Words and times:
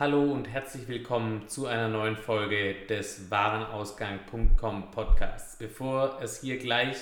Hallo 0.00 0.32
und 0.32 0.48
herzlich 0.48 0.88
willkommen 0.88 1.46
zu 1.46 1.66
einer 1.66 1.88
neuen 1.88 2.16
Folge 2.16 2.74
des 2.88 3.30
Warenausgang.com 3.30 4.90
Podcasts. 4.92 5.58
Bevor 5.58 6.18
es 6.22 6.40
hier 6.40 6.56
gleich 6.56 6.96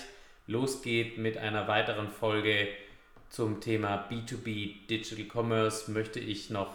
losgeht 0.48 1.16
mit 1.16 1.38
einer 1.38 1.68
weiteren 1.68 2.08
Folge 2.08 2.66
zum 3.28 3.60
Thema 3.60 4.08
B2B 4.10 4.88
Digital 4.88 5.26
Commerce, 5.32 5.92
möchte 5.92 6.18
ich 6.18 6.50
noch 6.50 6.74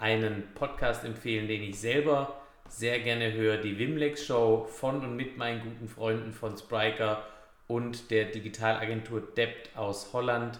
einen 0.00 0.52
Podcast 0.56 1.04
empfehlen, 1.04 1.46
den 1.46 1.62
ich 1.62 1.78
selber 1.78 2.42
sehr 2.68 2.98
gerne 2.98 3.32
höre, 3.32 3.58
die 3.58 3.78
Wimlex 3.78 4.26
Show 4.26 4.64
von 4.68 5.04
und 5.04 5.14
mit 5.14 5.36
meinen 5.36 5.62
guten 5.62 5.88
Freunden 5.88 6.32
von 6.32 6.58
Spriker 6.58 7.24
und 7.68 8.10
der 8.10 8.24
Digitalagentur 8.24 9.20
Debt 9.36 9.70
aus 9.76 10.12
Holland. 10.12 10.58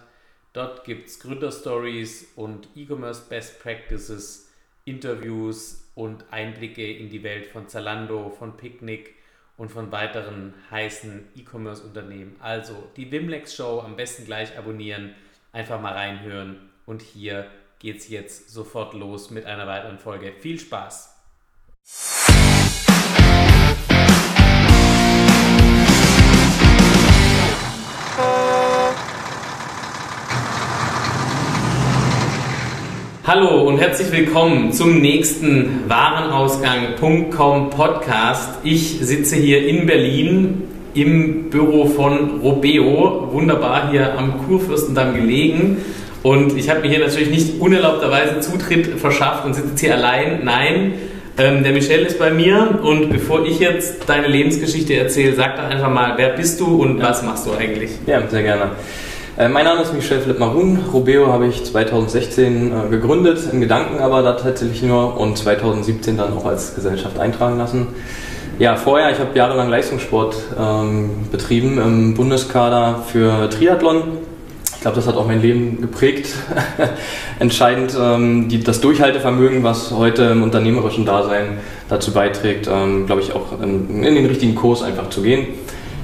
Dort 0.53 0.85
gibt 0.85 1.09
es 1.09 1.19
Gründerstories 1.19 2.31
und 2.37 2.69
E-Commerce 2.73 3.23
Best 3.27 3.61
Practices 3.61 4.49
Interviews 4.85 5.91
und 5.95 6.25
Einblicke 6.31 6.91
in 6.91 7.09
die 7.09 7.23
Welt 7.23 7.47
von 7.47 7.67
Zalando, 7.67 8.29
von 8.29 8.57
Picnic 8.57 9.15
und 9.57 9.71
von 9.71 9.91
weiteren 9.91 10.53
heißen 10.71 11.27
E-Commerce-Unternehmen. 11.35 12.35
Also 12.39 12.89
die 12.97 13.11
Wimlex 13.11 13.55
Show 13.55 13.81
am 13.81 13.95
besten 13.95 14.25
gleich 14.25 14.57
abonnieren, 14.57 15.13
einfach 15.51 15.79
mal 15.79 15.93
reinhören 15.93 16.69
und 16.85 17.01
hier 17.01 17.49
geht's 17.79 18.09
jetzt 18.09 18.49
sofort 18.49 18.93
los 18.93 19.29
mit 19.29 19.45
einer 19.45 19.67
weiteren 19.67 19.99
Folge. 19.99 20.33
Viel 20.39 20.59
Spaß! 20.59 21.13
Hallo 33.25 33.61
und 33.61 33.77
herzlich 33.77 34.11
willkommen 34.11 34.73
zum 34.73 34.99
nächsten 34.99 35.85
Warenausgang.com 35.87 37.69
Podcast. 37.69 38.49
Ich 38.65 38.97
sitze 38.99 39.37
hier 39.37 39.65
in 39.65 39.85
Berlin 39.85 40.63
im 40.93 41.49
Büro 41.49 41.85
von 41.85 42.41
Robeo, 42.41 43.29
wunderbar 43.31 43.91
hier 43.91 44.17
am 44.19 44.45
Kurfürstendamm 44.45 45.15
gelegen. 45.15 45.77
Und 46.21 46.57
ich 46.57 46.69
habe 46.69 46.81
mir 46.81 46.89
hier 46.89 46.99
natürlich 46.99 47.29
nicht 47.29 47.61
unerlaubterweise 47.61 48.41
Zutritt 48.41 48.99
verschafft 48.99 49.45
und 49.45 49.53
sitze 49.53 49.85
hier 49.85 49.95
allein. 49.95 50.41
Nein, 50.43 50.95
ähm, 51.37 51.63
der 51.63 51.71
Michel 51.71 52.01
ist 52.01 52.19
bei 52.19 52.29
mir 52.29 52.77
und 52.83 53.09
bevor 53.09 53.45
ich 53.45 53.57
jetzt 53.57 54.09
deine 54.09 54.27
Lebensgeschichte 54.27 54.95
erzähle, 54.95 55.33
sag 55.33 55.55
doch 55.55 55.63
einfach 55.63 55.89
mal, 55.89 56.15
wer 56.17 56.31
bist 56.31 56.59
du 56.59 56.81
und 56.81 57.01
was 57.01 57.23
machst 57.23 57.47
du 57.47 57.53
eigentlich? 57.53 57.91
Ja, 58.05 58.27
sehr 58.27 58.43
gerne. 58.43 58.71
Äh, 59.35 59.49
mein 59.49 59.65
Name 59.65 59.81
ist 59.81 59.91
Michel 59.91 60.19
Philipp 60.19 60.37
Marun. 60.37 60.77
Robeo 60.93 61.33
habe 61.33 61.47
ich 61.47 61.63
2016 61.63 62.71
äh, 62.71 62.89
gegründet, 62.89 63.39
in 63.51 63.61
Gedanken 63.61 63.97
aber 63.97 64.21
da 64.21 64.33
tatsächlich 64.33 64.83
nur 64.83 65.19
und 65.19 65.35
2017 65.39 66.17
dann 66.17 66.33
auch 66.33 66.45
als 66.45 66.75
Gesellschaft 66.75 67.17
eintragen 67.17 67.57
lassen. 67.57 67.87
Ja, 68.59 68.75
vorher, 68.75 69.09
ich 69.09 69.17
habe 69.17 69.35
jahrelang 69.35 69.69
Leistungssport 69.69 70.35
ähm, 70.59 71.09
betrieben 71.31 71.79
im 71.79 72.13
Bundeskader 72.13 73.03
für 73.11 73.49
Triathlon. 73.49 74.03
Ich 74.75 74.81
glaube, 74.81 74.97
das 74.97 75.07
hat 75.07 75.15
auch 75.15 75.25
mein 75.25 75.41
Leben 75.41 75.81
geprägt. 75.81 76.27
Entscheidend 77.39 77.97
ähm, 77.99 78.49
die, 78.49 78.63
das 78.63 78.81
Durchhaltevermögen, 78.81 79.63
was 79.63 79.89
heute 79.89 80.25
im 80.25 80.43
unternehmerischen 80.43 81.07
Dasein 81.07 81.57
dazu 81.89 82.11
beiträgt, 82.13 82.69
ähm, 82.71 83.07
glaube 83.07 83.21
ich, 83.21 83.33
auch 83.33 83.59
in, 83.63 84.03
in 84.03 84.13
den 84.13 84.27
richtigen 84.27 84.53
Kurs 84.53 84.83
einfach 84.83 85.09
zu 85.09 85.23
gehen. 85.23 85.47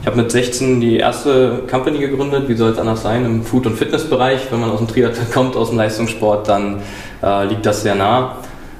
Ich 0.02 0.08
habe 0.08 0.16
mit 0.16 0.32
16 0.32 0.80
die 0.80 0.98
erste 0.98 1.64
Company 1.70 2.00
gegründet, 2.00 2.48
wie 2.48 2.56
soll 2.56 2.72
es 2.72 2.78
anders 2.78 3.04
sein, 3.04 3.26
im 3.26 3.44
Food- 3.44 3.66
und 3.66 3.76
Fitnessbereich. 3.76 4.48
Wenn 4.50 4.62
man 4.62 4.72
aus 4.72 4.80
dem 4.80 4.88
Triathlon 4.88 5.30
kommt, 5.34 5.56
aus 5.58 5.70
dem 5.70 5.78
Leistungssport, 5.78 6.48
dann 6.48 6.82
äh, 7.22 7.46
liegt 7.46 7.66
das 7.66 7.84
sehr 7.84 7.96
nah. 7.96 8.38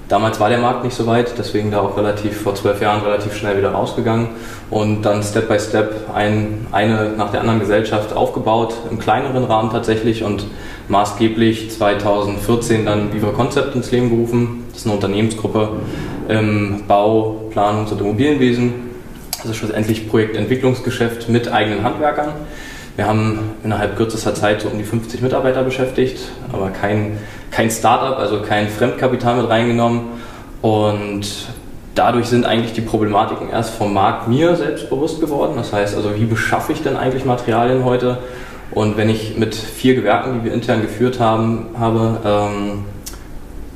Damals 0.08 0.40
war 0.40 0.50
der 0.50 0.60
Markt 0.60 0.86
nicht 0.86 0.96
so 0.96 1.06
weit, 1.06 1.34
deswegen 1.38 1.70
da 1.70 1.82
auch 1.82 1.96
relativ 1.96 2.42
vor 2.42 2.56
zwölf 2.56 2.82
Jahren 2.82 3.04
relativ 3.04 3.36
schnell 3.36 3.58
wieder 3.58 3.72
rausgegangen 3.72 4.30
und 4.72 5.04
dann 5.04 5.22
Step 5.22 5.48
by 5.48 5.60
Step 5.60 6.10
ein, 6.16 6.66
eine 6.72 7.12
nach 7.16 7.30
der 7.30 7.42
anderen 7.42 7.60
Gesellschaft 7.60 8.16
aufgebaut, 8.16 8.74
im 8.90 8.98
kleineren 8.98 9.44
Rahmen 9.44 9.70
tatsächlich 9.70 10.24
und 10.24 10.46
maßgeblich 10.88 11.70
2014 11.70 12.86
dann 12.86 13.14
Viva 13.14 13.30
Concept 13.34 13.76
ins 13.76 13.92
Leben 13.92 14.10
gerufen. 14.10 14.64
Das 14.72 14.80
ist 14.80 14.86
eine 14.88 14.96
Unternehmensgruppe 14.96 15.70
im 16.28 16.86
Bau, 16.88 17.42
Planungs- 17.54 17.92
und 17.92 18.02
Immobilienwesen 18.02 18.89
also 19.42 19.54
schlussendlich 19.54 20.10
Projektentwicklungsgeschäft 20.10 21.30
mit 21.30 21.52
eigenen 21.52 21.84
Handwerkern. 21.84 22.34
Wir 22.96 23.08
haben 23.08 23.52
innerhalb 23.64 23.96
kürzester 23.96 24.36
Zeit 24.36 24.62
so 24.62 24.70
um 24.70 24.78
die 24.78 24.84
50 24.84 25.22
Mitarbeiter 25.22 25.64
beschäftigt, 25.64 26.20
aber 26.52 26.70
kein, 26.70 27.18
kein 27.50 27.72
Start-up, 27.72 28.20
also 28.20 28.42
kein 28.42 28.68
Fremdkapital 28.68 29.42
mit 29.42 29.50
reingenommen. 29.50 30.02
Und 30.62 31.26
dadurch 31.96 32.28
sind 32.28 32.46
eigentlich 32.46 32.74
die 32.74 32.82
Problematiken 32.82 33.50
erst 33.50 33.74
vom 33.76 33.94
Markt 33.94 34.28
mir 34.28 34.56
selbst 34.56 34.90
bewusst 34.90 35.22
geworden. 35.22 35.54
Das 35.56 35.72
heißt 35.72 35.96
also, 35.96 36.16
wie 36.18 36.26
beschaffe 36.26 36.74
ich 36.74 36.82
denn 36.82 36.98
eigentlich 36.98 37.24
Materialien 37.24 37.86
heute? 37.86 38.18
Und 38.72 38.98
wenn 38.98 39.10
ich 39.10 39.38
mit 39.38 39.56
vier 39.56 39.96
Gewerken, 39.96 40.40
die 40.40 40.46
wir 40.46 40.54
intern 40.54 40.82
geführt 40.82 41.20
haben, 41.20 41.68
habe, 41.80 42.20
ähm, 42.26 42.86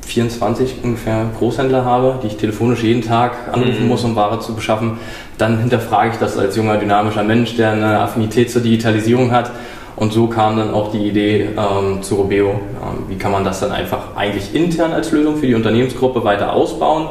24 0.04 0.76
ungefähr 0.82 1.26
Großhändler 1.38 1.84
habe, 1.84 2.18
die 2.22 2.28
ich 2.28 2.36
telefonisch 2.36 2.82
jeden 2.82 3.02
Tag 3.02 3.52
anrufen 3.52 3.84
mhm. 3.84 3.88
muss, 3.88 4.04
um 4.04 4.16
Ware 4.16 4.40
zu 4.40 4.54
beschaffen, 4.54 4.98
dann 5.38 5.58
hinterfrage 5.58 6.10
ich 6.12 6.16
das 6.18 6.38
als 6.38 6.56
junger, 6.56 6.76
dynamischer 6.76 7.24
Mensch, 7.24 7.56
der 7.56 7.72
eine 7.72 8.00
Affinität 8.00 8.50
zur 8.50 8.62
Digitalisierung 8.62 9.30
hat. 9.32 9.50
Und 9.96 10.12
so 10.12 10.26
kam 10.26 10.56
dann 10.56 10.72
auch 10.72 10.90
die 10.90 11.08
Idee 11.08 11.50
ähm, 11.56 12.02
zu 12.02 12.16
Robeo. 12.16 12.50
Ähm, 12.50 13.04
wie 13.08 13.16
kann 13.16 13.30
man 13.30 13.44
das 13.44 13.60
dann 13.60 13.70
einfach 13.70 14.16
eigentlich 14.16 14.54
intern 14.54 14.92
als 14.92 15.12
Lösung 15.12 15.36
für 15.36 15.46
die 15.46 15.54
Unternehmensgruppe 15.54 16.24
weiter 16.24 16.52
ausbauen? 16.52 17.08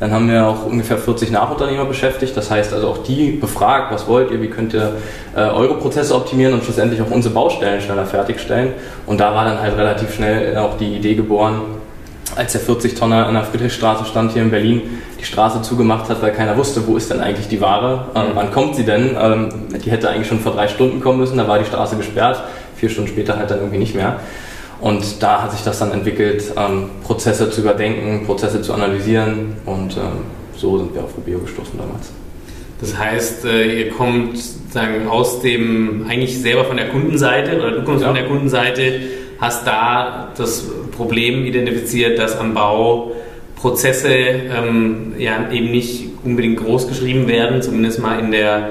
Dann 0.00 0.10
haben 0.10 0.28
wir 0.28 0.48
auch 0.48 0.66
ungefähr 0.66 0.98
40 0.98 1.30
Nachunternehmer 1.30 1.84
beschäftigt. 1.84 2.36
Das 2.36 2.50
heißt 2.50 2.72
also 2.72 2.88
auch 2.88 2.98
die 3.04 3.32
befragt, 3.32 3.92
was 3.92 4.08
wollt 4.08 4.30
ihr, 4.32 4.40
wie 4.42 4.48
könnt 4.48 4.74
ihr 4.74 4.94
äh, 5.36 5.42
eure 5.42 5.74
Prozesse 5.74 6.16
optimieren 6.16 6.54
und 6.54 6.64
schlussendlich 6.64 7.00
auch 7.02 7.10
unsere 7.10 7.34
Baustellen 7.34 7.80
schneller 7.80 8.06
fertigstellen. 8.06 8.72
Und 9.06 9.20
da 9.20 9.34
war 9.34 9.44
dann 9.44 9.60
halt 9.60 9.76
relativ 9.76 10.12
schnell 10.14 10.56
auch 10.56 10.76
die 10.76 10.96
Idee 10.96 11.14
geboren, 11.14 11.60
als 12.36 12.52
der 12.52 12.60
40-Tonner 12.62 13.26
an 13.26 13.34
der 13.34 13.44
Friedrichstraße 13.44 14.04
stand 14.04 14.32
hier 14.32 14.42
in 14.42 14.50
Berlin, 14.50 14.82
die 15.20 15.24
Straße 15.24 15.62
zugemacht 15.62 16.08
hat, 16.08 16.22
weil 16.22 16.32
keiner 16.32 16.56
wusste, 16.56 16.86
wo 16.86 16.96
ist 16.96 17.10
denn 17.10 17.20
eigentlich 17.20 17.48
die 17.48 17.60
Ware, 17.60 18.06
ähm, 18.14 18.32
wann 18.34 18.50
kommt 18.52 18.76
sie 18.76 18.84
denn. 18.84 19.16
Ähm, 19.18 19.48
die 19.84 19.90
hätte 19.90 20.10
eigentlich 20.10 20.28
schon 20.28 20.40
vor 20.40 20.52
drei 20.52 20.68
Stunden 20.68 21.00
kommen 21.00 21.18
müssen, 21.18 21.36
da 21.36 21.46
war 21.46 21.58
die 21.58 21.64
Straße 21.64 21.96
gesperrt, 21.96 22.42
vier 22.76 22.88
Stunden 22.88 23.08
später 23.08 23.36
halt 23.36 23.50
dann 23.50 23.58
irgendwie 23.58 23.78
nicht 23.78 23.94
mehr. 23.94 24.20
Und 24.80 25.22
da 25.22 25.42
hat 25.42 25.52
sich 25.52 25.62
das 25.62 25.78
dann 25.78 25.92
entwickelt, 25.92 26.42
ähm, 26.56 26.90
Prozesse 27.04 27.50
zu 27.50 27.60
überdenken, 27.60 28.26
Prozesse 28.26 28.62
zu 28.62 28.74
analysieren 28.74 29.56
und 29.64 29.96
ähm, 29.96 30.24
so 30.56 30.78
sind 30.78 30.94
wir 30.94 31.04
auf 31.04 31.16
Rubio 31.16 31.38
gestoßen 31.38 31.78
damals. 31.78 32.10
Das 32.80 32.98
heißt, 32.98 33.44
äh, 33.44 33.84
ihr 33.84 33.90
kommt 33.90 34.36
sagen, 34.36 35.06
aus 35.08 35.40
dem, 35.40 36.06
eigentlich 36.08 36.40
selber 36.42 36.64
von 36.64 36.76
der 36.76 36.88
Kundenseite 36.88 37.56
oder 37.58 37.70
du 37.70 37.84
kommst 37.84 38.02
ja. 38.02 38.08
von 38.08 38.16
der 38.16 38.26
Kundenseite, 38.26 39.00
hast 39.42 39.66
da 39.66 40.28
das 40.36 40.64
Problem 40.96 41.44
identifiziert, 41.44 42.18
dass 42.18 42.38
am 42.38 42.54
Bau 42.54 43.12
Prozesse 43.56 44.08
ähm, 44.08 45.14
ja, 45.18 45.50
eben 45.50 45.72
nicht 45.72 46.10
unbedingt 46.24 46.60
groß 46.64 46.88
geschrieben 46.88 47.26
werden, 47.26 47.60
zumindest 47.60 48.00
mal 48.00 48.20
in 48.20 48.30
der, 48.30 48.70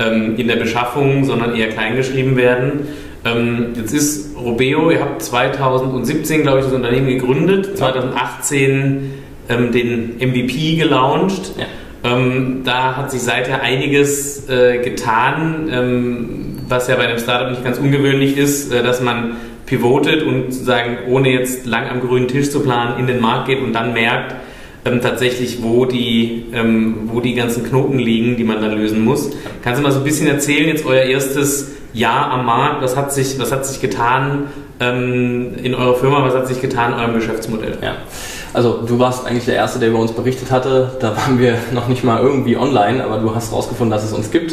ähm, 0.00 0.36
in 0.36 0.48
der 0.48 0.56
Beschaffung, 0.56 1.24
sondern 1.24 1.54
eher 1.54 1.68
klein 1.68 1.96
geschrieben 1.96 2.36
werden. 2.36 2.88
Ähm, 3.24 3.68
jetzt 3.76 3.92
ist 3.92 4.36
Robeo, 4.36 4.90
ihr 4.90 5.00
habt 5.00 5.22
2017, 5.22 6.42
glaube 6.42 6.58
ich, 6.58 6.64
das 6.64 6.74
Unternehmen 6.74 7.06
gegründet, 7.06 7.78
2018 7.78 9.12
ähm, 9.48 9.72
den 9.72 10.16
MVP 10.18 10.76
gelauncht. 10.76 11.52
Ja. 11.56 11.66
Ähm, 12.04 12.62
da 12.64 12.96
hat 12.96 13.12
sich 13.12 13.22
seither 13.22 13.62
einiges 13.62 14.48
äh, 14.48 14.78
getan, 14.82 15.68
ähm, 15.72 16.58
was 16.68 16.88
ja 16.88 16.96
bei 16.96 17.06
einem 17.06 17.18
Startup 17.18 17.50
nicht 17.50 17.64
ganz 17.64 17.78
ungewöhnlich 17.78 18.36
ist, 18.36 18.72
äh, 18.72 18.82
dass 18.82 19.00
man 19.00 19.36
pivotet 19.68 20.22
und 20.22 20.52
sozusagen 20.52 20.98
ohne 21.08 21.30
jetzt 21.30 21.66
lang 21.66 21.88
am 21.88 22.00
grünen 22.00 22.26
Tisch 22.26 22.50
zu 22.50 22.60
planen 22.60 22.98
in 22.98 23.06
den 23.06 23.20
Markt 23.20 23.48
geht 23.48 23.62
und 23.62 23.72
dann 23.74 23.92
merkt 23.92 24.34
ähm, 24.84 25.00
tatsächlich, 25.00 25.62
wo 25.62 25.84
die, 25.84 26.46
ähm, 26.54 27.10
wo 27.12 27.20
die 27.20 27.34
ganzen 27.34 27.64
Knoten 27.64 27.98
liegen, 27.98 28.36
die 28.36 28.44
man 28.44 28.60
dann 28.60 28.72
lösen 28.72 29.04
muss. 29.04 29.30
Kannst 29.62 29.80
du 29.80 29.82
mal 29.82 29.92
so 29.92 29.98
ein 29.98 30.04
bisschen 30.04 30.26
erzählen, 30.26 30.68
jetzt 30.68 30.86
euer 30.86 31.02
erstes 31.02 31.72
Jahr 31.92 32.30
am 32.30 32.46
Markt, 32.46 32.82
was 32.82 32.96
hat 32.96 33.12
sich, 33.12 33.38
was 33.38 33.52
hat 33.52 33.66
sich 33.66 33.80
getan 33.80 34.44
ähm, 34.80 35.52
in 35.62 35.74
eurer 35.74 35.96
Firma, 35.96 36.24
was 36.24 36.34
hat 36.34 36.48
sich 36.48 36.60
getan 36.60 36.94
in 36.94 37.00
eurem 37.00 37.14
Geschäftsmodell? 37.14 37.78
Ja. 37.82 37.96
Also 38.58 38.80
du 38.84 38.98
warst 38.98 39.24
eigentlich 39.24 39.44
der 39.44 39.54
Erste, 39.54 39.78
der 39.78 39.90
über 39.90 40.00
uns 40.00 40.10
berichtet 40.10 40.50
hatte. 40.50 40.90
Da 40.98 41.16
waren 41.16 41.38
wir 41.38 41.54
noch 41.72 41.86
nicht 41.86 42.02
mal 42.02 42.20
irgendwie 42.20 42.56
online, 42.56 43.04
aber 43.04 43.18
du 43.18 43.32
hast 43.32 43.52
herausgefunden, 43.52 43.92
dass 43.92 44.02
es 44.02 44.12
uns 44.12 44.32
gibt. 44.32 44.50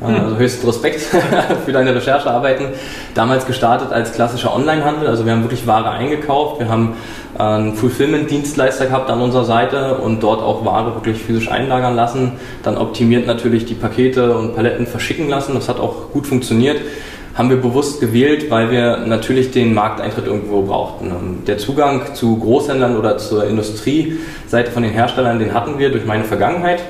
Hm. 0.00 0.14
Also 0.14 0.36
höchsten 0.36 0.66
Respekt 0.66 1.00
für 1.64 1.72
deine 1.72 1.94
Recherchearbeiten. 1.94 2.66
Damals 3.14 3.46
gestartet 3.46 3.92
als 3.92 4.12
klassischer 4.12 4.54
Onlinehandel, 4.54 5.08
also 5.08 5.24
wir 5.24 5.32
haben 5.32 5.40
wirklich 5.40 5.66
Ware 5.66 5.88
eingekauft, 5.88 6.60
wir 6.60 6.68
haben 6.68 6.96
einen 7.38 7.74
Fulfillment-Dienstleister 7.76 8.86
gehabt 8.86 9.08
an 9.08 9.22
unserer 9.22 9.46
Seite 9.46 9.94
und 9.94 10.22
dort 10.22 10.42
auch 10.42 10.66
Ware 10.66 10.94
wirklich 10.94 11.16
physisch 11.22 11.50
einlagern 11.50 11.96
lassen, 11.96 12.32
dann 12.62 12.76
optimiert 12.76 13.26
natürlich 13.26 13.64
die 13.64 13.72
Pakete 13.72 14.36
und 14.36 14.54
Paletten 14.54 14.86
verschicken 14.86 15.30
lassen, 15.30 15.54
das 15.54 15.70
hat 15.70 15.80
auch 15.80 16.10
gut 16.12 16.26
funktioniert 16.26 16.76
haben 17.36 17.50
wir 17.50 17.58
bewusst 17.58 18.00
gewählt, 18.00 18.50
weil 18.50 18.70
wir 18.70 18.96
natürlich 18.96 19.50
den 19.50 19.74
Markteintritt 19.74 20.26
irgendwo 20.26 20.62
brauchten. 20.62 21.44
Der 21.46 21.58
Zugang 21.58 22.14
zu 22.14 22.38
Großhändlern 22.38 22.96
oder 22.96 23.18
zur 23.18 23.46
Industrieseite 23.46 24.70
von 24.72 24.82
den 24.82 24.92
Herstellern, 24.92 25.38
den 25.38 25.52
hatten 25.52 25.78
wir 25.78 25.90
durch 25.90 26.06
meine 26.06 26.24
Vergangenheit. 26.24 26.82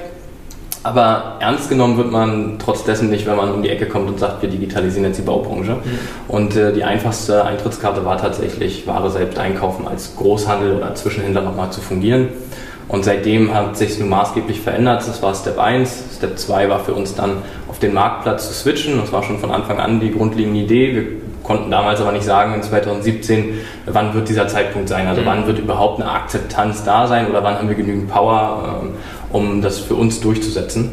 Aber 0.85 1.39
ernst 1.41 1.69
genommen 1.69 1.97
wird 1.97 2.13
man 2.13 2.61
trotz 2.61 2.85
dessen 2.85 3.11
nicht, 3.11 3.27
wenn 3.27 3.35
man 3.35 3.53
um 3.53 3.61
die 3.61 3.71
Ecke 3.71 3.87
kommt 3.87 4.09
und 4.09 4.21
sagt, 4.21 4.41
wir 4.41 4.49
digitalisieren 4.49 5.07
jetzt 5.07 5.19
die 5.19 5.23
Baubranche. 5.23 5.73
Mhm. 5.73 5.81
Und 6.29 6.55
äh, 6.55 6.73
die 6.73 6.85
einfachste 6.85 7.45
Eintrittskarte 7.45 8.05
war 8.05 8.17
tatsächlich, 8.17 8.87
Ware 8.87 9.11
selbst 9.11 9.37
einkaufen, 9.37 9.89
als 9.89 10.15
Großhandel 10.15 10.77
oder 10.77 10.95
Zwischenhändler 10.95 11.43
nochmal 11.43 11.73
zu 11.73 11.81
fungieren. 11.81 12.29
Und 12.87 13.05
seitdem 13.05 13.53
hat 13.53 13.77
sich 13.77 13.99
nun 13.99 14.11
maßgeblich 14.11 14.61
verändert. 14.61 15.03
Das 15.09 15.21
war 15.23 15.35
Step 15.35 15.59
1. 15.59 16.05
Step 16.19 16.39
2 16.39 16.69
war 16.69 16.79
für 16.79 16.95
uns 16.95 17.17
dann 17.17 17.39
auf 17.77 17.81
den 17.81 17.93
Marktplatz 17.93 18.49
zu 18.49 18.55
switchen. 18.55 18.99
Das 18.99 19.13
war 19.13 19.23
schon 19.23 19.39
von 19.39 19.51
Anfang 19.51 19.79
an 19.79 20.01
die 20.01 20.11
grundlegende 20.11 20.61
Idee. 20.61 20.95
Wir 20.95 21.05
konnten 21.43 21.71
damals 21.71 22.01
aber 22.01 22.13
nicht 22.13 22.25
sagen 22.25 22.55
in 22.55 22.63
2017, 22.63 23.61
wann 23.85 24.15
wird 24.15 24.31
dieser 24.31 24.49
Zeitpunkt 24.49 24.89
sein. 24.89 25.07
Also 25.07 25.21
mhm. 25.21 25.27
wann 25.27 25.47
wird 25.47 25.59
überhaupt 25.59 26.01
eine 26.01 26.11
Akzeptanz 26.11 26.85
da 26.85 27.07
sein 27.07 27.29
oder 27.29 27.45
wann 27.45 27.57
haben 27.57 27.69
wir 27.69 27.77
genügend 27.77 28.09
Power, 28.09 28.81
ähm, 28.83 28.91
um 29.31 29.61
das 29.61 29.79
für 29.79 29.95
uns 29.95 30.23
durchzusetzen. 30.23 30.93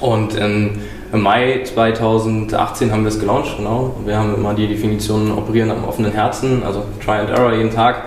Und 0.00 0.34
im 0.34 0.80
Mai 1.12 1.60
2018 1.64 2.90
haben 2.90 3.02
wir 3.02 3.08
es 3.08 3.20
gelauncht, 3.20 3.58
genau. 3.58 3.96
Wir 4.06 4.16
haben 4.16 4.34
immer 4.34 4.54
die 4.54 4.68
Definition 4.68 5.30
operieren 5.32 5.70
am 5.70 5.84
offenen 5.84 6.12
Herzen, 6.12 6.62
also 6.64 6.84
Try 7.04 7.18
and 7.18 7.28
Error 7.28 7.52
jeden 7.52 7.70
Tag 7.70 8.04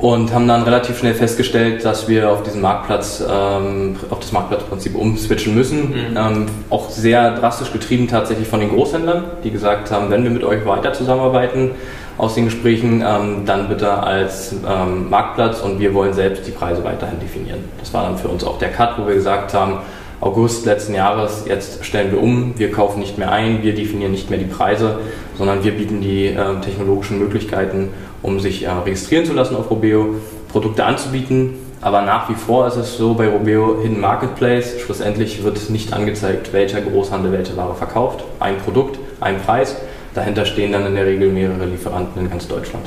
und 0.00 0.32
haben 0.32 0.46
dann 0.46 0.62
relativ 0.62 0.98
schnell 0.98 1.14
festgestellt, 1.14 1.84
dass 1.84 2.08
wir 2.08 2.30
auf 2.30 2.42
diesen 2.42 2.60
Marktplatz, 2.60 3.24
ähm, 3.28 3.96
auf 4.10 4.20
das 4.20 4.32
Marktplatzprinzip 4.32 4.94
umswitchen 4.94 5.54
müssen. 5.54 5.90
Mhm. 5.90 6.16
Ähm, 6.16 6.46
auch 6.68 6.90
sehr 6.90 7.36
drastisch 7.36 7.72
getrieben 7.72 8.06
tatsächlich 8.08 8.46
von 8.46 8.60
den 8.60 8.70
Großhändlern, 8.70 9.24
die 9.42 9.50
gesagt 9.50 9.90
haben, 9.90 10.10
wenn 10.10 10.22
wir 10.24 10.30
mit 10.30 10.44
euch 10.44 10.66
weiter 10.66 10.92
zusammenarbeiten 10.92 11.70
aus 12.18 12.34
den 12.34 12.46
Gesprächen, 12.46 13.02
ähm, 13.06 13.44
dann 13.44 13.68
bitte 13.68 13.90
als 13.92 14.52
ähm, 14.52 15.10
Marktplatz 15.10 15.60
und 15.60 15.80
wir 15.80 15.92
wollen 15.94 16.12
selbst 16.12 16.46
die 16.46 16.50
Preise 16.50 16.82
weiterhin 16.84 17.20
definieren. 17.20 17.60
Das 17.78 17.92
war 17.92 18.04
dann 18.04 18.16
für 18.16 18.28
uns 18.28 18.44
auch 18.44 18.58
der 18.58 18.70
Cut, 18.70 18.98
wo 18.98 19.06
wir 19.06 19.14
gesagt 19.14 19.54
haben, 19.54 19.78
August 20.18 20.64
letzten 20.64 20.94
Jahres, 20.94 21.44
jetzt 21.46 21.84
stellen 21.84 22.10
wir 22.10 22.22
um, 22.22 22.58
wir 22.58 22.70
kaufen 22.70 23.00
nicht 23.00 23.18
mehr 23.18 23.30
ein, 23.30 23.62
wir 23.62 23.74
definieren 23.74 24.12
nicht 24.12 24.30
mehr 24.30 24.38
die 24.38 24.46
Preise, 24.46 24.98
sondern 25.36 25.62
wir 25.62 25.72
bieten 25.72 26.00
die 26.00 26.28
äh, 26.28 26.60
technologischen 26.62 27.18
Möglichkeiten 27.18 27.90
um 28.26 28.40
sich 28.40 28.64
äh, 28.64 28.70
registrieren 28.70 29.24
zu 29.24 29.32
lassen 29.32 29.56
auf 29.56 29.70
Robeo, 29.70 30.16
Produkte 30.50 30.84
anzubieten. 30.84 31.54
Aber 31.80 32.02
nach 32.02 32.28
wie 32.28 32.34
vor 32.34 32.66
ist 32.66 32.76
es 32.76 32.96
so 32.96 33.14
bei 33.14 33.28
Robeo 33.28 33.78
Hidden 33.80 34.00
Marketplace, 34.00 34.80
schlussendlich 34.80 35.44
wird 35.44 35.70
nicht 35.70 35.92
angezeigt, 35.92 36.52
welcher 36.52 36.80
Großhandel 36.80 37.32
welche 37.32 37.56
Ware 37.56 37.74
verkauft. 37.74 38.24
Ein 38.40 38.58
Produkt, 38.58 38.98
ein 39.20 39.40
Preis. 39.40 39.76
Dahinter 40.14 40.44
stehen 40.46 40.72
dann 40.72 40.86
in 40.86 40.94
der 40.94 41.06
Regel 41.06 41.30
mehrere 41.30 41.66
Lieferanten 41.66 42.22
in 42.22 42.30
ganz 42.30 42.48
Deutschland. 42.48 42.86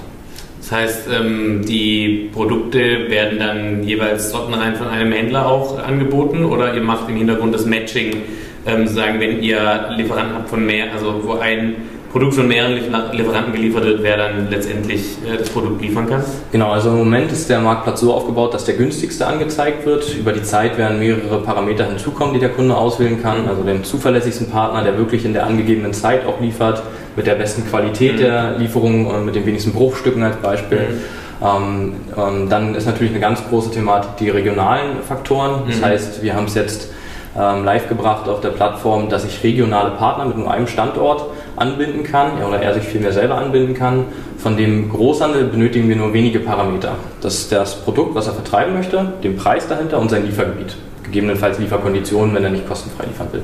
Das 0.59 0.71
heißt, 0.71 1.07
ähm, 1.17 1.63
die 1.65 2.29
Produkte 2.33 3.09
werden 3.09 3.39
dann 3.39 3.83
jeweils 3.83 4.31
sortenrein 4.31 4.75
von 4.75 4.87
einem 4.87 5.11
Händler 5.11 5.47
auch 5.47 5.79
angeboten 5.79 6.43
oder 6.43 6.73
ihr 6.73 6.81
macht 6.81 7.07
im 7.07 7.15
Hintergrund 7.15 7.55
das 7.55 7.65
Matching, 7.65 8.23
ähm, 8.67 8.87
sagen, 8.87 9.19
wenn 9.19 9.41
ihr 9.41 9.91
Lieferanten 9.95 10.35
habt 10.35 10.49
von 10.49 10.65
mehr, 10.65 10.91
also 10.91 11.21
wo 11.23 11.33
ein 11.35 11.75
Produkt 12.11 12.33
von 12.33 12.47
mehreren 12.47 12.73
Lieferanten 13.11 13.53
geliefert 13.53 13.85
wird, 13.85 14.01
wer 14.01 14.17
dann 14.17 14.49
letztendlich 14.49 15.17
äh, 15.25 15.37
das 15.37 15.49
Produkt 15.49 15.81
liefern 15.81 16.07
kann? 16.09 16.23
Genau, 16.51 16.71
also 16.71 16.89
im 16.89 16.97
Moment 16.97 17.31
ist 17.31 17.49
der 17.49 17.59
Marktplatz 17.59 18.01
so 18.01 18.13
aufgebaut, 18.13 18.53
dass 18.53 18.65
der 18.65 18.75
günstigste 18.75 19.27
angezeigt 19.27 19.85
wird. 19.85 20.15
Über 20.15 20.33
die 20.33 20.41
Zeit 20.41 20.77
werden 20.77 20.99
mehrere 20.99 21.41
Parameter 21.41 21.85
hinzukommen, 21.85 22.33
die 22.33 22.39
der 22.39 22.49
Kunde 22.49 22.75
auswählen 22.75 23.21
kann. 23.21 23.47
Also 23.47 23.63
den 23.63 23.83
zuverlässigsten 23.83 24.49
Partner, 24.49 24.83
der 24.83 24.97
wirklich 24.97 25.23
in 25.23 25.33
der 25.33 25.45
angegebenen 25.45 25.93
Zeit 25.93 26.25
auch 26.25 26.41
liefert, 26.41 26.81
mit 27.15 27.27
der 27.27 27.35
besten 27.35 27.67
Qualität 27.67 28.15
mhm. 28.15 28.17
der 28.17 28.57
Lieferung 28.57 29.05
und 29.05 29.25
mit 29.25 29.35
den 29.35 29.45
wenigsten 29.45 29.73
Bruchstücken 29.73 30.23
als 30.23 30.37
Beispiel. 30.37 30.79
Mhm. 30.79 31.01
Ähm, 31.41 31.93
ähm, 32.17 32.49
dann 32.49 32.75
ist 32.75 32.85
natürlich 32.85 33.11
eine 33.11 33.21
ganz 33.21 33.41
große 33.47 33.71
Thematik 33.71 34.17
die 34.17 34.29
regionalen 34.29 35.03
Faktoren. 35.07 35.63
Das 35.67 35.77
mhm. 35.77 35.85
heißt, 35.85 36.23
wir 36.23 36.35
haben 36.35 36.45
es 36.45 36.55
jetzt 36.55 36.89
ähm, 37.37 37.63
live 37.63 37.87
gebracht 37.87 38.27
auf 38.27 38.41
der 38.41 38.49
Plattform, 38.49 39.09
dass 39.09 39.23
ich 39.25 39.43
regionale 39.43 39.91
Partner 39.91 40.25
mit 40.25 40.37
nur 40.37 40.51
einem 40.51 40.67
Standort 40.67 41.25
anbinden 41.59 42.03
kann, 42.03 42.41
oder 42.41 42.61
er 42.61 42.73
sich 42.73 42.83
vielmehr 42.83 43.11
selber 43.11 43.35
anbinden 43.35 43.73
kann. 43.73 44.05
Von 44.37 44.57
dem 44.57 44.89
Großhandel 44.89 45.45
benötigen 45.45 45.89
wir 45.89 45.95
nur 45.95 46.13
wenige 46.13 46.39
Parameter. 46.39 46.95
Das 47.21 47.35
ist 47.35 47.51
das 47.51 47.75
Produkt, 47.81 48.15
was 48.15 48.27
er 48.27 48.33
vertreiben 48.33 48.73
möchte, 48.73 49.13
den 49.23 49.35
Preis 49.35 49.67
dahinter 49.67 49.99
und 49.99 50.09
sein 50.09 50.25
Liefergebiet. 50.25 50.75
Gegebenenfalls 51.03 51.59
Lieferkonditionen, 51.59 52.33
wenn 52.35 52.43
er 52.43 52.49
nicht 52.51 52.67
kostenfrei 52.67 53.05
liefern 53.05 53.27
will. 53.31 53.41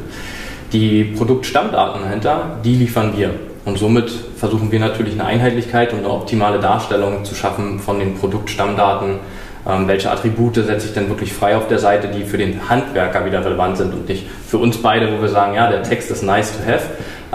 Die 0.71 1.03
Produktstammdaten 1.03 2.01
dahinter, 2.01 2.57
die 2.63 2.75
liefern 2.75 3.13
wir. 3.17 3.31
Und 3.65 3.77
somit 3.77 4.11
versuchen 4.37 4.71
wir 4.71 4.79
natürlich 4.79 5.13
eine 5.13 5.25
Einheitlichkeit 5.25 5.91
und 5.93 5.99
eine 5.99 6.09
optimale 6.09 6.59
Darstellung 6.59 7.25
zu 7.25 7.33
schaffen 7.33 7.79
von 7.79 7.99
den 7.99 8.15
Produktstammdaten 8.15 9.19
ähm, 9.67 9.87
welche 9.87 10.11
Attribute 10.11 10.55
setze 10.55 10.87
ich 10.87 10.93
denn 10.93 11.09
wirklich 11.09 11.33
frei 11.33 11.57
auf 11.57 11.67
der 11.67 11.79
Seite, 11.79 12.07
die 12.07 12.23
für 12.23 12.37
den 12.37 12.69
Handwerker 12.69 13.25
wieder 13.25 13.43
relevant 13.43 13.77
sind 13.77 13.93
und 13.93 14.07
nicht 14.07 14.25
für 14.47 14.59
uns 14.59 14.77
beide, 14.77 15.11
wo 15.11 15.21
wir 15.21 15.29
sagen, 15.29 15.55
ja, 15.55 15.69
der 15.69 15.81
Text 15.81 16.11
ist 16.11 16.21
nice 16.21 16.53
to 16.55 16.71
have, 16.71 16.85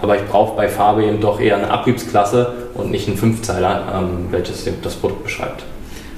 aber 0.03 0.17
ich 0.17 0.25
brauche 0.27 0.57
bei 0.57 0.69
Farbe 0.69 1.05
eben 1.05 1.21
doch 1.21 1.41
eher 1.41 1.57
eine 1.57 1.71
Abriebsklasse 1.71 2.53
und 2.75 2.91
nicht 2.91 3.09
einen 3.09 3.17
Fünfzeiler, 3.17 3.93
ähm, 3.95 4.27
welches 4.31 4.69
das 4.83 4.95
Produkt 4.95 5.25
beschreibt. 5.25 5.65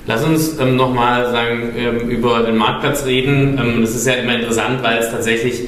Lass 0.07 0.25
uns 0.25 0.59
ähm, 0.59 0.77
nochmal 0.77 1.31
sagen, 1.31 1.73
ähm, 1.77 2.09
über 2.09 2.41
den 2.41 2.57
Marktplatz 2.57 3.07
reden. 3.07 3.59
Ähm, 3.61 3.81
das 3.83 3.95
ist 3.95 4.07
ja 4.07 4.15
immer 4.15 4.35
interessant, 4.35 4.83
weil 4.83 4.99
es 4.99 5.11
tatsächlich 5.11 5.63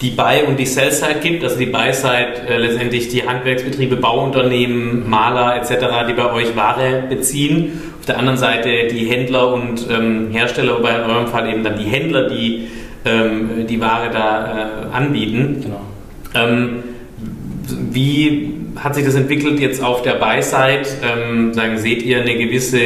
die 0.00 0.10
Buy- 0.10 0.44
und 0.46 0.58
die 0.58 0.66
Sell-Side 0.66 1.20
gibt. 1.22 1.44
Also 1.44 1.58
die 1.58 1.66
Buy-Side 1.66 2.48
äh, 2.48 2.58
letztendlich 2.58 3.08
die 3.08 3.26
Handwerksbetriebe, 3.26 3.96
Bauunternehmen, 3.96 5.08
Maler 5.08 5.56
etc., 5.56 5.86
die 6.08 6.14
bei 6.14 6.32
euch 6.32 6.56
Ware 6.56 7.04
beziehen 7.08 7.80
auf 7.98 8.06
der 8.06 8.18
anderen 8.18 8.38
Seite 8.38 8.86
die 8.86 9.06
Händler 9.06 9.52
und 9.52 9.86
ähm, 9.90 10.28
Hersteller, 10.30 10.78
wobei 10.78 10.94
in 10.94 11.10
eurem 11.10 11.26
Fall 11.26 11.48
eben 11.48 11.64
dann 11.64 11.76
die 11.76 11.86
Händler, 11.86 12.28
die 12.28 12.68
ähm, 13.04 13.66
die 13.68 13.80
Ware 13.80 14.10
da 14.12 14.88
äh, 14.92 14.96
anbieten. 14.96 15.60
Genau. 15.62 15.80
Ähm, 16.34 16.82
wie 17.96 18.52
hat 18.76 18.94
sich 18.94 19.06
das 19.06 19.14
entwickelt 19.14 19.58
jetzt 19.58 19.82
auf 19.82 20.02
der 20.02 20.16
Buy-Side? 20.16 20.86
Ähm, 21.02 21.54
sagen, 21.54 21.78
seht 21.78 22.02
ihr 22.02 22.20
eine 22.20 22.36
gewisse 22.36 22.78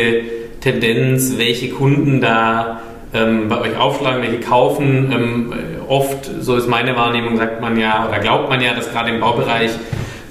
Tendenz, 0.61 1.35
welche 1.37 1.69
Kunden 1.71 2.21
da 2.21 2.81
ähm, 3.13 3.49
bei 3.49 3.61
euch 3.61 3.77
aufschlagen, 3.77 4.23
welche 4.23 4.39
kaufen? 4.39 5.11
Ähm, 5.13 5.53
oft, 5.89 6.31
so 6.41 6.55
ist 6.55 6.69
meine 6.69 6.95
Wahrnehmung, 6.95 7.37
sagt 7.37 7.61
man 7.61 7.77
ja 7.77 8.09
oder 8.09 8.21
glaubt 8.21 8.49
man 8.49 8.61
ja, 8.61 8.73
dass 8.73 8.93
gerade 8.93 9.11
im 9.11 9.19
Baubereich 9.19 9.73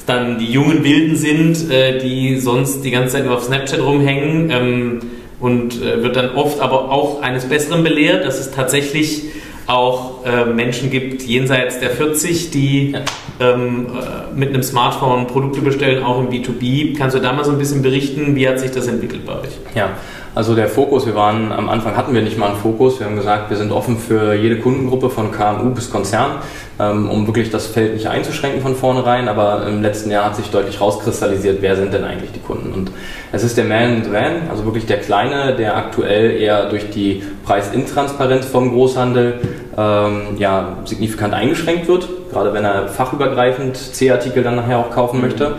dann 0.05 0.39
die 0.39 0.49
jungen 0.49 0.83
Wilden 0.85 1.17
sind, 1.17 1.69
äh, 1.69 1.99
die 1.99 2.39
sonst 2.39 2.81
die 2.85 2.91
ganze 2.91 3.17
Zeit 3.17 3.25
nur 3.25 3.35
auf 3.35 3.43
Snapchat 3.43 3.81
rumhängen 3.81 4.49
ähm, 4.49 4.99
und 5.41 5.81
äh, 5.81 6.01
wird 6.01 6.15
dann 6.15 6.35
oft 6.35 6.61
aber 6.61 6.89
auch 6.89 7.21
eines 7.21 7.49
Besseren 7.49 7.83
belehrt, 7.83 8.25
dass 8.25 8.39
es 8.39 8.51
tatsächlich 8.51 9.23
auch 9.69 10.25
äh, 10.25 10.45
Menschen 10.45 10.89
gibt 10.89 11.21
jenseits 11.21 11.79
der 11.79 11.91
40, 11.91 12.49
die 12.49 12.91
ja. 12.91 13.01
ähm, 13.39 13.87
äh, 13.87 14.37
mit 14.37 14.49
einem 14.49 14.63
Smartphone 14.63 15.27
Produkte 15.27 15.61
bestellen, 15.61 16.03
auch 16.03 16.19
im 16.19 16.29
B2B. 16.29 16.97
Kannst 16.97 17.15
du 17.15 17.21
da 17.21 17.33
mal 17.33 17.45
so 17.45 17.51
ein 17.51 17.59
bisschen 17.59 17.83
berichten, 17.83 18.35
wie 18.35 18.47
hat 18.47 18.59
sich 18.59 18.71
das 18.71 18.87
entwickelt 18.87 19.25
bei 19.25 19.33
euch? 19.33 19.51
Ja, 19.75 19.91
also 20.35 20.55
der 20.55 20.67
Fokus, 20.67 21.05
wir 21.05 21.15
waren 21.15 21.51
am 21.51 21.69
Anfang 21.69 21.97
hatten 21.97 22.13
wir 22.13 22.21
nicht 22.21 22.37
mal 22.37 22.51
einen 22.51 22.59
Fokus. 22.59 22.99
Wir 22.99 23.07
haben 23.07 23.15
gesagt, 23.15 23.49
wir 23.49 23.57
sind 23.57 23.71
offen 23.71 23.97
für 23.97 24.33
jede 24.33 24.59
Kundengruppe 24.59 25.09
von 25.09 25.31
KMU 25.31 25.71
bis 25.71 25.89
Konzern, 25.89 26.33
ähm, 26.79 27.09
um 27.09 27.25
wirklich 27.25 27.49
das 27.49 27.65
Feld 27.65 27.95
nicht 27.95 28.07
einzuschränken 28.07 28.61
von 28.61 28.75
vornherein. 28.75 29.27
Aber 29.27 29.65
im 29.67 29.81
letzten 29.81 30.11
Jahr 30.11 30.25
hat 30.25 30.35
sich 30.35 30.49
deutlich 30.51 30.79
rauskristallisiert, 30.79 31.57
wer 31.61 31.75
sind 31.75 31.93
denn 31.93 32.03
eigentlich 32.03 32.31
die 32.31 32.39
Kunden. 32.39 32.71
Und 32.73 32.91
es 33.31 33.43
ist 33.43 33.57
der 33.57 33.65
Man 33.65 33.97
in 33.97 34.03
the 34.03 34.11
Van, 34.13 34.49
also 34.49 34.65
wirklich 34.65 34.85
der 34.85 34.99
Kleine, 34.99 35.55
der 35.55 35.75
aktuell 35.75 36.39
eher 36.39 36.69
durch 36.69 36.89
die 36.91 37.23
Preisintransparenz 37.43 38.45
vom 38.45 38.71
Großhandel 38.71 39.41
ähm, 39.79 40.37
ja, 40.37 40.77
signifikant 40.83 41.33
eingeschränkt 41.33 41.87
wird, 41.87 42.07
gerade 42.31 42.53
wenn 42.53 42.65
er 42.65 42.89
fachübergreifend 42.89 43.77
C-Artikel 43.77 44.43
dann 44.43 44.57
nachher 44.57 44.77
auch 44.79 44.89
kaufen 44.89 45.17
mhm. 45.17 45.23
möchte. 45.23 45.55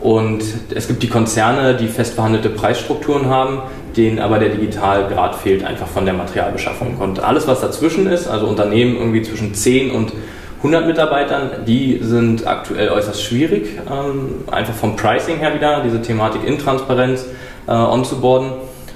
Und 0.00 0.42
es 0.74 0.86
gibt 0.86 1.02
die 1.02 1.08
Konzerne, 1.08 1.74
die 1.74 1.88
fest 1.88 2.12
verhandelte 2.12 2.50
Preisstrukturen 2.50 3.30
haben, 3.30 3.62
denen 3.96 4.18
aber 4.18 4.38
der 4.38 4.50
Digitalgrad 4.50 5.34
fehlt 5.34 5.64
einfach 5.64 5.86
von 5.86 6.04
der 6.04 6.12
Materialbeschaffung. 6.12 6.98
Und 6.98 7.20
alles, 7.20 7.48
was 7.48 7.62
dazwischen 7.62 8.06
ist, 8.06 8.28
also 8.28 8.46
Unternehmen 8.46 8.96
irgendwie 8.96 9.22
zwischen 9.22 9.54
10 9.54 9.92
und 9.92 10.12
100 10.58 10.86
Mitarbeitern, 10.86 11.50
die 11.66 12.00
sind 12.02 12.46
aktuell 12.46 12.90
äußerst 12.90 13.22
schwierig, 13.22 13.78
ähm, 13.90 14.44
einfach 14.50 14.74
vom 14.74 14.96
Pricing 14.96 15.36
her 15.38 15.54
wieder, 15.54 15.82
diese 15.82 16.02
Thematik 16.02 16.44
Intransparenz 16.44 17.24
äh, 17.66 17.72
onzuboarden. 17.72 18.52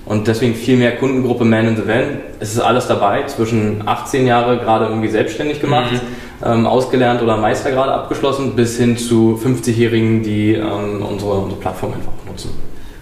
Und 0.09 0.27
deswegen 0.27 0.55
viel 0.55 0.77
mehr 0.77 0.97
Kundengruppe 0.97 1.45
Man 1.45 1.69
in 1.69 1.77
the 1.77 1.87
Van. 1.87 2.21
Es 2.41 2.55
ist 2.55 2.61
alles 2.61 2.87
dabei, 2.87 3.25
zwischen 3.27 3.87
18 3.87 4.27
Jahre 4.27 4.59
gerade 4.59 4.87
irgendwie 4.87 5.09
selbstständig 5.09 5.61
gemacht. 5.61 5.93
Mhm 5.93 6.01
ähm, 6.45 6.67
ausgelernt 6.67 7.23
oder 7.23 7.37
Meistergrade 7.37 7.93
abgeschlossen, 7.93 8.55
bis 8.55 8.79
hin 8.79 8.97
zu 8.97 9.41
50-Jährigen, 9.43 10.23
die 10.23 10.55
ähm, 10.55 11.03
unsere, 11.03 11.33
unsere 11.33 11.61
Plattform 11.61 11.95
einfach 11.95 12.13
nutzen. 12.27 12.51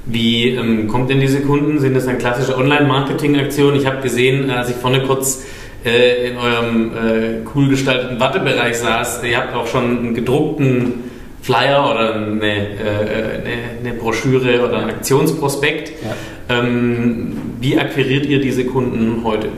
Wie 0.06 0.50
ähm, 0.50 0.88
kommt 0.88 1.10
denn 1.10 1.20
diese 1.20 1.40
Kunden? 1.40 1.80
Sind 1.80 1.94
das 1.94 2.06
dann 2.06 2.18
klassische 2.18 2.56
Online-Marketing-Aktionen? 2.56 3.78
Ich 3.78 3.86
habe 3.86 4.00
gesehen, 4.00 4.50
als 4.50 4.70
ich 4.70 4.76
vorne 4.76 5.02
kurz 5.02 5.44
äh, 5.84 6.28
in 6.28 6.38
eurem 6.38 6.92
äh, 6.92 7.46
cool 7.54 7.68
gestalteten 7.68 8.20
Wattebereich 8.20 8.78
saß, 8.78 9.22
ihr 9.24 9.36
habt 9.36 9.54
auch 9.54 9.66
schon 9.66 9.98
einen 9.98 10.14
gedruckten 10.14 11.10
Flyer 11.42 11.90
oder 11.90 12.14
eine, 12.14 12.42
äh, 12.42 13.40
eine, 13.42 13.90
eine 13.90 13.92
Broschüre 13.98 14.66
oder 14.66 14.78
ein 14.78 14.90
Aktionsprospekt. 14.90 15.90
Ja. 16.02 16.14
Ähm, 16.48 17.36
wie 17.60 17.78
akquiriert 17.78 18.26
ihr 18.26 18.40
diese 18.40 18.64
Kunden 18.64 19.22
heute? 19.24 19.48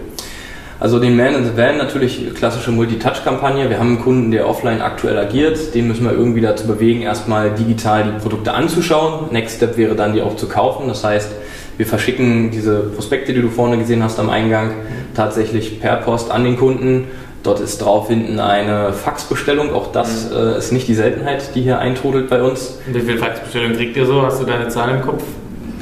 Also 0.81 1.01
den 1.01 1.17
Man 1.17 1.35
in 1.35 1.45
the 1.45 1.57
Van 1.57 1.77
natürlich 1.77 2.33
klassische 2.35 2.71
Multi-Touch-Kampagne. 2.71 3.69
Wir 3.69 3.81
haben 3.81 3.97
einen 3.97 4.01
Kunden, 4.01 4.31
der 4.31 4.49
offline 4.49 4.81
aktuell 4.81 5.19
agiert. 5.19 5.75
Den 5.75 5.89
müssen 5.89 6.05
wir 6.05 6.13
irgendwie 6.13 6.41
dazu 6.41 6.69
bewegen, 6.69 7.03
erstmal 7.03 7.51
digital 7.51 8.05
die 8.05 8.21
Produkte 8.23 8.55
anzuschauen. 8.55 9.33
Next 9.33 9.57
Step 9.57 9.77
wäre 9.77 9.97
dann, 9.97 10.13
die 10.13 10.23
auch 10.23 10.37
zu 10.37 10.49
kaufen. 10.49 10.87
Das 10.87 11.03
heißt, 11.03 11.33
wir 11.79 11.87
verschicken 11.87 12.53
diese 12.53 12.79
Prospekte, 12.79 13.33
die 13.33 13.43
du 13.43 13.49
vorne 13.49 13.77
gesehen 13.77 14.05
hast 14.05 14.21
am 14.21 14.31
Eingang, 14.31 14.71
tatsächlich 15.15 15.81
per 15.81 15.97
Post 15.97 16.31
an 16.31 16.45
den 16.45 16.57
Kunden. 16.57 17.09
Dort 17.43 17.61
ist 17.61 17.79
drauf 17.79 18.09
hinten 18.09 18.39
eine 18.39 18.93
Faxbestellung. 18.93 19.73
Auch 19.73 19.91
das 19.91 20.31
mhm. 20.31 20.37
äh, 20.37 20.59
ist 20.59 20.73
nicht 20.73 20.87
die 20.87 20.95
Seltenheit, 20.95 21.55
die 21.57 21.63
hier 21.63 21.81
eintrudelt 21.81 22.31
bei 22.31 22.43
uns. 22.43 22.79
Wie 22.87 23.01
viele 23.01 23.19
Faxbestellungen 23.19 23.77
kriegt 23.77 23.97
ihr 23.97 24.07
so? 24.07 24.23
Hast 24.23 24.41
du 24.41 24.45
deine 24.45 24.69
Zahl 24.69 24.91
im 24.91 25.03
Kopf? 25.03 25.25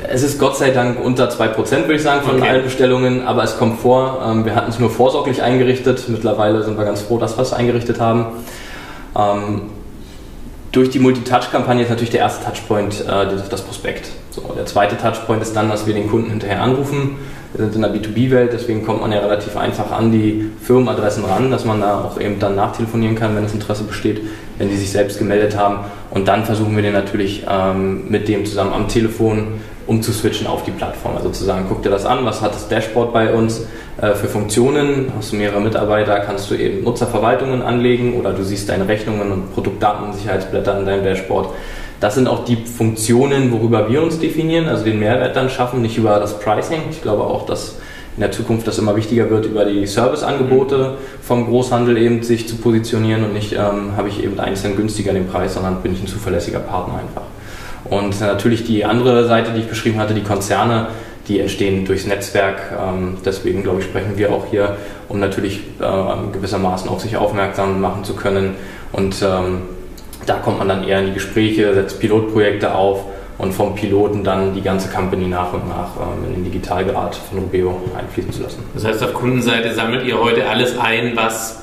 Es 0.08 0.22
ist 0.22 0.38
Gott 0.38 0.56
sei 0.56 0.70
Dank 0.70 1.02
unter 1.02 1.28
2%, 1.28 1.56
würde 1.56 1.94
ich 1.94 2.02
sagen, 2.02 2.22
von 2.22 2.36
okay. 2.36 2.48
allen 2.48 2.64
Bestellungen, 2.64 3.26
aber 3.26 3.44
es 3.44 3.58
kommt 3.58 3.80
vor. 3.80 4.22
Ähm, 4.26 4.44
wir 4.44 4.54
hatten 4.54 4.70
es 4.70 4.78
nur 4.78 4.90
vorsorglich 4.90 5.42
eingerichtet. 5.42 6.08
Mittlerweile 6.08 6.62
sind 6.62 6.76
wir 6.76 6.84
ganz 6.84 7.00
froh, 7.02 7.18
dass 7.18 7.36
wir 7.36 7.42
es 7.42 7.52
eingerichtet 7.52 8.00
haben. 8.00 8.26
Ähm, 9.16 9.62
durch 10.72 10.90
die 10.90 10.98
Multi-Touch-Kampagne 10.98 11.84
ist 11.84 11.88
natürlich 11.88 12.10
der 12.10 12.20
erste 12.20 12.44
Touchpoint 12.44 13.00
äh, 13.00 13.26
das 13.48 13.62
Prospekt. 13.62 14.10
So, 14.30 14.42
der 14.54 14.66
zweite 14.66 14.98
Touchpoint 14.98 15.40
ist 15.40 15.56
dann, 15.56 15.70
dass 15.70 15.86
wir 15.86 15.94
den 15.94 16.10
Kunden 16.10 16.30
hinterher 16.30 16.60
anrufen. 16.60 17.16
Wir 17.54 17.64
sind 17.64 17.76
in 17.76 17.82
der 17.82 17.94
B2B-Welt, 17.94 18.50
deswegen 18.52 18.84
kommt 18.84 19.00
man 19.00 19.10
ja 19.12 19.20
relativ 19.20 19.56
einfach 19.56 19.90
an 19.90 20.12
die 20.12 20.50
Firmenadressen 20.60 21.24
ran, 21.24 21.50
dass 21.50 21.64
man 21.64 21.80
da 21.80 22.02
auch 22.02 22.20
eben 22.20 22.38
dann 22.38 22.54
nachtelefonieren 22.54 23.16
kann, 23.16 23.34
wenn 23.34 23.44
das 23.44 23.54
Interesse 23.54 23.84
besteht, 23.84 24.20
wenn 24.58 24.68
die 24.68 24.76
sich 24.76 24.90
selbst 24.90 25.18
gemeldet 25.18 25.56
haben. 25.56 25.78
Und 26.10 26.28
dann 26.28 26.44
versuchen 26.44 26.76
wir 26.76 26.82
den 26.82 26.92
natürlich 26.92 27.46
ähm, 27.48 28.10
mit 28.10 28.28
dem 28.28 28.44
zusammen 28.44 28.74
am 28.74 28.88
Telefon 28.88 29.60
umzuswitchen 29.86 30.46
auf 30.46 30.64
die 30.64 30.70
Plattform. 30.70 31.16
Also 31.16 31.30
zu 31.30 31.44
sagen, 31.44 31.66
guck 31.68 31.82
dir 31.82 31.90
das 31.90 32.04
an, 32.04 32.24
was 32.24 32.40
hat 32.40 32.54
das 32.54 32.68
Dashboard 32.68 33.12
bei 33.12 33.32
uns 33.32 33.66
äh, 34.00 34.14
für 34.14 34.28
Funktionen? 34.28 35.12
Hast 35.16 35.32
du 35.32 35.36
mehrere 35.36 35.60
Mitarbeiter, 35.60 36.20
kannst 36.20 36.50
du 36.50 36.54
eben 36.54 36.84
Nutzerverwaltungen 36.84 37.62
anlegen 37.62 38.14
oder 38.18 38.32
du 38.32 38.42
siehst 38.42 38.68
deine 38.68 38.88
Rechnungen 38.88 39.30
und 39.32 39.54
Produktdaten 39.54 40.06
und 40.06 40.14
Sicherheitsblätter 40.14 40.78
in 40.78 40.86
deinem 40.86 41.04
Dashboard. 41.04 41.50
Das 42.00 42.14
sind 42.14 42.28
auch 42.28 42.44
die 42.44 42.56
Funktionen, 42.56 43.52
worüber 43.52 43.88
wir 43.88 44.02
uns 44.02 44.18
definieren, 44.18 44.68
also 44.68 44.84
den 44.84 44.98
Mehrwert 44.98 45.34
dann 45.34 45.48
schaffen, 45.48 45.80
nicht 45.80 45.96
über 45.96 46.18
das 46.18 46.38
Pricing. 46.38 46.80
Ich 46.90 47.00
glaube 47.00 47.24
auch, 47.24 47.46
dass 47.46 47.76
in 48.16 48.20
der 48.20 48.32
Zukunft 48.32 48.66
das 48.66 48.78
immer 48.78 48.96
wichtiger 48.96 49.30
wird, 49.30 49.46
über 49.46 49.64
die 49.64 49.86
Serviceangebote 49.86 50.94
vom 51.22 51.46
Großhandel 51.46 51.98
eben 51.98 52.22
sich 52.22 52.48
zu 52.48 52.56
positionieren 52.56 53.24
und 53.24 53.34
nicht 53.34 53.52
ähm, 53.52 53.96
habe 53.96 54.08
ich 54.08 54.24
eben 54.24 54.36
Cent 54.56 54.76
günstiger 54.76 55.12
den 55.12 55.28
Preis, 55.28 55.54
sondern 55.54 55.82
bin 55.82 55.92
ich 55.92 56.02
ein 56.02 56.06
zuverlässiger 56.06 56.60
Partner 56.60 56.94
einfach. 56.94 57.22
Und 57.90 58.20
natürlich 58.20 58.64
die 58.64 58.84
andere 58.84 59.26
Seite, 59.26 59.52
die 59.52 59.60
ich 59.60 59.68
beschrieben 59.68 59.98
hatte, 59.98 60.14
die 60.14 60.22
Konzerne, 60.22 60.88
die 61.28 61.40
entstehen 61.40 61.84
durchs 61.84 62.06
Netzwerk. 62.06 62.72
Ähm, 62.72 63.18
deswegen, 63.24 63.62
glaube 63.62 63.80
ich, 63.80 63.86
sprechen 63.86 64.16
wir 64.16 64.32
auch 64.32 64.46
hier, 64.50 64.76
um 65.08 65.20
natürlich 65.20 65.60
äh, 65.80 66.32
gewissermaßen 66.32 66.88
auf 66.88 67.00
sich 67.00 67.16
aufmerksam 67.16 67.80
machen 67.80 68.04
zu 68.04 68.14
können. 68.14 68.54
Und 68.92 69.22
ähm, 69.22 69.62
da 70.26 70.34
kommt 70.34 70.58
man 70.58 70.68
dann 70.68 70.84
eher 70.84 71.00
in 71.00 71.06
die 71.06 71.14
Gespräche, 71.14 71.74
setzt 71.74 72.00
Pilotprojekte 72.00 72.74
auf 72.74 73.04
und 73.38 73.52
vom 73.52 73.74
Piloten 73.74 74.24
dann 74.24 74.54
die 74.54 74.62
ganze 74.62 74.88
Company 74.88 75.26
nach 75.26 75.52
und 75.52 75.68
nach 75.68 75.90
ähm, 75.96 76.28
in 76.28 76.34
den 76.36 76.44
Digitalgrad 76.44 77.14
von 77.14 77.38
Rubeo 77.40 77.80
einfließen 77.96 78.32
zu 78.32 78.42
lassen. 78.42 78.64
Das 78.74 78.84
heißt, 78.84 79.02
auf 79.02 79.14
Kundenseite 79.14 79.74
sammelt 79.74 80.04
ihr 80.04 80.18
heute 80.18 80.48
alles 80.48 80.78
ein, 80.78 81.12
was 81.14 81.62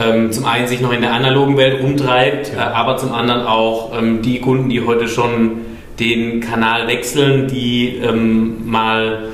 ähm, 0.00 0.32
zum 0.32 0.46
einen 0.46 0.66
sich 0.66 0.80
noch 0.80 0.92
in 0.92 1.02
der 1.02 1.12
analogen 1.12 1.56
Welt 1.56 1.80
umtreibt, 1.82 2.52
äh, 2.54 2.58
aber 2.58 2.96
zum 2.96 3.12
anderen 3.12 3.42
auch 3.42 3.96
ähm, 3.96 4.22
die 4.22 4.40
Kunden, 4.40 4.68
die 4.68 4.84
heute 4.84 5.08
schon 5.08 5.60
den 5.98 6.40
Kanal 6.40 6.88
wechseln, 6.88 7.46
die 7.46 8.00
ähm, 8.02 8.68
mal 8.68 9.28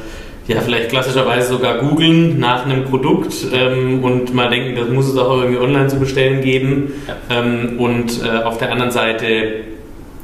ja, 0.48 0.60
vielleicht 0.60 0.90
klassischerweise 0.90 1.54
sogar 1.54 1.78
googeln 1.78 2.38
nach 2.38 2.64
einem 2.64 2.84
Produkt 2.84 3.34
ähm, 3.52 4.04
und 4.04 4.32
mal 4.34 4.48
denken, 4.48 4.76
das 4.76 4.88
muss 4.88 5.08
es 5.08 5.16
auch 5.16 5.40
irgendwie 5.40 5.58
online 5.58 5.88
zu 5.88 5.98
bestellen 5.98 6.40
geben. 6.40 6.92
Ja. 7.06 7.38
Ähm, 7.38 7.78
und 7.78 8.20
äh, 8.24 8.44
auf 8.44 8.58
der 8.58 8.70
anderen 8.70 8.92
Seite 8.92 9.64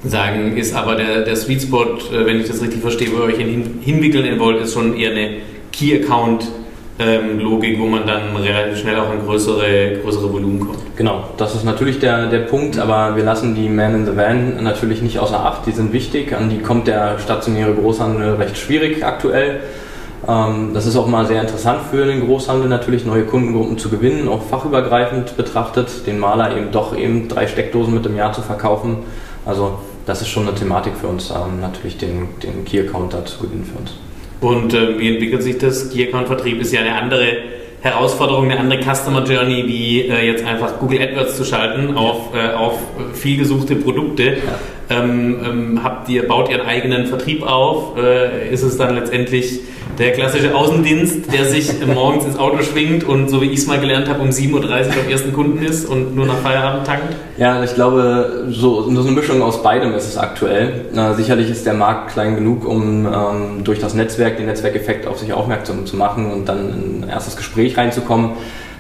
sagen, 0.05 0.57
ist 0.57 0.75
aber 0.75 0.95
der, 0.95 1.23
der 1.23 1.37
Sweet 1.37 1.63
Spot, 1.63 1.85
äh, 1.85 2.25
wenn 2.27 2.41
ich 2.41 2.47
das 2.47 2.63
richtig 2.63 2.81
verstehe, 2.81 3.09
wo 3.13 3.19
ihr 3.19 3.25
euch 3.25 3.37
hin, 3.37 3.81
hinwickeln 3.81 4.39
wollt, 4.39 4.63
ist 4.63 4.75
schon 4.75 4.97
eher 4.97 5.11
eine 5.11 5.39
Key 5.73 5.95
Account 6.03 6.47
ähm, 6.99 7.39
Logik, 7.41 7.79
wo 7.81 7.87
man 7.87 8.07
dann 8.07 8.37
relativ 8.37 8.79
schnell 8.79 8.99
auch 8.99 9.09
an 9.11 9.25
größere, 9.25 9.99
größere 10.03 10.33
Volumen 10.33 10.61
kommt. 10.61 10.79
Genau, 10.97 11.25
das 11.37 11.55
ist 11.55 11.65
natürlich 11.65 11.99
der, 12.01 12.27
der 12.27 12.41
Punkt, 12.41 12.79
aber 12.79 13.17
wir 13.17 13.25
lassen 13.25 13.55
die 13.55 13.69
Man 13.69 13.95
in 13.95 14.07
the 14.07 14.17
Van 14.17 14.63
natürlich 14.63 15.03
nicht 15.03 15.19
außer 15.19 15.41
Acht, 15.45 15.67
die 15.67 15.73
sind 15.73 15.93
wichtig, 15.93 16.35
an 16.37 16.51
die 16.51 16.59
kommt 16.59 16.87
der 16.87 17.19
stationäre 17.19 17.75
Großhandel 17.75 18.35
recht 18.35 18.59
schwierig 18.59 19.05
aktuell. 19.05 19.61
Ähm, 20.29 20.71
das 20.75 20.87
ist 20.87 20.97
auch 20.97 21.07
mal 21.07 21.27
sehr 21.27 21.41
interessant 21.41 21.81
für 21.91 22.05
den 22.05 22.27
Großhandel 22.27 22.69
natürlich, 22.69 23.05
neue 23.05 23.25
Kundengruppen 23.25 23.79
zu 23.79 23.89
gewinnen, 23.89 24.29
auch 24.29 24.43
fachübergreifend 24.43 25.37
betrachtet, 25.37 26.07
den 26.07 26.19
Maler 26.19 26.57
eben 26.57 26.71
doch 26.71 26.97
eben 26.97 27.29
drei 27.29 27.47
Steckdosen 27.47 27.95
mit 27.95 28.07
im 28.07 28.17
Jahr 28.17 28.33
zu 28.33 28.43
verkaufen. 28.43 28.99
Also 29.45 29.79
das 30.07 30.21
ist 30.21 30.29
schon 30.29 30.47
eine 30.47 30.55
Thematik 30.55 30.93
für 31.01 31.09
uns, 31.09 31.31
ähm, 31.31 31.61
natürlich 31.61 31.97
den, 31.97 32.29
den 32.43 32.65
Key-Account 32.65 33.15
da 33.15 33.25
zu 33.25 33.39
gewinnen 33.39 33.65
für 33.65 33.79
uns. 33.79 33.95
Und 34.43 34.75
äh, 34.75 34.99
wie 34.99 35.15
entwickelt 35.15 35.43
sich 35.43 35.57
das? 35.59 35.89
Key 35.91 36.07
Account 36.07 36.27
Vertrieb 36.27 36.61
ist 36.61 36.73
ja 36.73 36.81
eine 36.81 36.95
andere 36.95 37.39
Herausforderung, 37.81 38.51
eine 38.51 38.59
andere 38.59 38.81
Customer 38.83 39.25
Journey, 39.25 39.65
wie 39.67 40.01
äh, 40.03 40.27
jetzt 40.27 40.45
einfach 40.45 40.79
Google 40.79 41.01
AdWords 41.01 41.37
zu 41.37 41.45
schalten 41.45 41.97
auf, 41.97 42.35
äh, 42.35 42.53
auf 42.53 42.79
viel 43.15 43.39
gesuchte 43.39 43.77
Produkte. 43.77 44.25
Ja. 44.25 44.35
Ähm, 44.91 45.41
ähm, 45.45 45.85
habt 45.85 46.09
ihr, 46.09 46.27
baut 46.27 46.49
ihr 46.49 46.61
einen 46.61 46.69
eigenen 46.69 47.07
Vertrieb 47.07 47.45
auf? 47.45 47.97
Äh, 47.97 48.53
ist 48.53 48.63
es 48.63 48.77
dann 48.77 48.97
letztendlich 48.97 49.61
der 50.03 50.13
klassische 50.13 50.53
Außendienst, 50.53 51.33
der 51.33 51.45
sich 51.45 51.71
morgens 51.87 52.25
ins 52.25 52.37
Auto 52.37 52.61
schwingt 52.63 53.05
und 53.05 53.31
so 53.31 53.41
wie 53.41 53.47
ich 53.47 53.61
es 53.61 53.67
mal 53.69 53.79
gelernt 53.79 54.09
habe, 54.09 54.21
um 54.21 54.31
7.30 54.31 54.53
Uhr 54.53 54.61
beim 54.61 55.09
ersten 55.09 55.33
Kunden 55.33 55.65
ist 55.65 55.89
und 55.89 56.17
nur 56.17 56.27
nach 56.27 56.39
Feierabend 56.39 56.85
tankt? 56.85 57.15
Ja, 57.37 57.63
ich 57.63 57.73
glaube, 57.75 58.47
so, 58.51 58.83
so 58.83 59.01
eine 59.01 59.13
Mischung 59.13 59.41
aus 59.43 59.63
beidem 59.63 59.95
ist 59.95 60.09
es 60.09 60.19
aktuell. 60.19 60.87
Na, 60.93 61.15
sicherlich 61.15 61.49
ist 61.49 61.65
der 61.67 61.75
Markt 61.75 62.13
klein 62.13 62.35
genug, 62.35 62.67
um 62.67 63.07
ähm, 63.07 63.63
durch 63.63 63.79
das 63.79 63.95
Netzwerk, 63.95 64.39
den 64.39 64.47
Netzwerkeffekt 64.47 65.07
auf 65.07 65.21
sich 65.21 65.33
aufmerksam 65.33 65.87
zu 65.87 65.97
machen 65.97 66.33
und 66.33 66.49
dann 66.49 66.59
in 66.69 67.05
ein 67.05 67.09
erstes 67.09 67.37
Gespräch 67.37 67.79
reinzukommen. 67.79 68.33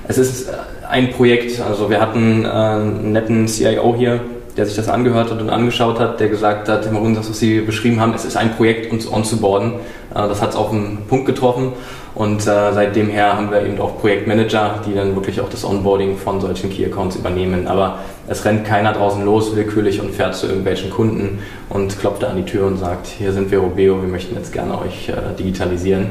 Es 0.08 0.18
ist 0.18 0.50
ein 0.90 1.10
Projekt, 1.10 1.60
also 1.60 1.88
wir 1.88 2.00
hatten 2.00 2.44
äh, 2.44 2.48
einen 2.48 3.12
netten 3.12 3.46
CIO 3.46 3.94
hier, 3.96 4.20
der 4.56 4.66
sich 4.66 4.76
das 4.76 4.88
angehört 4.88 5.30
hat 5.30 5.40
und 5.40 5.50
angeschaut 5.50 5.98
hat, 5.98 6.20
der 6.20 6.28
gesagt 6.28 6.68
hat, 6.68 6.84
Herr 6.84 6.92
Marun, 6.92 7.14
das, 7.14 7.30
was 7.30 7.38
Sie 7.38 7.60
beschrieben 7.60 8.00
haben, 8.00 8.12
es 8.12 8.24
ist 8.24 8.36
ein 8.36 8.54
Projekt, 8.56 8.92
uns 8.92 9.10
onzuboarden. 9.10 9.74
Äh, 10.14 10.28
das 10.28 10.40
hat 10.40 10.50
es 10.50 10.56
auf 10.56 10.70
den 10.70 10.98
Punkt 11.08 11.26
getroffen 11.26 11.72
und 12.14 12.40
äh, 12.42 12.72
seitdem 12.72 13.08
her 13.08 13.36
haben 13.36 13.50
wir 13.50 13.64
eben 13.64 13.80
auch 13.80 13.98
Projektmanager, 13.98 14.80
die 14.86 14.94
dann 14.94 15.14
wirklich 15.14 15.40
auch 15.40 15.48
das 15.48 15.64
Onboarding 15.64 16.16
von 16.16 16.40
solchen 16.40 16.70
Key-Accounts 16.70 17.16
übernehmen. 17.16 17.66
Aber 17.66 18.00
es 18.28 18.44
rennt 18.44 18.66
keiner 18.66 18.92
draußen 18.92 19.24
los 19.24 19.56
willkürlich 19.56 20.00
und 20.00 20.14
fährt 20.14 20.34
zu 20.34 20.46
irgendwelchen 20.46 20.90
Kunden 20.90 21.38
und 21.70 21.98
klopft 21.98 22.22
da 22.22 22.28
an 22.28 22.36
die 22.36 22.44
Tür 22.44 22.66
und 22.66 22.76
sagt, 22.76 23.06
hier 23.06 23.32
sind 23.32 23.50
wir 23.50 23.58
Robeo, 23.58 24.00
wir 24.00 24.08
möchten 24.08 24.34
jetzt 24.34 24.52
gerne 24.52 24.78
euch 24.78 25.08
äh, 25.08 25.36
digitalisieren, 25.38 26.06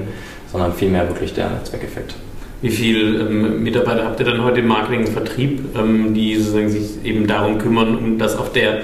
sondern 0.51 0.73
vielmehr 0.73 1.07
wirklich 1.07 1.33
der 1.33 1.49
Netzwerkeffekt. 1.49 2.15
Wie 2.61 2.69
viele 2.69 3.21
ähm, 3.21 3.63
Mitarbeiter 3.63 4.05
habt 4.05 4.19
ihr 4.19 4.25
dann 4.25 4.43
heute 4.43 4.59
im 4.59 4.67
Marketing 4.67 5.01
und 5.01 5.09
Vertrieb, 5.09 5.75
ähm, 5.75 6.13
die 6.13 6.35
sich 6.35 7.03
eben 7.03 7.25
darum 7.25 7.57
kümmern, 7.57 7.95
um 7.95 8.17
das 8.17 8.37
auf 8.37 8.51
der 8.51 8.81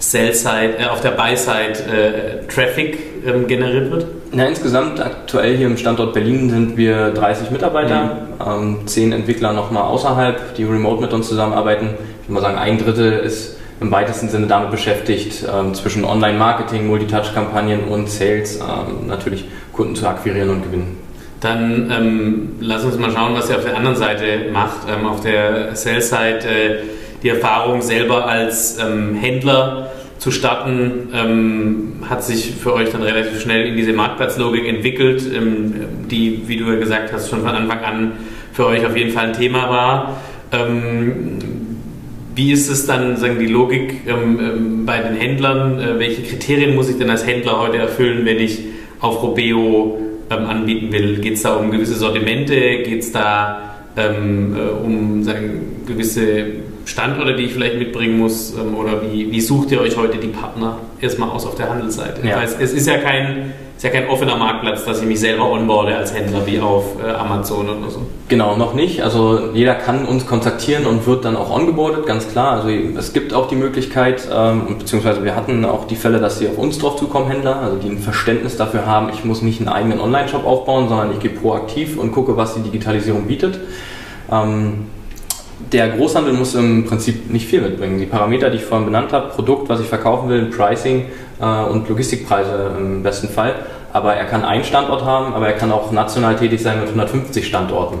Sell-Side, 0.00 0.78
äh, 0.78 0.86
auf 0.86 1.00
der 1.00 1.10
Buy-Side 1.10 1.84
äh, 1.90 2.46
Traffic 2.46 2.98
ähm, 3.26 3.46
generiert 3.46 3.90
wird? 3.90 4.06
Na, 4.32 4.46
insgesamt 4.46 5.00
aktuell 5.00 5.56
hier 5.56 5.66
im 5.66 5.76
Standort 5.76 6.12
Berlin 6.14 6.50
sind 6.50 6.76
wir 6.76 7.10
30 7.10 7.50
Mitarbeiter, 7.50 8.28
mhm. 8.38 8.78
ähm, 8.80 8.86
10 8.86 9.12
Entwickler 9.12 9.52
nochmal 9.52 9.84
außerhalb, 9.84 10.54
die 10.54 10.64
remote 10.64 11.00
mit 11.00 11.12
uns 11.12 11.28
zusammenarbeiten. 11.28 11.90
Ich 12.22 12.28
würde 12.28 12.34
mal 12.34 12.40
sagen, 12.42 12.58
ein 12.58 12.78
Drittel 12.78 13.12
ist 13.20 13.56
im 13.80 13.90
weitesten 13.90 14.28
Sinne 14.28 14.46
damit 14.46 14.70
beschäftigt, 14.70 15.44
ähm, 15.52 15.74
zwischen 15.74 16.04
Online-Marketing, 16.04 16.88
Multitouch-Kampagnen 16.88 17.84
und 17.84 18.08
Sales 18.08 18.56
ähm, 18.56 19.06
natürlich 19.06 19.46
Kunden 19.72 19.94
zu 19.94 20.06
akquirieren 20.06 20.50
und 20.50 20.62
gewinnen. 20.64 20.98
Dann 21.40 21.90
ähm, 21.90 22.52
lass 22.60 22.84
uns 22.84 22.98
mal 22.98 23.12
schauen, 23.12 23.34
was 23.34 23.48
ihr 23.48 23.56
auf 23.56 23.64
der 23.64 23.76
anderen 23.76 23.96
Seite 23.96 24.50
macht. 24.52 24.78
Ähm, 24.88 25.06
auf 25.06 25.20
der 25.20 25.76
Sales-Seite 25.76 26.48
äh, 26.48 26.78
die 27.22 27.28
Erfahrung 27.28 27.80
selber 27.80 28.26
als 28.26 28.78
ähm, 28.78 29.14
Händler 29.14 29.87
zu 30.18 30.30
starten, 30.30 31.08
ähm, 31.14 31.92
hat 32.08 32.24
sich 32.24 32.52
für 32.54 32.74
euch 32.74 32.90
dann 32.90 33.02
relativ 33.02 33.40
schnell 33.40 33.66
in 33.66 33.76
diese 33.76 33.92
Marktplatzlogik 33.92 34.66
entwickelt, 34.66 35.22
ähm, 35.32 35.74
die, 36.10 36.42
wie 36.46 36.56
du 36.56 36.64
ja 36.64 36.76
gesagt 36.76 37.12
hast, 37.12 37.30
schon 37.30 37.40
von 37.40 37.50
Anfang 37.50 37.80
an 37.80 38.12
für 38.52 38.66
euch 38.66 38.84
auf 38.84 38.96
jeden 38.96 39.12
Fall 39.12 39.26
ein 39.26 39.32
Thema 39.32 39.70
war. 39.70 40.20
Ähm, 40.50 41.38
wie 42.34 42.52
ist 42.52 42.70
es 42.70 42.86
dann, 42.86 43.16
sagen 43.16 43.38
die 43.40 43.46
Logik 43.46 44.02
bei 44.86 44.98
den 44.98 45.16
Händlern? 45.16 45.80
Äh, 45.80 45.98
welche 45.98 46.22
Kriterien 46.22 46.74
muss 46.74 46.88
ich 46.88 46.96
denn 46.96 47.10
als 47.10 47.26
Händler 47.26 47.60
heute 47.60 47.78
erfüllen, 47.78 48.24
wenn 48.24 48.38
ich 48.38 48.60
auf 49.00 49.22
Robeo 49.22 49.98
ähm, 50.30 50.46
anbieten 50.46 50.92
will? 50.92 51.18
Geht 51.18 51.34
es 51.34 51.42
da 51.42 51.54
um 51.54 51.70
gewisse 51.70 51.94
Sortimente? 51.94 52.54
Geht 52.54 53.00
es 53.00 53.12
da 53.12 53.74
ähm, 53.96 54.56
äh, 54.56 54.84
um 54.84 55.22
sagen, 55.24 55.82
gewisse 55.86 56.44
Standorte, 56.88 57.36
die 57.36 57.44
ich 57.44 57.52
vielleicht 57.52 57.78
mitbringen 57.78 58.18
muss? 58.18 58.54
Ähm, 58.54 58.74
oder 58.74 59.02
wie, 59.02 59.30
wie 59.30 59.40
sucht 59.40 59.70
ihr 59.70 59.80
euch 59.80 59.96
heute 59.96 60.16
die 60.18 60.28
Partner 60.28 60.78
erstmal 61.00 61.28
aus 61.28 61.46
auf 61.46 61.54
der 61.54 61.68
Handelsseite? 61.68 62.26
Ja. 62.26 62.36
Weiß, 62.36 62.56
es 62.58 62.72
ist 62.72 62.86
ja 62.86 62.98
kein 62.98 63.52
ist 63.76 63.84
ja 63.84 63.90
kein 63.90 64.08
offener 64.08 64.36
Marktplatz, 64.36 64.84
dass 64.84 65.00
ich 65.02 65.06
mich 65.06 65.20
selber 65.20 65.48
onboarde 65.52 65.96
als 65.96 66.12
Händler 66.12 66.44
wie 66.46 66.58
auf 66.58 66.96
äh, 67.00 67.10
Amazon 67.10 67.68
oder 67.68 67.88
so. 67.88 68.02
Genau, 68.26 68.56
noch 68.56 68.74
nicht. 68.74 69.04
Also 69.04 69.50
jeder 69.54 69.76
kann 69.76 70.04
uns 70.04 70.26
kontaktieren 70.26 70.84
und 70.84 71.06
wird 71.06 71.24
dann 71.24 71.36
auch 71.36 71.48
ongeboardet, 71.48 72.04
ganz 72.04 72.26
klar. 72.26 72.54
Also 72.54 72.70
es 72.70 73.12
gibt 73.12 73.32
auch 73.32 73.46
die 73.46 73.54
Möglichkeit, 73.54 74.26
ähm, 74.34 74.78
beziehungsweise 74.80 75.22
wir 75.22 75.36
hatten 75.36 75.64
auch 75.64 75.86
die 75.86 75.94
Fälle, 75.94 76.18
dass 76.18 76.40
sie 76.40 76.48
auf 76.48 76.58
uns 76.58 76.80
drauf 76.80 76.96
zukommen, 76.96 77.30
Händler, 77.30 77.60
also 77.62 77.76
die 77.76 77.88
ein 77.88 77.98
Verständnis 77.98 78.56
dafür 78.56 78.84
haben, 78.84 79.10
ich 79.14 79.24
muss 79.24 79.42
nicht 79.42 79.60
einen 79.60 79.68
eigenen 79.68 80.00
Online-Shop 80.00 80.44
aufbauen, 80.44 80.88
sondern 80.88 81.12
ich 81.12 81.20
gehe 81.20 81.30
proaktiv 81.30 81.98
und 81.98 82.10
gucke, 82.10 82.36
was 82.36 82.54
die 82.54 82.62
Digitalisierung 82.62 83.28
bietet. 83.28 83.60
Ähm, 84.32 84.86
der 85.58 85.88
Großhandel 85.90 86.32
muss 86.32 86.54
im 86.54 86.84
Prinzip 86.84 87.30
nicht 87.30 87.46
viel 87.46 87.60
mitbringen. 87.60 87.98
Die 87.98 88.06
Parameter, 88.06 88.50
die 88.50 88.58
ich 88.58 88.64
vorhin 88.64 88.86
benannt 88.86 89.12
habe, 89.12 89.28
Produkt, 89.28 89.68
was 89.68 89.80
ich 89.80 89.86
verkaufen 89.86 90.28
will, 90.28 90.46
Pricing 90.46 91.06
äh, 91.40 91.44
und 91.44 91.88
Logistikpreise 91.88 92.72
im 92.78 93.02
besten 93.02 93.28
Fall. 93.28 93.54
Aber 93.92 94.14
er 94.14 94.24
kann 94.26 94.44
einen 94.44 94.64
Standort 94.64 95.04
haben, 95.04 95.34
aber 95.34 95.48
er 95.48 95.54
kann 95.54 95.72
auch 95.72 95.90
national 95.90 96.36
tätig 96.36 96.62
sein 96.62 96.78
mit 96.78 96.88
150 96.88 97.46
Standorten. 97.46 97.98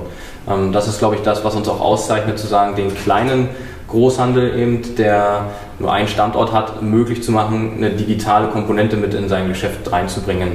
Ähm, 0.48 0.72
das 0.72 0.88
ist, 0.88 0.98
glaube 0.98 1.16
ich, 1.16 1.22
das, 1.22 1.44
was 1.44 1.54
uns 1.54 1.68
auch 1.68 1.80
auszeichnet, 1.80 2.38
zu 2.38 2.46
sagen, 2.46 2.76
den 2.76 2.94
kleinen 2.94 3.48
Großhandel 3.88 4.58
eben, 4.58 4.96
der 4.96 5.46
nur 5.78 5.92
einen 5.92 6.08
Standort 6.08 6.52
hat, 6.52 6.82
möglich 6.82 7.22
zu 7.22 7.32
machen, 7.32 7.74
eine 7.76 7.90
digitale 7.90 8.48
Komponente 8.48 8.96
mit 8.96 9.14
in 9.14 9.28
sein 9.28 9.48
Geschäft 9.48 9.90
reinzubringen. 9.90 10.52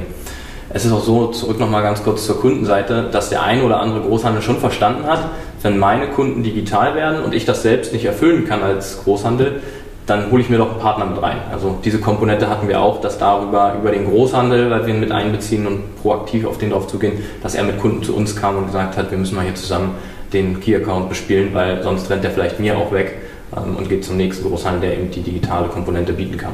Es 0.70 0.84
ist 0.84 0.92
auch 0.92 1.02
so, 1.02 1.26
zurück 1.28 1.60
nochmal 1.60 1.82
ganz 1.82 2.02
kurz 2.02 2.26
zur 2.26 2.40
Kundenseite, 2.40 3.08
dass 3.12 3.30
der 3.30 3.42
ein 3.42 3.62
oder 3.62 3.80
andere 3.80 4.00
Großhandel 4.00 4.42
schon 4.42 4.58
verstanden 4.58 5.06
hat, 5.06 5.30
wenn 5.64 5.78
meine 5.78 6.08
Kunden 6.08 6.42
digital 6.42 6.94
werden 6.94 7.24
und 7.24 7.34
ich 7.34 7.46
das 7.46 7.62
selbst 7.62 7.94
nicht 7.94 8.04
erfüllen 8.04 8.46
kann 8.46 8.62
als 8.62 9.02
Großhandel, 9.02 9.62
dann 10.06 10.30
hole 10.30 10.42
ich 10.42 10.50
mir 10.50 10.58
doch 10.58 10.72
einen 10.72 10.80
Partner 10.80 11.06
mit 11.06 11.22
rein. 11.22 11.38
Also 11.50 11.78
diese 11.82 11.98
Komponente 11.98 12.50
hatten 12.50 12.68
wir 12.68 12.82
auch, 12.82 13.00
dass 13.00 13.16
darüber 13.16 13.74
über 13.80 13.90
den 13.90 14.04
Großhandel, 14.04 14.70
weil 14.70 14.86
wir 14.86 14.92
ihn 14.92 15.00
mit 15.00 15.10
einbeziehen 15.10 15.66
und 15.66 15.96
proaktiv 16.02 16.44
auf 16.44 16.58
den 16.58 16.70
drauf 16.70 16.86
zugehen, 16.86 17.14
dass 17.42 17.54
er 17.54 17.64
mit 17.64 17.78
Kunden 17.78 18.02
zu 18.02 18.14
uns 18.14 18.36
kam 18.36 18.58
und 18.58 18.66
gesagt 18.66 18.98
hat, 18.98 19.10
wir 19.10 19.16
müssen 19.16 19.36
mal 19.36 19.44
hier 19.44 19.54
zusammen 19.54 19.94
den 20.34 20.60
Key-Account 20.60 21.08
bespielen, 21.08 21.54
weil 21.54 21.82
sonst 21.82 22.10
rennt 22.10 22.24
er 22.24 22.30
vielleicht 22.30 22.60
mir 22.60 22.76
auch 22.76 22.92
weg 22.92 23.16
ähm, 23.56 23.76
und 23.76 23.88
geht 23.88 24.04
zum 24.04 24.18
nächsten 24.18 24.46
Großhandel, 24.46 24.90
der 24.90 24.98
eben 24.98 25.10
die 25.10 25.22
digitale 25.22 25.68
Komponente 25.68 26.12
bieten 26.12 26.36
kann. 26.36 26.52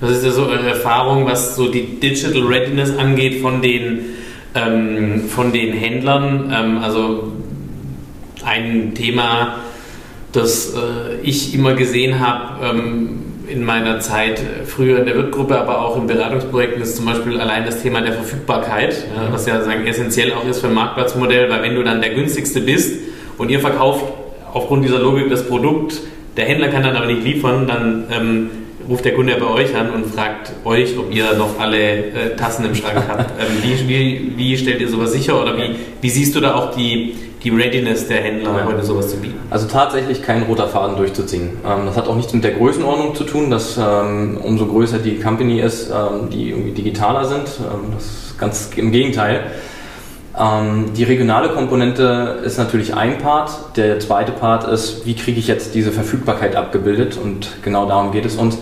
Was 0.00 0.10
ist 0.10 0.24
ja 0.26 0.30
so 0.30 0.42
eure 0.42 0.68
Erfahrung, 0.68 1.24
was 1.24 1.56
so 1.56 1.70
die 1.70 1.98
Digital 2.00 2.42
Readiness 2.42 2.94
angeht 2.98 3.40
von 3.40 3.62
den, 3.62 4.00
ähm, 4.54 5.24
von 5.28 5.52
den 5.52 5.72
Händlern? 5.72 6.52
Ähm, 6.54 6.78
also 6.82 7.32
ein 8.44 8.94
Thema, 8.94 9.56
das 10.32 10.74
äh, 10.74 11.20
ich 11.22 11.54
immer 11.54 11.74
gesehen 11.74 12.20
habe 12.20 12.78
ähm, 12.78 13.20
in 13.48 13.64
meiner 13.64 14.00
Zeit 14.00 14.40
früher 14.66 15.00
in 15.00 15.06
der 15.06 15.14
Wirtgruppe, 15.14 15.58
aber 15.58 15.82
auch 15.82 15.96
in 15.96 16.06
Beratungsprojekten, 16.06 16.82
ist 16.82 16.96
zum 16.96 17.06
Beispiel 17.06 17.40
allein 17.40 17.66
das 17.66 17.82
Thema 17.82 18.00
der 18.00 18.14
Verfügbarkeit, 18.14 18.94
ja, 19.14 19.32
was 19.32 19.46
ja 19.46 19.62
sagen, 19.62 19.86
essentiell 19.86 20.32
auch 20.32 20.46
ist 20.46 20.60
für 20.60 20.68
ein 20.68 20.74
Marktplatzmodell, 20.74 21.50
weil 21.50 21.62
wenn 21.62 21.74
du 21.74 21.82
dann 21.82 22.00
der 22.00 22.14
günstigste 22.14 22.60
bist 22.60 22.98
und 23.38 23.50
ihr 23.50 23.60
verkauft 23.60 24.04
aufgrund 24.52 24.84
dieser 24.84 25.00
Logik 25.00 25.28
das 25.28 25.46
Produkt, 25.46 26.00
der 26.36 26.46
Händler 26.46 26.68
kann 26.68 26.82
dann 26.82 26.96
aber 26.96 27.06
nicht 27.06 27.24
liefern, 27.24 27.66
dann 27.66 28.04
ähm, 28.10 28.50
ruft 28.88 29.04
der 29.04 29.14
Kunde 29.14 29.36
bei 29.38 29.46
euch 29.46 29.76
an 29.76 29.90
und 29.90 30.06
fragt 30.06 30.52
euch, 30.64 30.98
ob 30.98 31.14
ihr 31.14 31.34
noch 31.34 31.58
alle 31.58 31.78
äh, 31.78 32.36
Tassen 32.36 32.64
im 32.64 32.74
Schrank 32.74 33.02
habt. 33.08 33.32
Ähm, 33.42 33.62
wie, 33.62 33.88
wie, 33.88 34.32
wie, 34.36 34.56
stellt 34.56 34.80
ihr 34.80 34.88
sowas 34.88 35.12
sicher 35.12 35.40
oder 35.40 35.56
wie, 35.56 35.74
wie 36.00 36.10
siehst 36.10 36.34
du 36.36 36.40
da 36.40 36.54
auch 36.54 36.74
die, 36.74 37.14
die 37.42 37.50
Readiness 37.50 38.06
der 38.06 38.22
Händler, 38.22 38.56
ja. 38.56 38.64
heute 38.66 38.84
sowas 38.84 39.08
zu 39.08 39.16
bieten? 39.16 39.38
Also 39.50 39.66
tatsächlich 39.66 40.22
kein 40.22 40.44
roter 40.44 40.68
Faden 40.68 40.96
durchzuziehen. 40.96 41.50
Ähm, 41.66 41.86
das 41.86 41.96
hat 41.96 42.08
auch 42.08 42.16
nichts 42.16 42.32
mit 42.32 42.44
der 42.44 42.52
Größenordnung 42.52 43.14
zu 43.14 43.24
tun, 43.24 43.50
dass 43.50 43.76
ähm, 43.76 44.38
umso 44.42 44.66
größer 44.66 44.98
die 44.98 45.18
Company 45.18 45.60
ist, 45.60 45.90
ähm, 45.90 46.30
die 46.30 46.50
irgendwie 46.50 46.72
digitaler 46.72 47.24
sind. 47.24 47.46
Das 47.94 48.04
ist 48.04 48.38
ganz 48.38 48.70
im 48.76 48.92
Gegenteil. 48.92 49.50
Die 50.96 51.04
regionale 51.04 51.50
Komponente 51.50 52.38
ist 52.42 52.56
natürlich 52.56 52.94
ein 52.94 53.18
Part. 53.18 53.76
Der 53.76 54.00
zweite 54.00 54.32
Part 54.32 54.66
ist, 54.66 55.04
wie 55.04 55.14
kriege 55.14 55.38
ich 55.38 55.46
jetzt 55.46 55.74
diese 55.74 55.92
Verfügbarkeit 55.92 56.56
abgebildet? 56.56 57.18
Und 57.22 57.48
genau 57.62 57.86
darum 57.86 58.12
geht 58.12 58.24
es 58.24 58.36
uns. 58.36 58.56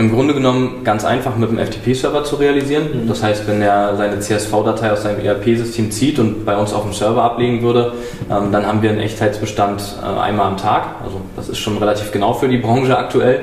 Im 0.00 0.10
Grunde 0.10 0.32
genommen 0.32 0.82
ganz 0.82 1.04
einfach 1.04 1.36
mit 1.36 1.50
dem 1.50 1.58
FTP-Server 1.58 2.24
zu 2.24 2.36
realisieren. 2.36 3.02
Mhm. 3.02 3.08
Das 3.08 3.22
heißt, 3.22 3.46
wenn 3.46 3.60
er 3.60 3.96
seine 3.96 4.18
CSV-Datei 4.18 4.92
aus 4.92 5.02
seinem 5.02 5.22
ERP-System 5.22 5.90
zieht 5.90 6.18
und 6.18 6.46
bei 6.46 6.56
uns 6.56 6.72
auf 6.72 6.84
dem 6.84 6.94
Server 6.94 7.22
ablegen 7.22 7.60
würde, 7.60 7.92
ähm, 8.30 8.50
dann 8.50 8.66
haben 8.66 8.80
wir 8.80 8.88
einen 8.88 9.00
Echtheitsbestand 9.00 9.82
äh, 10.02 10.06
einmal 10.06 10.46
am 10.46 10.56
Tag. 10.56 10.86
Also 11.04 11.20
das 11.36 11.50
ist 11.50 11.58
schon 11.58 11.76
relativ 11.76 12.12
genau 12.12 12.32
für 12.32 12.48
die 12.48 12.56
Branche 12.56 12.96
aktuell 12.96 13.40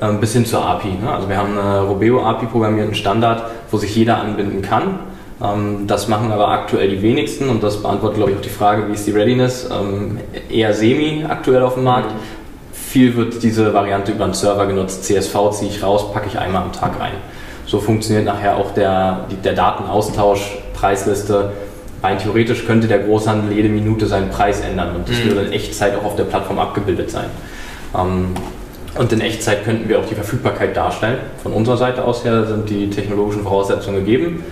ähm, 0.00 0.20
bis 0.20 0.32
hin 0.32 0.46
zur 0.46 0.64
API. 0.64 0.90
Ne? 1.02 1.10
Also 1.12 1.28
wir 1.28 1.36
haben 1.38 1.58
eine 1.58 1.80
Robeo 1.80 2.22
API 2.22 2.46
programmierten 2.46 2.94
Standard, 2.94 3.42
wo 3.72 3.76
sich 3.76 3.96
jeder 3.96 4.18
anbinden 4.18 4.62
kann. 4.62 5.00
Ähm, 5.42 5.88
das 5.88 6.06
machen 6.06 6.30
aber 6.30 6.48
aktuell 6.48 6.88
die 6.88 7.02
wenigsten 7.02 7.48
und 7.48 7.64
das 7.64 7.82
beantwortet, 7.82 8.18
glaube 8.18 8.30
ich, 8.30 8.36
auch 8.36 8.42
die 8.42 8.48
Frage, 8.48 8.86
wie 8.88 8.92
ist 8.92 9.08
die 9.08 9.10
Readiness? 9.10 9.68
Ähm, 9.72 10.18
eher 10.48 10.72
semi 10.72 11.24
aktuell 11.28 11.62
auf 11.62 11.74
dem 11.74 11.82
Markt. 11.82 12.12
Mhm. 12.12 12.35
Viel 12.96 13.14
wird 13.14 13.42
diese 13.42 13.74
Variante 13.74 14.12
über 14.12 14.24
einen 14.24 14.32
Server 14.32 14.64
genutzt. 14.64 15.04
CSV 15.04 15.50
ziehe 15.50 15.70
ich 15.70 15.82
raus, 15.82 16.14
packe 16.14 16.28
ich 16.28 16.38
einmal 16.38 16.62
am 16.62 16.72
Tag 16.72 16.98
rein. 16.98 17.12
So 17.66 17.78
funktioniert 17.78 18.24
nachher 18.24 18.56
auch 18.56 18.72
der, 18.72 19.26
der 19.44 19.52
Datenaustausch, 19.52 20.56
Preisliste. 20.72 21.52
Rein 22.02 22.16
theoretisch 22.16 22.64
könnte 22.64 22.88
der 22.88 23.00
Großhandel 23.00 23.54
jede 23.54 23.68
Minute 23.68 24.06
seinen 24.06 24.30
Preis 24.30 24.60
ändern 24.60 24.96
und 24.96 25.06
das 25.06 25.18
mhm. 25.18 25.24
würde 25.28 25.40
in 25.42 25.52
Echtzeit 25.52 25.94
auch 25.94 26.06
auf 26.06 26.16
der 26.16 26.24
Plattform 26.24 26.58
abgebildet 26.58 27.10
sein. 27.10 27.26
Ähm, 27.94 28.28
und 28.98 29.12
in 29.12 29.20
Echtzeit 29.20 29.64
könnten 29.66 29.90
wir 29.90 29.98
auch 29.98 30.06
die 30.06 30.14
Verfügbarkeit 30.14 30.74
darstellen. 30.74 31.18
Von 31.42 31.52
unserer 31.52 31.76
Seite 31.76 32.02
aus 32.02 32.24
her 32.24 32.46
sind 32.46 32.70
die 32.70 32.88
technologischen 32.88 33.42
Voraussetzungen 33.42 34.06
gegeben 34.06 34.42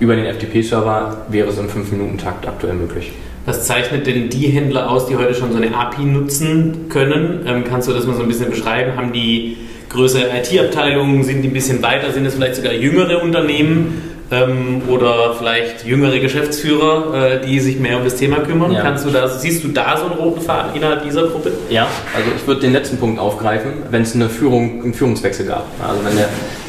über 0.00 0.16
den 0.16 0.26
FTP-Server 0.34 1.18
wäre 1.28 1.48
es 1.48 1.58
im 1.58 1.68
5-Minuten-Takt 1.68 2.48
aktuell 2.48 2.74
möglich. 2.74 3.12
Was 3.46 3.66
zeichnet 3.66 4.06
denn 4.06 4.30
die 4.30 4.46
Händler 4.48 4.90
aus, 4.90 5.06
die 5.06 5.16
heute 5.16 5.34
schon 5.34 5.52
so 5.52 5.58
eine 5.58 5.76
API 5.76 6.04
nutzen 6.04 6.88
können? 6.88 7.44
Ähm, 7.46 7.64
kannst 7.68 7.88
du 7.88 7.92
das 7.92 8.06
mal 8.06 8.16
so 8.16 8.22
ein 8.22 8.28
bisschen 8.28 8.48
beschreiben? 8.48 8.96
Haben 8.96 9.12
die 9.12 9.58
größere 9.90 10.30
IT-Abteilungen? 10.38 11.22
Sind 11.24 11.42
die 11.42 11.48
ein 11.48 11.52
bisschen 11.52 11.82
weiter? 11.82 12.10
Sind 12.10 12.24
es 12.24 12.34
vielleicht 12.34 12.56
sogar 12.56 12.72
jüngere 12.72 13.22
Unternehmen? 13.22 14.12
Ähm, 14.30 14.80
oder 14.88 15.34
vielleicht 15.38 15.84
jüngere 15.84 16.18
Geschäftsführer, 16.20 17.42
äh, 17.42 17.46
die 17.46 17.60
sich 17.60 17.78
mehr 17.78 17.98
um 17.98 18.04
das 18.04 18.16
Thema 18.16 18.38
kümmern. 18.38 18.72
Ja. 18.72 18.80
Kannst 18.80 19.04
du 19.04 19.10
da, 19.10 19.28
siehst 19.28 19.62
du 19.62 19.68
da 19.68 19.98
so 19.98 20.06
einen 20.06 20.14
roten 20.14 20.40
Faden 20.40 20.74
innerhalb 20.74 21.02
dieser 21.02 21.26
Gruppe? 21.26 21.52
Ja, 21.68 21.86
also 22.16 22.30
ich 22.34 22.46
würde 22.46 22.62
den 22.62 22.72
letzten 22.72 22.96
Punkt 22.96 23.20
aufgreifen, 23.20 23.72
wenn 23.90 24.00
es 24.00 24.14
eine 24.14 24.30
Führung, 24.30 24.82
einen 24.82 24.94
Führungswechsel 24.94 25.44
gab. 25.44 25.66
Also 25.86 26.02
wenn 26.02 26.16
der 26.16 26.28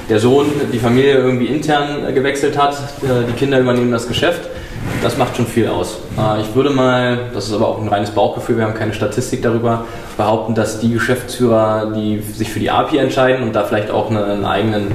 der 0.10 0.20
Sohn 0.20 0.48
die 0.72 0.80
Familie 0.80 1.16
irgendwie 1.16 1.48
intern 1.48 2.14
gewechselt 2.14 2.58
hat, 2.58 2.78
die 3.02 3.34
Kinder 3.34 3.60
übernehmen 3.60 3.92
das 3.92 4.08
Geschäft. 4.08 4.42
Das 5.02 5.18
macht 5.18 5.36
schon 5.38 5.46
viel 5.46 5.68
aus. 5.68 6.00
Äh, 6.18 6.42
ich 6.42 6.56
würde 6.56 6.70
mal, 6.70 7.30
das 7.34 7.48
ist 7.48 7.54
aber 7.54 7.68
auch 7.68 7.82
ein 7.82 7.88
reines 7.88 8.12
Bauchgefühl, 8.12 8.58
wir 8.58 8.66
haben 8.66 8.74
keine 8.74 8.94
Statistik 8.94 9.42
darüber, 9.42 9.86
behaupten, 10.18 10.56
dass 10.56 10.80
die 10.80 10.94
Geschäftsführer, 10.94 11.94
die 11.96 12.22
sich 12.22 12.50
für 12.50 12.60
die 12.60 12.72
API 12.72 12.98
entscheiden 12.98 13.44
und 13.44 13.56
da 13.56 13.64
vielleicht 13.64 13.92
auch 13.92 14.10
einen 14.10 14.46
eigenen 14.46 14.94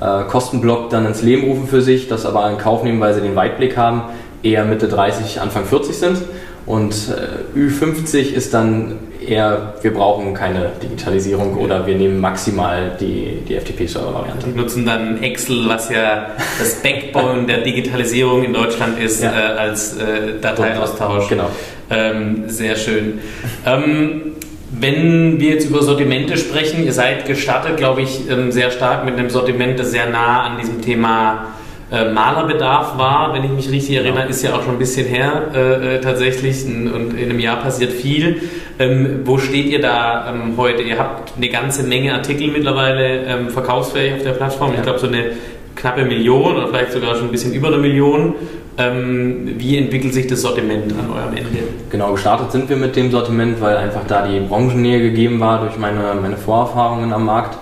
äh, 0.00 0.24
Kostenblock 0.24 0.90
dann 0.90 1.06
ins 1.06 1.22
Leben 1.22 1.44
rufen 1.44 1.68
für 1.68 1.82
sich, 1.82 2.08
das 2.08 2.26
aber 2.26 2.50
in 2.50 2.58
Kauf 2.58 2.82
nehmen, 2.82 3.00
weil 3.00 3.14
sie 3.14 3.20
den 3.20 3.36
Weitblick 3.36 3.76
haben, 3.76 4.02
eher 4.42 4.64
Mitte 4.64 4.88
30, 4.88 5.40
Anfang 5.40 5.64
40 5.64 5.96
sind. 5.96 6.18
Und 6.66 6.94
äh, 6.94 7.58
Ü50 7.58 8.32
ist 8.32 8.54
dann 8.54 8.98
eher, 9.28 9.74
wir 9.82 9.92
brauchen 9.92 10.34
keine 10.34 10.70
Digitalisierung 10.82 11.56
oder 11.56 11.86
wir 11.86 11.96
nehmen 11.96 12.20
maximal 12.20 12.96
die, 13.00 13.38
die 13.48 13.54
FTP-Server-Variante. 13.56 14.46
Die 14.48 14.58
nutzen 14.58 14.86
dann 14.86 15.22
Excel, 15.22 15.68
was 15.68 15.90
ja 15.90 16.32
das 16.58 16.82
Backbone 16.82 17.46
der 17.46 17.58
Digitalisierung 17.58 18.44
in 18.44 18.52
Deutschland 18.52 18.98
ist, 18.98 19.22
ja. 19.22 19.30
äh, 19.32 19.58
als 19.58 19.96
äh, 19.96 20.40
Dateiaustausch. 20.40 21.28
Genau. 21.28 21.50
Ähm, 21.90 22.44
sehr 22.48 22.76
schön. 22.76 23.20
Ähm, 23.66 24.32
wenn 24.70 25.38
wir 25.38 25.50
jetzt 25.50 25.68
über 25.68 25.82
Sortimente 25.82 26.36
sprechen, 26.38 26.84
ihr 26.84 26.92
seid 26.92 27.26
gestartet, 27.26 27.76
glaube 27.76 28.02
ich, 28.02 28.28
ähm, 28.30 28.50
sehr 28.50 28.70
stark 28.70 29.04
mit 29.04 29.18
einem 29.18 29.28
Sortiment, 29.28 29.78
das 29.78 29.90
sehr 29.90 30.08
nah 30.08 30.44
an 30.44 30.58
diesem 30.58 30.80
Thema 30.80 31.52
äh, 31.92 32.10
Malerbedarf 32.10 32.96
war, 32.96 33.34
wenn 33.34 33.44
ich 33.44 33.50
mich 33.50 33.70
richtig 33.70 33.96
erinnere, 33.96 34.26
ist 34.28 34.42
ja 34.42 34.54
auch 34.54 34.62
schon 34.62 34.76
ein 34.76 34.78
bisschen 34.78 35.06
her 35.06 35.50
äh, 35.54 35.96
äh 35.96 36.00
tatsächlich 36.00 36.64
und 36.64 37.18
in 37.18 37.30
einem 37.30 37.38
Jahr 37.38 37.60
passiert 37.60 37.92
viel. 37.92 38.40
Ähm, 38.78 39.20
wo 39.24 39.36
steht 39.36 39.66
ihr 39.66 39.80
da 39.80 40.32
ähm, 40.32 40.54
heute? 40.56 40.82
Ihr 40.82 40.98
habt 40.98 41.36
eine 41.36 41.48
ganze 41.50 41.82
Menge 41.82 42.14
Artikel 42.14 42.48
mittlerweile 42.48 43.26
ähm, 43.26 43.50
verkaufsfähig 43.50 44.14
auf 44.14 44.22
der 44.22 44.32
Plattform. 44.32 44.70
Ja. 44.70 44.78
Ich 44.78 44.82
glaube 44.84 44.98
so 44.98 45.06
eine 45.06 45.32
knappe 45.76 46.04
Million 46.04 46.56
oder 46.56 46.68
vielleicht 46.68 46.92
sogar 46.92 47.14
schon 47.14 47.26
ein 47.26 47.30
bisschen 47.30 47.52
über 47.52 47.68
eine 47.68 47.76
Million. 47.76 48.36
Ähm, 48.78 49.56
wie 49.58 49.76
entwickelt 49.76 50.14
sich 50.14 50.26
das 50.26 50.40
Sortiment 50.40 50.92
an 50.92 51.10
eurem 51.10 51.36
Ende? 51.36 51.62
Genau, 51.90 52.12
gestartet 52.12 52.52
sind 52.52 52.70
wir 52.70 52.76
mit 52.76 52.96
dem 52.96 53.10
Sortiment, 53.10 53.60
weil 53.60 53.76
einfach 53.76 54.06
da 54.08 54.26
die 54.26 54.40
Branchennähe 54.40 55.02
gegeben 55.02 55.40
war 55.40 55.60
durch 55.60 55.76
meine, 55.76 56.14
meine 56.20 56.38
Vorerfahrungen 56.38 57.12
am 57.12 57.26
Markt 57.26 57.58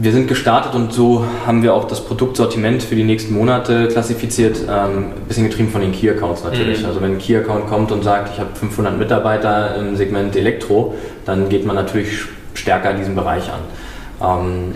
Wir 0.00 0.12
sind 0.12 0.28
gestartet 0.28 0.76
und 0.76 0.92
so 0.92 1.24
haben 1.44 1.64
wir 1.64 1.74
auch 1.74 1.84
das 1.84 2.04
Produktsortiment 2.04 2.84
für 2.84 2.94
die 2.94 3.02
nächsten 3.02 3.34
Monate 3.34 3.88
klassifiziert, 3.88 4.58
ähm, 4.70 5.06
bisschen 5.26 5.48
getrieben 5.48 5.70
von 5.70 5.80
den 5.80 5.90
Key-Accounts 5.90 6.44
natürlich. 6.44 6.82
Mhm. 6.82 6.86
Also 6.86 7.02
wenn 7.02 7.14
ein 7.14 7.18
Key-Account 7.18 7.66
kommt 7.66 7.90
und 7.90 8.04
sagt, 8.04 8.30
ich 8.32 8.38
habe 8.38 8.50
500 8.54 8.96
Mitarbeiter 8.96 9.74
im 9.74 9.96
Segment 9.96 10.36
Elektro, 10.36 10.94
dann 11.24 11.48
geht 11.48 11.66
man 11.66 11.74
natürlich 11.74 12.26
stärker 12.54 12.92
diesen 12.92 13.16
Bereich 13.16 13.50
an. 13.50 13.58
Ähm, 14.22 14.74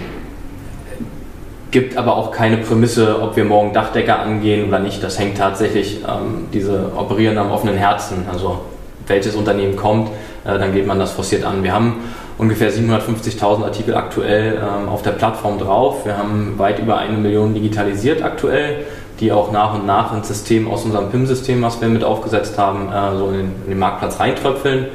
gibt 1.71 1.97
aber 1.97 2.17
auch 2.17 2.33
keine 2.33 2.57
Prämisse, 2.57 3.23
ob 3.23 3.37
wir 3.37 3.45
morgen 3.45 3.73
Dachdecker 3.73 4.19
angehen 4.19 4.67
oder 4.67 4.81
nicht. 4.81 5.05
Das 5.05 5.21
hängt 5.21 5.39
tatsächlich, 5.39 6.01
ähm, 6.01 6.49
diese 6.53 6.91
operieren 6.97 7.39
am 7.39 7.53
offenen 7.53 7.77
Herzen. 7.77 8.27
Also 8.29 8.63
welches 9.07 9.37
Unternehmen 9.37 9.77
kommt, 9.77 10.09
äh, 10.45 10.59
dann 10.59 10.75
geht 10.75 10.89
man 10.89 10.99
das 10.99 11.13
forciert 11.13 11.45
an. 11.45 11.63
Wir 11.63 11.73
haben 11.73 12.03
ungefähr 12.43 12.73
750.000 12.73 13.63
Artikel 13.63 13.95
aktuell 13.95 14.57
ähm, 14.57 14.89
auf 14.89 15.03
der 15.03 15.13
Plattform 15.13 15.59
drauf. 15.59 16.05
Wir 16.05 16.19
haben 16.19 16.59
weit 16.59 16.81
über 16.81 16.99
eine 16.99 17.17
Million 17.17 17.55
digitalisiert 17.55 18.23
aktuell, 18.23 18.85
die 19.21 19.31
auch 19.31 19.53
nach 19.53 19.75
und 19.75 19.87
nach 19.87 20.13
ins 20.13 20.27
System 20.27 20.69
aus 20.69 20.85
unserem 20.85 21.09
PIM-System, 21.11 21.63
was 21.63 21.81
wir 21.81 21.89
mit 21.89 22.03
aufgesetzt 22.03 22.59
haben, 22.59 22.89
äh, 22.93 23.17
so 23.17 23.29
in 23.29 23.35
den, 23.35 23.53
in 23.65 23.71
den, 23.71 23.79
Marktplatz 23.79 24.19
reintröpfeln. 24.19 24.87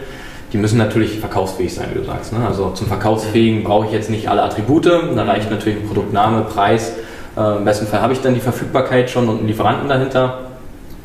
Die 0.52 0.58
müssen 0.58 0.78
natürlich 0.78 1.20
verkaufsfähig 1.20 1.74
sein, 1.74 1.88
wie 1.94 2.00
du 2.00 2.06
sagst. 2.06 2.34
Ne? 2.34 2.40
Also 2.46 2.72
zum 2.72 2.88
Verkaufsfähigen 2.88 3.64
brauche 3.64 3.86
ich 3.86 3.94
jetzt 3.94 4.10
nicht 4.10 4.30
alle 4.30 4.44
Attribute. 4.44 4.86
Da 4.86 5.24
reicht 5.24 5.50
natürlich 5.50 5.80
ein 5.80 5.88
Produktname, 5.88 6.42
Preis. 6.42 6.94
Äh, 7.38 7.58
Im 7.58 7.66
besten 7.66 7.88
Fall 7.88 8.02
habe 8.02 8.12
ich 8.12 8.20
dann 8.20 8.34
die 8.34 8.42
Verfügbarkeit 8.42 9.10
schon 9.10 9.30
und 9.30 9.40
einen 9.40 9.48
Lieferanten 9.48 9.88
dahinter. 9.88 10.40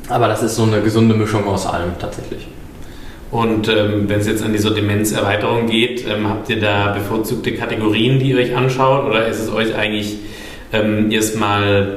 Aber 0.09 0.27
das 0.27 0.43
ist 0.43 0.57
so 0.57 0.65
eine 0.65 0.81
gesunde 0.81 1.15
Mischung 1.15 1.47
aus 1.47 1.67
allem 1.67 1.93
tatsächlich. 2.01 2.49
Und 3.33 3.67
ähm, 3.69 4.11
wenn 4.11 4.21
es 4.21 4.27
jetzt 4.27 4.45
an 4.45 4.53
die 4.53 4.59
Sortimentserweiterung 4.59 5.67
geht, 5.67 6.07
ähm, 6.07 6.29
habt 6.29 6.51
ihr 6.51 6.61
da 6.61 6.93
bevorzugte 6.93 7.55
Kategorien, 7.55 8.19
die 8.19 8.33
ihr 8.33 8.37
euch 8.37 8.55
anschaut? 8.55 9.07
Oder 9.07 9.27
ist 9.27 9.41
es 9.41 9.51
euch 9.51 9.75
eigentlich 9.75 10.19
ähm, 10.71 11.11
erstmal 11.11 11.97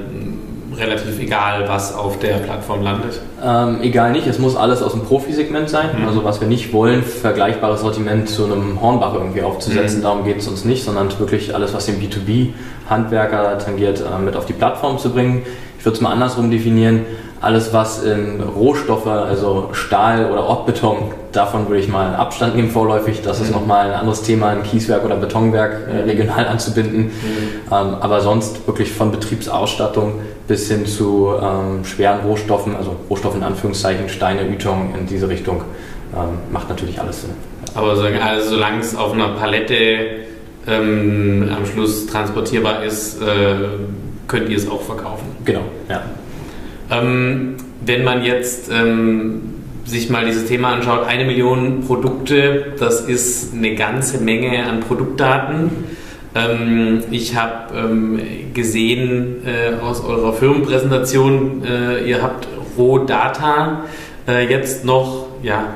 relativ 0.78 1.20
egal, 1.20 1.68
was 1.68 1.94
auf 1.94 2.20
der 2.20 2.36
Plattform 2.36 2.84
landet? 2.84 3.20
Ähm, 3.44 3.80
egal 3.82 4.14
nicht, 4.14 4.28
es 4.28 4.40
muss 4.40 4.56
alles 4.56 4.82
aus 4.82 4.94
dem 4.94 5.02
Profisegment 5.02 5.70
sein. 5.70 5.90
Mhm. 6.00 6.08
Also 6.08 6.24
was 6.24 6.40
wir 6.40 6.48
nicht 6.48 6.72
wollen, 6.72 7.04
vergleichbares 7.04 7.82
Sortiment 7.82 8.30
zu 8.30 8.46
einem 8.46 8.82
Hornbach 8.82 9.14
irgendwie 9.14 9.42
aufzusetzen. 9.42 10.00
Mhm. 10.00 10.04
Darum 10.04 10.24
geht 10.24 10.38
es 10.38 10.48
uns 10.48 10.64
nicht, 10.64 10.86
sondern 10.86 11.10
wirklich 11.20 11.54
alles, 11.54 11.74
was 11.74 11.86
den 11.86 11.96
B2B-Handwerker 12.02 13.60
tangiert, 13.60 14.00
äh, 14.00 14.24
mit 14.24 14.38
auf 14.38 14.46
die 14.46 14.54
Plattform 14.54 15.00
zu 15.00 15.12
bringen. 15.12 15.44
Ich 15.78 15.86
würde 15.86 15.98
es 15.98 16.02
mal 16.02 16.12
andersrum 16.12 16.50
definieren 16.50 17.02
alles, 17.42 17.74
was 17.74 18.04
in 18.04 18.42
Rohstoffe, 18.42 19.08
also 19.08 19.70
Stahl 19.74 20.32
oder 20.32 20.46
Ortbeton, 20.46 21.12
davon 21.32 21.68
würde 21.68 21.82
ich 21.82 21.90
mal 21.90 22.16
Abstand 22.16 22.56
nehmen 22.56 22.70
vorläufig. 22.70 23.22
Das 23.22 23.40
ist 23.40 23.48
mhm. 23.48 23.56
nochmal 23.56 23.92
ein 23.92 24.00
anderes 24.00 24.24
Thema, 24.24 24.50
ein 24.50 24.64
Kieswerk 24.64 25.04
oder 25.06 25.16
Betonwerk 25.16 25.88
äh, 25.88 26.02
regional 26.02 26.48
anzubinden. 26.48 27.06
Mhm. 27.06 27.10
Ähm, 27.72 27.96
aber 28.00 28.22
sonst 28.22 28.66
wirklich 28.68 28.92
von 28.92 29.12
Betriebsausstattung 29.12 30.22
bis 30.48 30.70
hin 30.70 30.86
zu 30.86 31.34
ähm, 31.42 31.84
schweren 31.84 32.22
Rohstoffen, 32.22 32.76
also 32.76 32.96
Rohstoffe 33.10 33.36
in 33.36 33.44
Anführungszeichen, 33.44 34.10
Steine, 34.10 34.42
Ytong 34.50 34.96
in 34.98 35.06
diese 35.06 35.28
Richtung, 35.28 35.62
ähm, 36.16 36.40
macht 36.52 36.70
natürlich 36.70 37.00
alles 37.00 37.22
Sinn. 37.22 37.32
Aber 37.74 37.90
also, 37.90 38.50
solange 38.50 38.80
es 38.80 38.96
auf 38.96 39.12
einer 39.12 39.30
Palette 39.30 39.76
ähm, 40.68 41.52
am 41.56 41.66
Schluss 41.66 42.08
transportierbar 42.08 42.84
ist, 42.84 43.22
äh, 43.22 43.26
könnt 44.28 44.50
ihr 44.50 44.58
es 44.58 44.70
auch 44.70 44.82
verkaufen. 44.82 45.26
Genau, 45.44 45.62
ja. 45.90 46.02
Ähm, 46.92 47.56
wenn 47.86 48.04
man 48.04 48.24
jetzt 48.24 48.72
ähm, 48.72 49.42
sich 49.86 50.10
mal 50.10 50.26
dieses 50.26 50.46
Thema 50.46 50.74
anschaut, 50.74 51.08
eine 51.08 51.26
Million 51.26 51.82
Produkte, 51.86 52.74
das 52.80 53.02
ist 53.02 53.54
eine 53.54 53.76
ganze 53.76 54.20
Menge 54.20 54.66
an 54.66 54.80
Produktdaten. 54.82 55.70
Ähm, 56.36 57.04
ich 57.12 57.36
habe 57.36 57.74
ähm, 57.76 58.20
gesehen 58.54 59.46
äh, 59.46 59.82
aus 59.82 60.04
eurer 60.04 60.34
Firmenpräsentation, 60.34 61.64
äh, 61.64 62.10
ihr 62.10 62.22
habt 62.22 62.48
Rohdata 62.78 63.86
äh, 64.28 64.50
jetzt 64.50 64.84
noch 64.86 65.28
ja, 65.44 65.76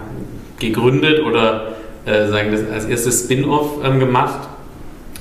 gegründet 0.60 1.22
oder 1.22 1.76
äh, 2.06 2.28
sagen 2.28 2.52
das 2.52 2.62
als 2.72 2.86
erstes 2.86 3.24
Spin-off 3.24 3.84
ähm, 3.84 4.00
gemacht. 4.00 4.50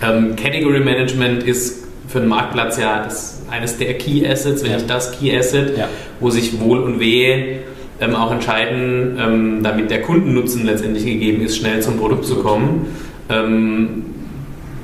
Ähm, 0.03 0.37
Category 0.37 0.81
Management 0.81 1.43
ist 1.43 1.87
für 2.09 2.21
den 2.21 2.29
Marktplatz 2.29 2.79
ja 2.79 3.05
das, 3.05 3.38
eines 3.51 3.79
der 3.79 3.95
Key 3.95 4.27
Assets, 4.27 4.63
wenn 4.63 4.71
ja. 4.71 4.77
nicht 4.77 4.91
das 4.91 5.19
Key 5.19 5.37
Asset, 5.37 5.77
ja. 5.77 5.89
wo 6.21 6.31
sich 6.31 6.61
Wohl 6.61 6.81
und 6.81 7.01
Wehe 7.01 7.61
ähm, 8.01 8.15
auch 8.15 8.33
entscheiden, 8.33 9.19
ähm, 9.21 9.63
damit 9.63 9.91
der 9.91 10.03
Kundennutzen 10.03 10.65
letztendlich 10.65 11.05
gegeben 11.05 11.43
ist, 11.43 11.57
schnell 11.57 11.81
zum 11.81 11.99
Produkt 11.99 12.25
zu 12.25 12.37
kommen. 12.37 12.87
Ähm, 13.29 14.05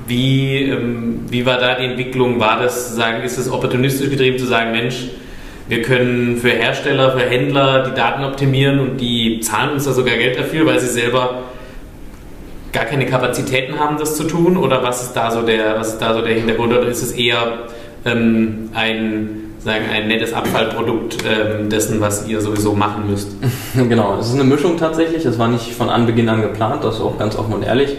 wie, 0.06 0.64
ähm, 0.64 1.20
wie 1.28 1.46
war 1.46 1.58
da 1.58 1.76
die 1.76 1.84
Entwicklung? 1.84 2.40
War 2.40 2.60
das, 2.60 2.94
sagen, 2.94 3.22
ist 3.22 3.38
es 3.38 3.50
opportunistisch 3.50 4.10
getrieben 4.10 4.38
zu 4.38 4.46
sagen, 4.46 4.72
Mensch, 4.72 5.08
wir 5.68 5.80
können 5.80 6.36
für 6.36 6.50
Hersteller, 6.50 7.12
für 7.12 7.24
Händler 7.24 7.88
die 7.88 7.94
Daten 7.94 8.22
optimieren 8.22 8.80
und 8.80 9.00
die 9.00 9.40
zahlen 9.40 9.70
uns 9.72 9.84
da 9.84 9.92
sogar 9.92 10.16
Geld 10.16 10.38
dafür, 10.38 10.66
weil 10.66 10.78
sie 10.78 10.88
selber 10.88 11.44
gar 12.72 12.84
keine 12.84 13.06
Kapazitäten 13.06 13.78
haben, 13.78 13.96
das 13.96 14.16
zu 14.16 14.24
tun? 14.24 14.58
Oder 14.58 14.82
was 14.82 15.02
ist 15.02 15.12
da 15.14 15.30
so 15.30 15.42
der, 15.42 15.78
was 15.78 15.94
ist 15.94 15.98
da 15.98 16.12
so 16.12 16.20
der 16.20 16.34
Hintergrund? 16.34 16.72
Oder 16.74 16.88
ist 16.88 17.02
es 17.02 17.12
eher 17.12 17.60
ähm, 18.04 18.70
ein, 18.74 19.54
sagen, 19.58 19.84
ein 19.92 20.08
nettes 20.08 20.32
Abfallprodukt 20.32 21.18
ähm, 21.24 21.70
dessen, 21.70 22.00
was 22.00 22.26
ihr 22.28 22.40
sowieso 22.40 22.74
machen 22.74 23.10
müsst? 23.10 23.30
Genau, 23.74 24.18
es 24.20 24.28
ist 24.28 24.34
eine 24.34 24.44
Mischung 24.44 24.76
tatsächlich. 24.76 25.24
Es 25.24 25.38
war 25.38 25.48
nicht 25.48 25.72
von 25.72 25.88
Anbeginn 25.88 26.28
an 26.28 26.42
geplant, 26.42 26.84
das 26.84 26.96
ist 26.96 27.00
auch 27.00 27.18
ganz 27.18 27.36
offen 27.36 27.54
und 27.54 27.62
ehrlich. 27.64 27.96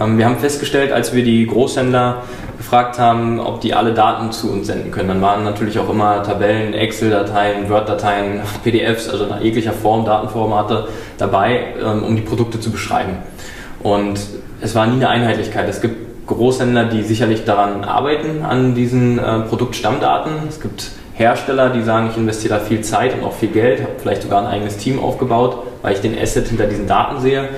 Ähm, 0.00 0.18
wir 0.18 0.26
haben 0.26 0.38
festgestellt, 0.38 0.92
als 0.92 1.14
wir 1.14 1.24
die 1.24 1.46
Großhändler 1.46 2.22
gefragt 2.56 2.98
haben, 2.98 3.40
ob 3.40 3.60
die 3.60 3.72
alle 3.72 3.94
Daten 3.94 4.32
zu 4.32 4.50
uns 4.50 4.66
senden 4.66 4.90
können, 4.90 5.08
dann 5.08 5.22
waren 5.22 5.44
natürlich 5.44 5.78
auch 5.78 5.88
immer 5.88 6.22
Tabellen, 6.22 6.74
Excel-Dateien, 6.74 7.70
Word-Dateien, 7.70 8.40
PDFs, 8.64 9.08
also 9.08 9.24
in 9.24 9.42
jeglicher 9.42 9.72
Form 9.72 10.04
Datenformate 10.04 10.88
dabei, 11.18 11.74
ähm, 11.82 12.02
um 12.02 12.16
die 12.16 12.22
Produkte 12.22 12.60
zu 12.60 12.70
beschreiben. 12.70 13.18
Und 13.80 14.20
es 14.60 14.74
war 14.74 14.86
nie 14.86 14.96
eine 14.96 15.08
Einheitlichkeit. 15.08 15.68
Es 15.68 15.80
gibt 15.80 16.07
Großhändler, 16.28 16.84
die 16.84 17.02
sicherlich 17.02 17.44
daran 17.44 17.84
arbeiten, 17.84 18.42
an 18.42 18.74
diesen 18.74 19.18
äh, 19.18 19.40
Produktstammdaten. 19.40 20.32
Es 20.48 20.60
gibt 20.60 20.90
Hersteller, 21.14 21.70
die 21.70 21.82
sagen, 21.82 22.10
ich 22.12 22.16
investiere 22.16 22.58
da 22.58 22.64
viel 22.64 22.82
Zeit 22.82 23.14
und 23.14 23.24
auch 23.24 23.32
viel 23.32 23.48
Geld, 23.48 23.82
habe 23.82 23.92
vielleicht 23.98 24.22
sogar 24.22 24.42
ein 24.42 24.46
eigenes 24.46 24.76
Team 24.76 25.00
aufgebaut, 25.00 25.64
weil 25.82 25.94
ich 25.94 26.00
den 26.00 26.16
Asset 26.16 26.46
hinter 26.46 26.66
diesen 26.66 26.86
Daten 26.86 27.20
sehe. 27.20 27.48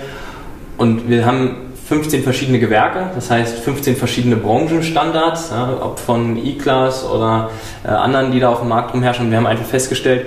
Und 0.79 1.11
wir 1.11 1.27
haben 1.27 1.57
15 1.87 2.23
verschiedene 2.23 2.59
Gewerke, 2.59 3.11
das 3.15 3.31
heißt 3.31 3.59
15 3.59 3.97
verschiedene 3.97 4.37
Branchenstandards, 4.37 5.51
ja, 5.51 5.77
ob 5.83 5.99
von 5.99 6.37
E-Class 6.37 7.05
oder 7.05 7.51
äh, 7.85 7.89
anderen, 7.89 8.33
die 8.33 8.41
da 8.41 8.51
auf 8.51 8.61
dem 8.61 8.69
Markt 8.69 8.95
rumherrschen. 8.95 9.31
Wir 9.31 9.39
haben 9.39 9.47
einfach 9.47 9.67
festgestellt, 9.67 10.27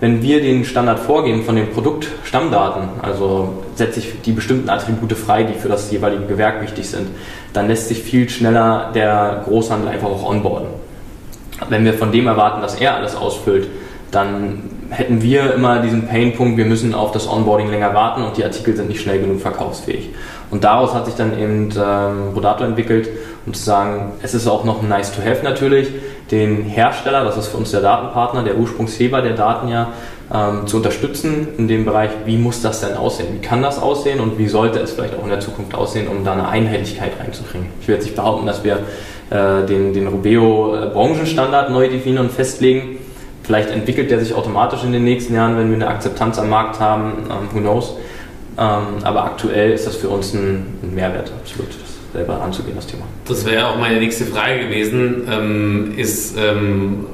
wenn 0.00 0.20
wir 0.20 0.42
den 0.42 0.64
Standard 0.64 0.98
vorgeben 0.98 1.44
von 1.44 1.56
den 1.56 1.70
Produktstammdaten, 1.70 2.88
also 3.00 3.63
setze 3.74 4.00
ich 4.00 4.22
die 4.22 4.32
bestimmten 4.32 4.68
Attribute 4.70 5.12
frei, 5.12 5.44
die 5.44 5.54
für 5.54 5.68
das 5.68 5.90
jeweilige 5.90 6.26
Gewerk 6.26 6.62
wichtig 6.62 6.88
sind, 6.88 7.08
dann 7.52 7.68
lässt 7.68 7.88
sich 7.88 8.02
viel 8.02 8.28
schneller 8.28 8.90
der 8.94 9.42
Großhandel 9.44 9.88
einfach 9.88 10.08
auch 10.08 10.28
onboarden. 10.28 10.68
Wenn 11.68 11.84
wir 11.84 11.94
von 11.94 12.12
dem 12.12 12.26
erwarten, 12.26 12.62
dass 12.62 12.74
er 12.74 12.96
alles 12.96 13.14
ausfüllt, 13.14 13.68
dann 14.10 14.70
hätten 14.90 15.22
wir 15.22 15.54
immer 15.54 15.80
diesen 15.80 16.06
Painpunkt, 16.06 16.56
wir 16.56 16.66
müssen 16.66 16.94
auf 16.94 17.12
das 17.12 17.28
Onboarding 17.28 17.70
länger 17.70 17.94
warten 17.94 18.22
und 18.22 18.36
die 18.36 18.44
Artikel 18.44 18.76
sind 18.76 18.88
nicht 18.88 19.00
schnell 19.00 19.20
genug 19.20 19.40
verkaufsfähig. 19.40 20.10
Und 20.50 20.62
daraus 20.62 20.94
hat 20.94 21.06
sich 21.06 21.14
dann 21.14 21.36
eben 21.38 21.70
ähm, 21.76 22.32
Rodato 22.34 22.64
entwickelt, 22.64 23.08
um 23.46 23.54
zu 23.54 23.62
sagen, 23.62 24.12
es 24.22 24.34
ist 24.34 24.46
auch 24.46 24.64
noch 24.64 24.82
nice 24.82 25.12
to 25.12 25.22
have 25.22 25.42
natürlich, 25.42 25.88
den 26.30 26.62
Hersteller, 26.62 27.24
das 27.24 27.36
ist 27.36 27.48
für 27.48 27.56
uns 27.56 27.70
der 27.70 27.80
Datenpartner, 27.80 28.44
der 28.44 28.56
Ursprungsheber 28.56 29.20
der 29.20 29.34
Daten 29.34 29.68
ja, 29.68 29.88
ähm, 30.34 30.66
zu 30.66 30.78
unterstützen 30.78 31.48
in 31.58 31.68
dem 31.68 31.84
Bereich, 31.84 32.10
wie 32.26 32.36
muss 32.36 32.60
das 32.60 32.80
denn 32.80 32.96
aussehen, 32.96 33.28
wie 33.32 33.38
kann 33.38 33.62
das 33.62 33.80
aussehen 33.80 34.18
und 34.18 34.36
wie 34.36 34.48
sollte 34.48 34.80
es 34.80 34.92
vielleicht 34.92 35.16
auch 35.16 35.22
in 35.22 35.30
der 35.30 35.40
Zukunft 35.40 35.74
aussehen, 35.74 36.08
um 36.08 36.24
da 36.24 36.32
eine 36.32 36.48
Einheitlichkeit 36.48 37.12
reinzukriegen. 37.20 37.68
Ich 37.80 37.86
will 37.86 37.94
jetzt 37.94 38.04
nicht 38.04 38.16
behaupten, 38.16 38.46
dass 38.46 38.64
wir 38.64 38.80
äh, 39.30 39.64
den, 39.66 39.94
den 39.94 40.08
Rubeo-Branchenstandard 40.08 41.70
neu 41.70 41.88
definieren 41.88 42.26
und 42.26 42.32
festlegen. 42.32 42.98
Vielleicht 43.44 43.70
entwickelt 43.70 44.10
der 44.10 44.18
sich 44.18 44.34
automatisch 44.34 44.82
in 44.82 44.92
den 44.92 45.04
nächsten 45.04 45.34
Jahren, 45.34 45.56
wenn 45.56 45.68
wir 45.68 45.76
eine 45.76 45.88
Akzeptanz 45.88 46.38
am 46.38 46.48
Markt 46.48 46.80
haben, 46.80 47.12
ähm, 47.30 47.48
who 47.52 47.60
knows. 47.60 47.94
Ähm, 48.58 49.04
aber 49.04 49.24
aktuell 49.24 49.72
ist 49.72 49.86
das 49.86 49.96
für 49.96 50.08
uns 50.08 50.34
ein, 50.34 50.66
ein 50.82 50.94
Mehrwert, 50.94 51.30
absolut 51.40 51.70
selber 52.12 52.40
anzugehen, 52.40 52.76
das 52.76 52.86
Thema. 52.86 53.04
Das 53.26 53.44
wäre 53.44 53.68
auch 53.68 53.76
meine 53.76 53.98
nächste 53.98 54.24
Frage 54.24 54.60
gewesen. 54.60 55.28
Ähm, 55.30 55.94
ist 55.96 56.36
ähm, 56.38 57.06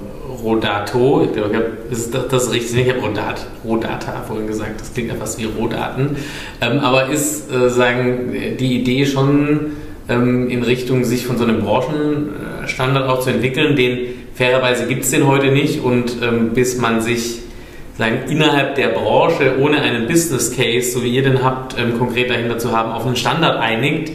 Rodato, 0.42 1.22
ich 1.24 1.32
glaube, 1.32 1.72
ist 1.90 2.14
das, 2.14 2.28
das 2.28 2.52
richtig? 2.52 2.86
Ich 2.86 2.90
habe 2.90 3.00
Rodat, 3.00 3.46
Rodata 3.64 4.22
vorhin 4.26 4.46
gesagt, 4.46 4.80
das 4.80 4.92
klingt 4.92 5.08
ja 5.08 5.14
fast 5.16 5.38
wie 5.38 5.44
Rohdaten. 5.44 6.16
Ähm, 6.60 6.78
aber 6.78 7.08
ist, 7.08 7.50
äh, 7.52 7.68
sagen, 7.68 8.32
die 8.58 8.80
Idee 8.80 9.06
schon 9.06 9.72
ähm, 10.08 10.48
in 10.50 10.62
Richtung, 10.62 11.04
sich 11.04 11.26
von 11.26 11.38
so 11.38 11.44
einem 11.44 11.60
Branchenstandard 11.60 13.08
auch 13.08 13.20
zu 13.20 13.30
entwickeln, 13.30 13.76
den 13.76 13.98
fairerweise 14.34 14.86
gibt 14.86 15.04
es 15.04 15.10
den 15.10 15.26
heute 15.26 15.50
nicht 15.50 15.82
und 15.82 16.16
ähm, 16.22 16.50
bis 16.54 16.78
man 16.78 17.00
sich 17.00 17.40
sagen, 17.98 18.20
innerhalb 18.28 18.76
der 18.76 18.88
Branche 18.88 19.58
ohne 19.60 19.82
einen 19.82 20.06
Business 20.06 20.56
Case, 20.56 20.92
so 20.92 21.02
wie 21.02 21.14
ihr 21.14 21.22
den 21.22 21.44
habt, 21.44 21.78
ähm, 21.78 21.98
konkret 21.98 22.30
dahinter 22.30 22.58
zu 22.58 22.72
haben, 22.72 22.92
auf 22.92 23.06
einen 23.06 23.16
Standard 23.16 23.58
einigt, 23.58 24.12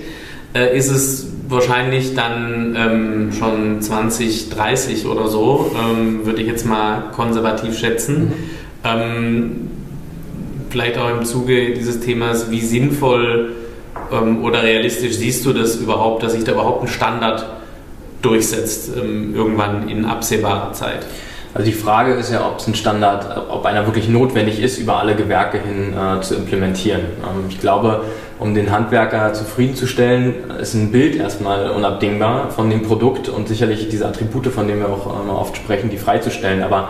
äh, 0.55 0.75
ist 0.75 0.89
es 0.89 1.34
wahrscheinlich 1.47 2.15
dann 2.15 2.75
ähm, 2.77 3.31
schon 3.31 3.81
2030 3.81 5.05
oder 5.05 5.27
so, 5.27 5.71
ähm, 5.77 6.25
würde 6.25 6.41
ich 6.41 6.47
jetzt 6.47 6.65
mal 6.65 7.11
konservativ 7.13 7.77
schätzen. 7.77 8.25
Mhm. 8.25 8.33
Ähm, 8.83 9.69
vielleicht 10.69 10.97
auch 10.97 11.09
im 11.09 11.23
Zuge 11.25 11.73
dieses 11.73 11.99
Themas, 11.99 12.51
wie 12.51 12.61
sinnvoll 12.61 13.53
ähm, 14.11 14.43
oder 14.43 14.63
realistisch 14.63 15.15
siehst 15.15 15.45
du 15.45 15.53
das 15.53 15.77
überhaupt, 15.77 16.23
dass 16.23 16.33
sich 16.33 16.43
da 16.43 16.53
überhaupt 16.53 16.83
ein 16.83 16.87
Standard 16.87 17.45
durchsetzt, 18.21 18.91
ähm, 18.97 19.35
irgendwann 19.35 19.87
in 19.89 20.05
absehbarer 20.05 20.73
Zeit? 20.73 21.05
Also 21.53 21.67
die 21.67 21.77
Frage 21.77 22.15
ist 22.15 22.33
ja, 22.33 22.45
ob 22.45 22.59
es 22.59 22.67
ein 22.67 22.75
Standard, 22.75 23.49
ob 23.49 23.65
einer 23.65 23.85
wirklich 23.85 24.09
notwendig 24.09 24.61
ist, 24.61 24.77
über 24.77 24.97
alle 24.99 25.15
Gewerke 25.15 25.57
hin 25.57 25.93
äh, 25.93 26.19
zu 26.21 26.35
implementieren. 26.35 27.01
Ähm, 27.23 27.45
ich 27.49 27.61
glaube, 27.61 28.03
um 28.39 28.53
den 28.53 28.71
Handwerker 28.71 29.33
zufriedenzustellen, 29.33 30.49
ist 30.59 30.73
ein 30.73 30.91
Bild 30.91 31.15
erstmal 31.15 31.69
unabdingbar 31.69 32.51
von 32.51 32.69
dem 32.69 32.83
Produkt 32.83 33.29
und 33.29 33.47
sicherlich 33.47 33.89
diese 33.89 34.07
Attribute, 34.07 34.47
von 34.47 34.67
denen 34.67 34.81
wir 34.81 34.89
auch 34.89 35.07
äh, 35.07 35.29
oft 35.29 35.55
sprechen, 35.55 35.89
die 35.89 35.97
freizustellen. 35.97 36.61
Aber 36.63 36.89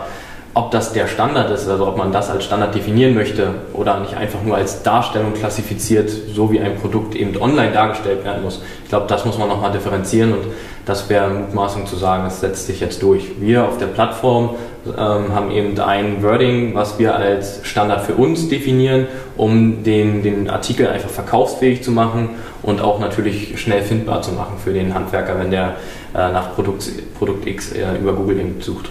ob 0.54 0.70
das 0.70 0.94
der 0.94 1.06
Standard 1.06 1.50
ist, 1.50 1.68
also 1.68 1.86
ob 1.86 1.98
man 1.98 2.12
das 2.12 2.30
als 2.30 2.44
Standard 2.44 2.74
definieren 2.74 3.14
möchte 3.14 3.48
oder 3.74 4.00
nicht 4.00 4.16
einfach 4.16 4.42
nur 4.42 4.56
als 4.56 4.82
Darstellung 4.82 5.34
klassifiziert, 5.34 6.10
so 6.10 6.50
wie 6.50 6.60
ein 6.60 6.76
Produkt 6.76 7.14
eben 7.14 7.36
online 7.40 7.72
dargestellt 7.72 8.24
werden 8.24 8.42
muss. 8.42 8.62
Ich 8.82 8.88
glaube, 8.88 9.06
das 9.06 9.26
muss 9.26 9.36
man 9.36 9.48
nochmal 9.48 9.70
differenzieren 9.72 10.32
und 10.32 10.46
das 10.86 11.10
wäre 11.10 11.28
Mutmaßung 11.28 11.86
zu 11.86 11.96
sagen, 11.96 12.24
es 12.26 12.40
setzt 12.40 12.66
sich 12.66 12.80
jetzt 12.80 13.02
durch. 13.02 13.38
Wir 13.38 13.64
auf 13.64 13.76
der 13.76 13.86
Plattform 13.86 14.54
ähm, 14.96 15.34
haben 15.34 15.50
eben 15.50 15.78
ein 15.78 16.22
Wording, 16.22 16.74
was 16.74 16.98
wir 16.98 17.14
als 17.14 17.60
Standard 17.62 18.02
für 18.02 18.14
uns 18.14 18.48
definieren, 18.48 19.06
um 19.36 19.82
den, 19.82 20.22
den 20.22 20.48
Artikel 20.50 20.88
einfach 20.88 21.10
verkaufsfähig 21.10 21.82
zu 21.82 21.92
machen 21.92 22.30
und 22.62 22.80
auch 22.80 23.00
natürlich 23.00 23.60
schnell 23.60 23.82
findbar 23.82 24.22
zu 24.22 24.32
machen 24.32 24.54
für 24.62 24.72
den 24.72 24.94
Handwerker, 24.94 25.38
wenn 25.38 25.50
der 25.50 25.76
äh, 26.14 26.32
nach 26.32 26.54
Produkt, 26.54 26.88
Produkt 27.18 27.46
X 27.46 27.72
äh, 27.72 27.96
über 28.00 28.12
Google 28.12 28.40
eben 28.40 28.60
sucht. 28.60 28.90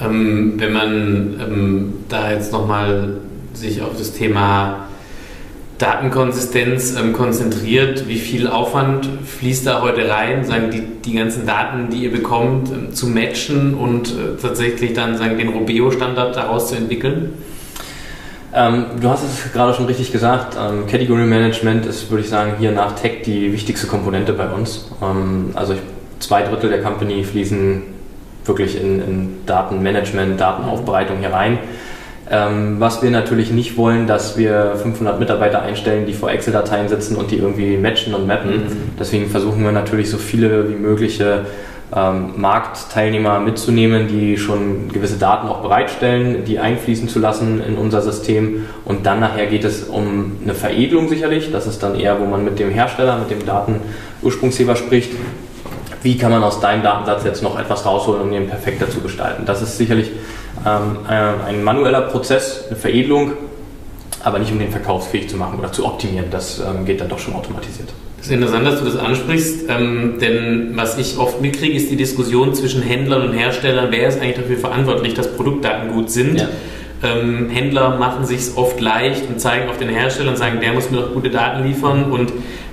Ähm, 0.00 0.54
wenn 0.56 0.72
man 0.72 1.40
ähm, 1.40 1.94
da 2.08 2.32
jetzt 2.32 2.52
nochmal 2.52 3.18
sich 3.52 3.82
auf 3.82 3.96
das 3.98 4.12
Thema 4.12 4.88
Datenkonsistenz 5.80 6.94
ähm, 6.96 7.14
konzentriert, 7.14 8.06
wie 8.06 8.18
viel 8.18 8.46
Aufwand 8.46 9.08
fließt 9.24 9.66
da 9.66 9.80
heute 9.80 10.08
rein, 10.10 10.44
sagen 10.44 10.70
die, 10.70 10.82
die 10.82 11.14
ganzen 11.14 11.46
Daten, 11.46 11.88
die 11.88 12.04
ihr 12.04 12.12
bekommt, 12.12 12.70
ähm, 12.70 12.92
zu 12.94 13.06
matchen 13.06 13.74
und 13.74 14.08
äh, 14.08 14.40
tatsächlich 14.40 14.92
dann 14.92 15.16
sagen 15.16 15.38
den 15.38 15.48
Robeo-Standard 15.48 16.36
daraus 16.36 16.68
zu 16.68 16.76
entwickeln? 16.76 17.32
Ähm, 18.52 18.86
du 19.00 19.08
hast 19.08 19.24
es 19.24 19.52
gerade 19.52 19.72
schon 19.72 19.86
richtig 19.86 20.12
gesagt. 20.12 20.54
Ähm, 20.60 20.86
Category 20.86 21.24
Management 21.24 21.86
ist, 21.86 22.10
würde 22.10 22.24
ich 22.24 22.28
sagen, 22.28 22.54
hier 22.58 22.72
nach 22.72 22.92
Tech 22.92 23.22
die 23.24 23.50
wichtigste 23.50 23.86
Komponente 23.86 24.34
bei 24.34 24.48
uns. 24.48 24.86
Ähm, 25.02 25.52
also 25.54 25.72
ich, 25.72 25.80
zwei 26.18 26.42
Drittel 26.42 26.68
der 26.68 26.82
Company 26.82 27.24
fließen 27.24 27.82
wirklich 28.44 28.78
in, 28.78 29.00
in 29.00 29.46
Datenmanagement, 29.46 30.38
Datenaufbereitung 30.38 31.20
hier 31.20 31.32
rein. 31.32 31.58
Ähm, 32.32 32.76
was 32.78 33.02
wir 33.02 33.10
natürlich 33.10 33.50
nicht 33.50 33.76
wollen, 33.76 34.06
dass 34.06 34.38
wir 34.38 34.74
500 34.76 35.18
Mitarbeiter 35.18 35.62
einstellen, 35.62 36.06
die 36.06 36.12
vor 36.12 36.30
Excel-Dateien 36.30 36.88
sitzen 36.88 37.16
und 37.16 37.32
die 37.32 37.38
irgendwie 37.38 37.76
matchen 37.76 38.14
und 38.14 38.28
mappen. 38.28 38.50
Mhm. 38.50 38.66
Deswegen 39.00 39.28
versuchen 39.28 39.64
wir 39.64 39.72
natürlich 39.72 40.10
so 40.10 40.16
viele 40.16 40.68
wie 40.68 40.76
mögliche 40.76 41.46
ähm, 41.94 42.34
Marktteilnehmer 42.36 43.40
mitzunehmen, 43.40 44.06
die 44.06 44.36
schon 44.36 44.90
gewisse 44.92 45.18
Daten 45.18 45.48
auch 45.48 45.60
bereitstellen, 45.60 46.44
die 46.44 46.60
einfließen 46.60 47.08
zu 47.08 47.18
lassen 47.18 47.60
in 47.66 47.76
unser 47.76 48.00
System. 48.00 48.66
Und 48.84 49.06
dann 49.06 49.18
nachher 49.18 49.46
geht 49.46 49.64
es 49.64 49.82
um 49.82 50.38
eine 50.44 50.54
Veredelung 50.54 51.08
sicherlich. 51.08 51.50
Das 51.50 51.66
ist 51.66 51.82
dann 51.82 51.98
eher, 51.98 52.20
wo 52.20 52.26
man 52.26 52.44
mit 52.44 52.60
dem 52.60 52.70
Hersteller, 52.70 53.18
mit 53.18 53.32
dem 53.32 53.44
Datenursprungsheber 53.44 54.76
spricht 54.76 55.10
wie 56.02 56.16
kann 56.16 56.30
man 56.30 56.42
aus 56.42 56.60
deinem 56.60 56.82
Datensatz 56.82 57.24
jetzt 57.24 57.42
noch 57.42 57.58
etwas 57.58 57.84
rausholen, 57.84 58.22
um 58.22 58.30
den 58.30 58.48
perfekter 58.48 58.88
zu 58.88 59.00
gestalten. 59.00 59.44
Das 59.44 59.60
ist 59.60 59.76
sicherlich 59.76 60.10
ein 60.64 61.64
manueller 61.64 62.02
Prozess, 62.02 62.64
eine 62.68 62.76
Veredelung, 62.76 63.32
aber 64.22 64.38
nicht 64.38 64.52
um 64.52 64.58
den 64.58 64.70
verkaufsfähig 64.70 65.28
zu 65.28 65.36
machen 65.36 65.58
oder 65.58 65.72
zu 65.72 65.86
optimieren. 65.86 66.26
Das 66.30 66.60
ähm, 66.60 66.84
geht 66.84 67.00
dann 67.00 67.08
doch 67.08 67.18
schon 67.18 67.34
automatisiert. 67.34 67.88
Es 68.20 68.26
ist 68.26 68.32
interessant, 68.32 68.66
dass 68.66 68.78
du 68.78 68.84
das 68.84 68.96
ansprichst, 68.96 69.64
ähm, 69.70 70.18
denn 70.20 70.72
was 70.74 70.98
ich 70.98 71.16
oft 71.16 71.40
mitkriege, 71.40 71.74
ist 71.74 71.90
die 71.90 71.96
Diskussion 71.96 72.54
zwischen 72.54 72.82
Händlern 72.82 73.22
und 73.22 73.32
Herstellern, 73.32 73.88
wer 73.90 74.08
ist 74.08 74.20
eigentlich 74.20 74.36
dafür 74.36 74.58
verantwortlich, 74.58 75.14
dass 75.14 75.34
Produktdaten 75.34 75.92
gut 75.92 76.10
sind. 76.10 76.38
Ja. 76.38 76.48
Ähm, 77.02 77.48
Händler 77.48 77.96
machen 77.96 78.26
sich 78.26 78.40
oft 78.56 78.78
leicht 78.78 79.26
und 79.26 79.40
zeigen 79.40 79.70
auf 79.70 79.78
den 79.78 79.88
Hersteller 79.88 80.32
und 80.32 80.36
sagen, 80.36 80.60
der 80.60 80.74
muss 80.74 80.90
mir 80.90 80.98
doch 80.98 81.14
gute 81.14 81.30
Daten 81.30 81.64
liefern 81.64 82.12
und 82.12 82.30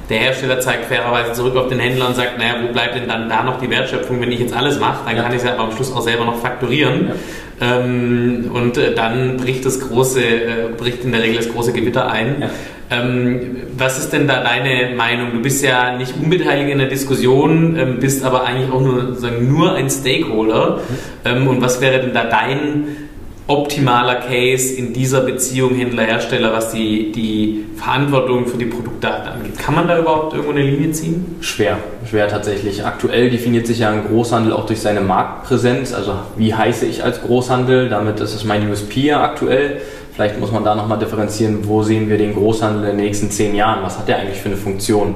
der 0.09 0.19
Hersteller 0.19 0.59
zeigt 0.59 0.85
fairerweise 0.85 1.31
zurück 1.31 1.55
auf 1.55 1.67
den 1.69 1.79
Händler 1.79 2.07
und 2.07 2.15
sagt, 2.15 2.37
naja, 2.37 2.55
wo 2.61 2.73
bleibt 2.73 2.95
denn 2.95 3.07
dann 3.07 3.29
da 3.29 3.43
noch 3.43 3.59
die 3.59 3.69
Wertschöpfung, 3.69 4.19
wenn 4.19 4.31
ich 4.31 4.39
jetzt 4.39 4.53
alles 4.53 4.79
mache, 4.79 5.05
dann 5.05 5.15
ja. 5.15 5.23
kann 5.23 5.31
ich 5.31 5.37
es 5.37 5.43
ja 5.45 5.53
aber 5.53 5.63
am 5.63 5.71
Schluss 5.71 5.93
auch 5.93 6.01
selber 6.01 6.25
noch 6.25 6.39
fakturieren. 6.39 7.07
Ja. 7.07 7.13
Ähm, 7.59 8.51
und 8.53 8.77
äh, 8.77 8.93
dann 8.93 9.37
bricht 9.37 9.65
das 9.65 9.79
große, 9.79 10.21
äh, 10.21 10.69
bricht 10.77 11.03
in 11.03 11.11
der 11.11 11.23
Regel 11.23 11.37
das 11.37 11.49
große 11.49 11.73
Gewitter 11.73 12.09
ein. 12.09 12.41
Ja. 12.41 12.49
Ähm, 12.89 13.57
was 13.75 13.97
ist 13.97 14.13
denn 14.13 14.27
da 14.27 14.43
deine 14.43 14.95
Meinung? 14.95 15.31
Du 15.33 15.41
bist 15.41 15.63
ja 15.63 15.97
nicht 15.97 16.13
unbeteiligt 16.21 16.69
in 16.69 16.77
der 16.77 16.87
Diskussion, 16.87 17.75
ähm, 17.77 17.99
bist 17.99 18.23
aber 18.23 18.45
eigentlich 18.45 18.71
auch 18.71 18.81
nur, 18.81 19.17
nur 19.41 19.75
ein 19.75 19.89
Stakeholder. 19.89 20.77
Mhm. 20.77 20.81
Ähm, 21.25 21.47
und 21.47 21.61
was 21.61 21.81
wäre 21.81 21.99
denn 21.99 22.13
da 22.13 22.25
dein 22.25 23.06
optimaler 23.47 24.15
Case 24.15 24.73
in 24.73 24.91
dieser 24.91 25.21
Beziehung 25.21 25.73
Händler-Hersteller, 25.75 26.51
was 26.51 26.71
die, 26.71 27.11
die 27.13 27.65
Verantwortung 27.77 28.45
für 28.45 28.57
die 28.57 28.65
Produktdaten 28.65 29.31
angeht. 29.31 29.57
Kann 29.57 29.73
man 29.73 29.87
da 29.87 29.97
überhaupt 29.97 30.33
irgendwo 30.33 30.51
eine 30.51 30.63
Linie 30.63 30.91
ziehen? 30.91 31.37
Schwer, 31.39 31.77
schwer 32.09 32.27
tatsächlich. 32.27 32.85
Aktuell 32.85 33.29
definiert 33.29 33.65
sich 33.65 33.79
ja 33.79 33.89
ein 33.89 34.05
Großhandel 34.05 34.51
auch 34.51 34.65
durch 34.65 34.81
seine 34.81 34.99
Marktpräsenz. 34.99 35.93
Also 35.93 36.13
wie 36.35 36.53
heiße 36.53 36.85
ich 36.85 37.03
als 37.03 37.21
Großhandel? 37.21 37.87
Damit 37.87 38.19
ist 38.19 38.35
es 38.35 38.43
mein 38.43 38.69
USP 38.69 39.13
aktuell. 39.13 39.81
Vielleicht 40.13 40.39
muss 40.39 40.51
man 40.51 40.65
da 40.65 40.75
nochmal 40.75 40.99
differenzieren, 40.99 41.59
wo 41.67 41.83
sehen 41.83 42.09
wir 42.09 42.17
den 42.17 42.33
Großhandel 42.33 42.89
in 42.89 42.97
den 42.97 43.05
nächsten 43.05 43.31
zehn 43.31 43.55
Jahren? 43.55 43.83
Was 43.83 43.97
hat 43.97 44.07
der 44.09 44.17
eigentlich 44.17 44.39
für 44.39 44.49
eine 44.49 44.57
Funktion? 44.57 45.15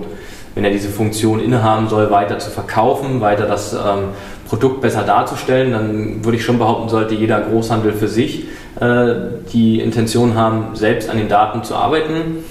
Wenn 0.53 0.63
er 0.63 0.71
diese 0.71 0.89
Funktion 0.89 1.39
innehaben 1.39 1.89
soll, 1.89 2.11
weiter 2.11 2.37
zu 2.37 2.49
verkaufen, 2.49 3.19
weiter 3.19 3.45
das 3.45 3.73
ähm, 3.73 4.09
Produkt 4.51 4.81
besser 4.81 5.03
darzustellen, 5.03 5.71
dann 5.71 6.25
würde 6.25 6.35
ich 6.37 6.43
schon 6.43 6.59
behaupten, 6.59 6.89
sollte 6.89 7.15
jeder 7.15 7.39
Großhandel 7.39 7.93
für 7.93 8.09
sich 8.09 8.47
äh, 8.81 9.13
die 9.53 9.79
Intention 9.79 10.35
haben, 10.35 10.75
selbst 10.75 11.09
an 11.09 11.15
den 11.15 11.29
Daten 11.29 11.63
zu 11.63 11.73
arbeiten. 11.73 12.43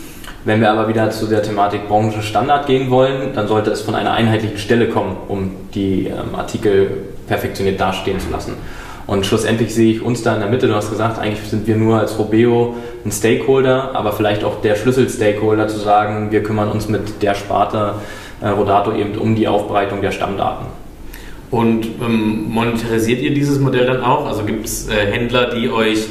Wenn 0.47 0.63
wir 0.63 0.71
aber 0.71 0.89
wieder 0.89 1.11
zu 1.11 1.27
der 1.27 1.43
Thematik 1.43 1.89
Branchenstandard 1.89 2.67
gehen 2.67 2.89
wollen, 2.89 3.35
dann 3.35 3.49
sollte 3.49 3.71
es 3.71 3.83
von 3.83 3.95
einer 3.95 4.13
einheitlichen 4.13 4.57
Stelle 4.57 4.89
kommen, 4.89 5.15
um 5.29 5.51
die 5.75 6.07
ähm, 6.07 6.35
Artikel 6.35 6.91
perfektioniert 7.29 7.79
dastehen 7.79 8.19
zu 8.19 8.31
lassen. 8.31 8.55
Und 9.07 9.27
schlussendlich 9.27 9.75
sehe 9.75 9.93
ich 9.93 10.03
uns 10.03 10.23
da 10.23 10.33
in 10.33 10.41
der 10.41 10.49
Mitte, 10.49 10.69
du 10.69 10.75
hast 10.75 10.89
gesagt, 10.89 11.19
eigentlich 11.19 11.51
sind 11.51 11.67
wir 11.67 11.77
nur 11.77 11.99
als 11.99 12.19
Robeo 12.19 12.77
ein 13.05 13.13
Stakeholder, 13.13 13.91
aber 13.93 14.13
vielleicht 14.13 14.43
auch 14.43 14.63
der 14.63 14.75
Schlüssel-Stakeholder 14.75 15.69
zu 15.69 15.77
sagen, 15.77 16.31
wir 16.31 16.43
kümmern 16.43 16.71
uns 16.71 16.89
mit 16.89 17.21
der 17.23 17.35
Sparte 17.35 17.97
äh, 18.41 18.49
Rodato 18.49 18.95
eben 18.95 19.19
um 19.19 19.37
die 19.37 19.49
Aufbereitung 19.49 20.01
der 20.01 20.13
Stammdaten. 20.13 20.80
Und 21.51 21.87
ähm, 22.01 22.49
monetarisiert 22.49 23.21
ihr 23.21 23.35
dieses 23.35 23.59
Modell 23.59 23.87
dann 23.87 24.03
auch? 24.03 24.27
Also 24.27 24.45
gibt 24.45 24.67
es 24.67 24.89
äh, 24.89 25.07
Händler, 25.07 25.51
die 25.51 25.69
euch 25.69 26.07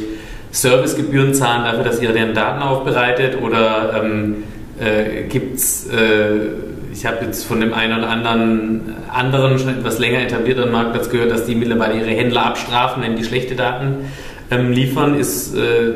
Servicegebühren 0.52 1.34
zahlen 1.34 1.64
dafür, 1.64 1.84
dass 1.84 2.02
ihr 2.02 2.12
deren 2.12 2.34
Daten 2.34 2.62
aufbereitet? 2.62 3.42
Oder 3.42 4.02
ähm, 4.04 4.44
äh, 4.80 5.24
gibt 5.30 5.56
es, 5.56 5.88
äh, 5.90 6.50
ich 6.92 7.06
habe 7.06 7.26
jetzt 7.26 7.46
von 7.46 7.62
dem 7.62 7.74
einen 7.74 8.00
oder 8.00 8.10
anderen, 8.10 8.96
anderen 9.14 9.60
schon 9.60 9.70
etwas 9.70 10.00
länger 10.00 10.22
etablierten 10.22 10.72
Marktplatz 10.72 11.10
gehört, 11.10 11.32
dass 11.32 11.46
die 11.46 11.56
mittlerweile 11.56 12.00
ihre 12.00 12.10
Händler 12.10 12.46
abstrafen, 12.46 13.02
wenn 13.02 13.16
die 13.16 13.24
schlechte 13.24 13.56
Daten 13.56 14.06
ähm, 14.52 14.72
liefern. 14.72 15.18
Ist 15.18 15.56
äh, 15.56 15.94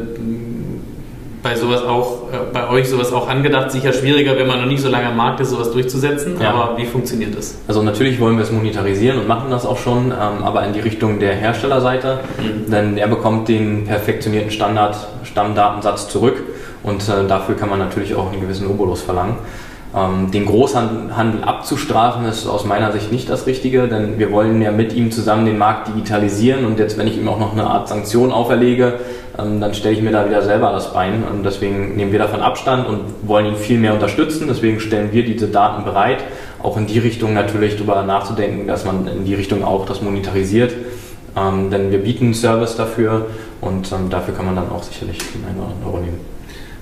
bei 1.44 1.56
sowas 1.56 1.84
auch, 1.84 2.32
äh, 2.32 2.38
bei 2.52 2.70
euch 2.70 2.90
sowas 2.90 3.12
auch 3.14 3.28
angedacht? 3.28 3.72
Sicher 3.72 3.94
schwieriger, 3.94 4.38
wenn 4.38 4.48
man 4.48 4.62
noch 4.62 4.68
nicht 4.68 4.82
so 4.82 4.90
lange 4.90 5.08
am 5.08 5.18
Markt 5.18 5.42
ist, 5.42 5.50
sowas 5.50 5.72
durchzusetzen. 5.72 6.38
Ja. 6.42 6.52
Aber 6.52 6.78
wie 6.78 6.86
funktioniert 6.86 7.38
das? 7.38 7.58
Also 7.68 7.84
natürlich 7.84 8.20
wollen 8.20 8.38
wir 8.38 8.44
es 8.44 8.52
monetarisieren 8.52 9.20
und 9.20 9.28
machen 9.28 9.52
das 9.52 9.66
auch 9.66 9.78
schon, 9.78 10.08
ähm, 10.08 10.44
aber 10.44 10.66
in 10.66 10.74
die 10.74 10.80
Richtung 10.80 11.20
der 11.20 11.36
Herstellerseite. 11.36 12.22
Mhm. 12.38 12.72
Denn 12.72 12.98
er 12.98 13.08
bekommt 13.08 13.50
den 13.50 13.86
perfektionierten 13.86 14.52
Standard 14.52 14.96
Stammdatensatz 15.24 16.10
zurück 16.10 16.42
und 16.84 17.02
äh, 17.10 17.28
dafür 17.28 17.56
kann 17.56 17.70
man 17.70 17.80
natürlich 17.80 18.16
auch 18.16 18.32
einen 18.32 18.42
gewissen 18.42 18.68
Obolus 18.68 19.02
verlangen. 19.02 19.36
Ähm, 19.96 20.32
den 20.32 20.46
Großhandel 20.46 21.44
abzustrafen 21.44 22.26
ist 22.26 22.48
aus 22.48 22.66
meiner 22.66 22.92
Sicht 22.92 23.12
nicht 23.12 23.30
das 23.30 23.46
Richtige, 23.46 23.88
denn 23.88 24.18
wir 24.18 24.32
wollen 24.32 24.62
ja 24.62 24.72
mit 24.72 24.94
ihm 24.94 25.12
zusammen 25.12 25.46
den 25.46 25.58
Markt 25.58 25.90
digitalisieren 25.90 26.66
und 26.66 26.80
jetzt, 26.80 26.98
wenn 26.98 27.08
ich 27.08 27.18
ihm 27.18 27.28
auch 27.28 27.40
noch 27.40 27.54
eine 27.54 27.66
Art 27.66 27.88
Sanktion 27.88 28.32
auferlege, 28.32 29.00
dann 29.36 29.74
stelle 29.74 29.96
ich 29.96 30.02
mir 30.02 30.12
da 30.12 30.28
wieder 30.28 30.44
selber 30.44 30.72
das 30.72 30.94
Bein 30.94 31.24
und 31.24 31.44
deswegen 31.44 31.96
nehmen 31.96 32.12
wir 32.12 32.20
davon 32.20 32.42
Abstand 32.42 32.88
und 32.88 33.02
wollen 33.24 33.48
ihn 33.48 33.56
viel 33.56 33.80
mehr 33.80 33.94
unterstützen. 33.94 34.46
Deswegen 34.48 34.80
stellen 34.80 35.12
wir 35.12 35.26
diese 35.26 35.48
Daten 35.48 35.86
bereit, 35.86 36.24
auch 36.62 36.78
in 36.78 36.86
die 36.86 37.00
Richtung 37.00 37.34
natürlich 37.34 37.76
darüber 37.76 38.04
nachzudenken, 38.04 38.68
dass 38.68 38.86
man 38.86 39.08
in 39.08 39.26
die 39.26 39.34
Richtung 39.34 39.64
auch 39.64 39.86
das 39.88 40.02
monetarisiert. 40.02 40.74
Ähm, 41.36 41.72
denn 41.72 41.92
wir 41.92 41.98
bieten 41.98 42.26
einen 42.26 42.34
Service 42.36 42.76
dafür 42.76 43.26
und 43.60 43.92
ähm, 43.92 44.12
dafür 44.12 44.36
kann 44.36 44.46
man 44.46 44.56
dann 44.56 44.70
auch 44.70 44.84
sicherlich 44.84 45.18
einen 45.34 45.60
Euro 45.84 45.98
nehmen. 45.98 46.20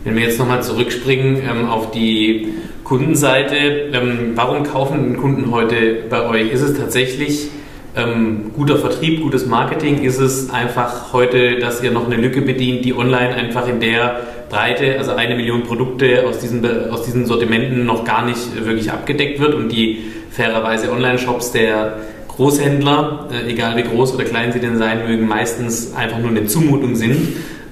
Wenn 0.03 0.15
wir 0.15 0.23
jetzt 0.23 0.39
nochmal 0.39 0.61
zurückspringen 0.61 1.37
ähm, 1.49 1.69
auf 1.69 1.91
die 1.91 2.55
Kundenseite, 2.83 3.55
ähm, 3.93 4.31
warum 4.35 4.63
kaufen 4.63 5.15
Kunden 5.15 5.51
heute 5.51 6.03
bei 6.09 6.27
euch? 6.27 6.51
Ist 6.51 6.61
es 6.61 6.77
tatsächlich 6.77 7.49
ähm, 7.95 8.51
guter 8.55 8.77
Vertrieb, 8.77 9.21
gutes 9.21 9.45
Marketing? 9.45 10.03
Ist 10.03 10.19
es 10.19 10.49
einfach 10.49 11.13
heute, 11.13 11.59
dass 11.59 11.83
ihr 11.83 11.91
noch 11.91 12.05
eine 12.05 12.15
Lücke 12.15 12.41
bedient, 12.41 12.85
die 12.85 12.93
online 12.93 13.33
einfach 13.33 13.67
in 13.67 13.79
der 13.79 14.21
Breite, 14.49 14.97
also 14.97 15.11
eine 15.11 15.35
Million 15.35 15.63
Produkte 15.63 16.27
aus 16.27 16.39
diesen, 16.39 16.65
aus 16.91 17.03
diesen 17.03 17.25
Sortimenten 17.25 17.85
noch 17.85 18.03
gar 18.03 18.25
nicht 18.25 18.65
wirklich 18.65 18.91
abgedeckt 18.91 19.39
wird 19.39 19.53
und 19.53 19.71
die 19.71 19.99
fairerweise 20.29 20.91
Online-Shops 20.91 21.51
der 21.51 21.97
Großhändler, 22.27 23.27
äh, 23.31 23.51
egal 23.51 23.77
wie 23.77 23.83
groß 23.83 24.15
oder 24.15 24.23
klein 24.23 24.51
sie 24.51 24.59
denn 24.59 24.77
sein 24.77 25.07
mögen, 25.07 25.27
meistens 25.27 25.93
einfach 25.93 26.19
nur 26.19 26.29
eine 26.29 26.45
Zumutung 26.45 26.95
sind 26.95 27.17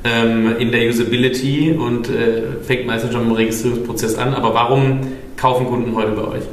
ähm, 0.03 0.55
in 0.59 0.71
der 0.71 0.87
Usability 0.89 1.71
und 1.71 2.09
äh, 2.09 2.61
fängt 2.61 2.85
meistens 2.85 3.13
schon 3.13 3.23
im 3.23 3.31
Registrierungsprozess 3.31 4.17
an. 4.17 4.33
Aber 4.33 4.53
warum 4.53 4.99
kaufen 5.37 5.67
Kunden 5.67 5.95
heute 5.95 6.11
bei 6.11 6.23
euch? 6.23 6.43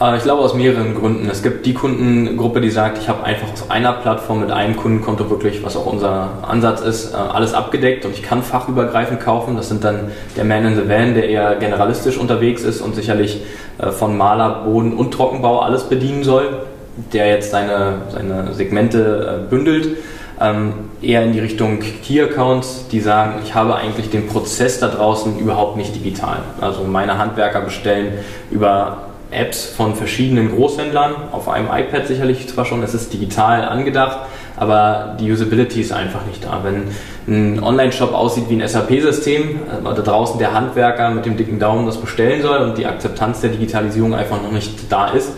Äh, 0.00 0.16
ich 0.16 0.22
glaube 0.22 0.42
aus 0.42 0.54
mehreren 0.54 0.94
Gründen. 0.94 1.28
Es 1.30 1.42
gibt 1.42 1.66
die 1.66 1.74
Kundengruppe, 1.74 2.60
die 2.60 2.70
sagt, 2.70 2.98
ich 2.98 3.08
habe 3.08 3.24
einfach 3.24 3.52
auf 3.52 3.70
einer 3.70 3.92
Plattform 3.92 4.40
mit 4.40 4.50
einem 4.50 4.76
Kundenkonto 4.76 5.28
wirklich, 5.30 5.62
was 5.64 5.76
auch 5.76 5.86
unser 5.86 6.28
Ansatz 6.46 6.80
ist, 6.80 7.12
äh, 7.12 7.16
alles 7.16 7.54
abgedeckt 7.54 8.04
und 8.04 8.12
ich 8.12 8.22
kann 8.22 8.42
fachübergreifend 8.42 9.20
kaufen. 9.20 9.56
Das 9.56 9.68
sind 9.68 9.84
dann 9.84 10.12
der 10.36 10.44
Man 10.44 10.64
in 10.64 10.76
the 10.76 10.88
Van, 10.88 11.14
der 11.14 11.28
eher 11.28 11.56
generalistisch 11.56 12.18
unterwegs 12.18 12.62
ist 12.62 12.80
und 12.80 12.94
sicherlich 12.94 13.42
äh, 13.78 13.90
von 13.90 14.16
Maler, 14.16 14.64
Boden 14.64 14.94
und 14.94 15.12
Trockenbau 15.12 15.60
alles 15.60 15.84
bedienen 15.84 16.24
soll, 16.24 16.66
der 17.12 17.28
jetzt 17.28 17.50
seine, 17.50 18.02
seine 18.10 18.54
Segmente 18.54 19.46
bündelt. 19.48 19.96
Ähm, 20.40 20.72
eher 21.02 21.24
in 21.24 21.32
die 21.32 21.40
Richtung 21.40 21.80
Key-Accounts, 21.80 22.86
die 22.92 23.00
sagen, 23.00 23.40
ich 23.42 23.56
habe 23.56 23.74
eigentlich 23.74 24.10
den 24.10 24.28
Prozess 24.28 24.78
da 24.78 24.86
draußen 24.86 25.36
überhaupt 25.36 25.76
nicht 25.76 25.96
digital. 25.96 26.38
Also 26.60 26.84
meine 26.84 27.18
Handwerker 27.18 27.60
bestellen 27.60 28.12
über 28.52 29.07
Apps 29.30 29.66
von 29.66 29.94
verschiedenen 29.94 30.50
Großhändlern, 30.54 31.14
auf 31.32 31.48
einem 31.48 31.66
iPad 31.66 32.06
sicherlich 32.06 32.48
zwar 32.48 32.64
schon, 32.64 32.82
es 32.82 32.94
ist 32.94 33.12
digital 33.12 33.64
angedacht, 33.64 34.20
aber 34.56 35.16
die 35.20 35.30
Usability 35.30 35.80
ist 35.80 35.92
einfach 35.92 36.24
nicht 36.26 36.44
da. 36.44 36.62
Wenn 36.64 36.84
ein 37.28 37.62
Online-Shop 37.62 38.12
aussieht 38.14 38.44
wie 38.48 38.60
ein 38.60 38.66
SAP-System, 38.66 39.60
da 39.84 39.92
draußen 39.92 40.38
der 40.38 40.54
Handwerker 40.54 41.10
mit 41.10 41.26
dem 41.26 41.36
dicken 41.36 41.58
Daumen 41.58 41.86
das 41.86 41.98
bestellen 41.98 42.42
soll 42.42 42.58
und 42.58 42.78
die 42.78 42.86
Akzeptanz 42.86 43.40
der 43.40 43.50
Digitalisierung 43.50 44.14
einfach 44.14 44.42
noch 44.42 44.52
nicht 44.52 44.90
da 44.90 45.08
ist, 45.08 45.32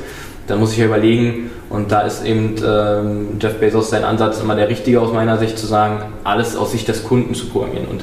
dann 0.47 0.59
muss 0.59 0.73
ich 0.73 0.79
ja 0.79 0.87
überlegen, 0.87 1.51
und 1.69 1.93
da 1.93 2.01
ist 2.01 2.25
eben 2.25 2.57
ähm, 2.67 3.39
Jeff 3.41 3.61
Bezos 3.61 3.91
sein 3.91 4.03
Ansatz 4.03 4.41
immer 4.41 4.57
der 4.57 4.69
richtige 4.69 5.01
aus 5.01 5.13
meiner 5.13 5.39
Sicht, 5.39 5.59
zu 5.59 5.67
sagen, 5.67 6.13
alles 6.25 6.57
aus 6.57 6.73
Sicht 6.73 6.89
des 6.89 7.05
Kunden 7.05 7.35
zu 7.35 7.47
programmieren. 7.47 7.87
Und 7.87 8.03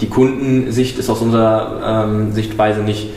die 0.00 0.08
Kundensicht 0.08 0.98
ist 0.98 1.10
aus 1.10 1.20
unserer 1.20 2.04
ähm, 2.06 2.32
Sichtweise 2.32 2.82
nicht 2.82 3.10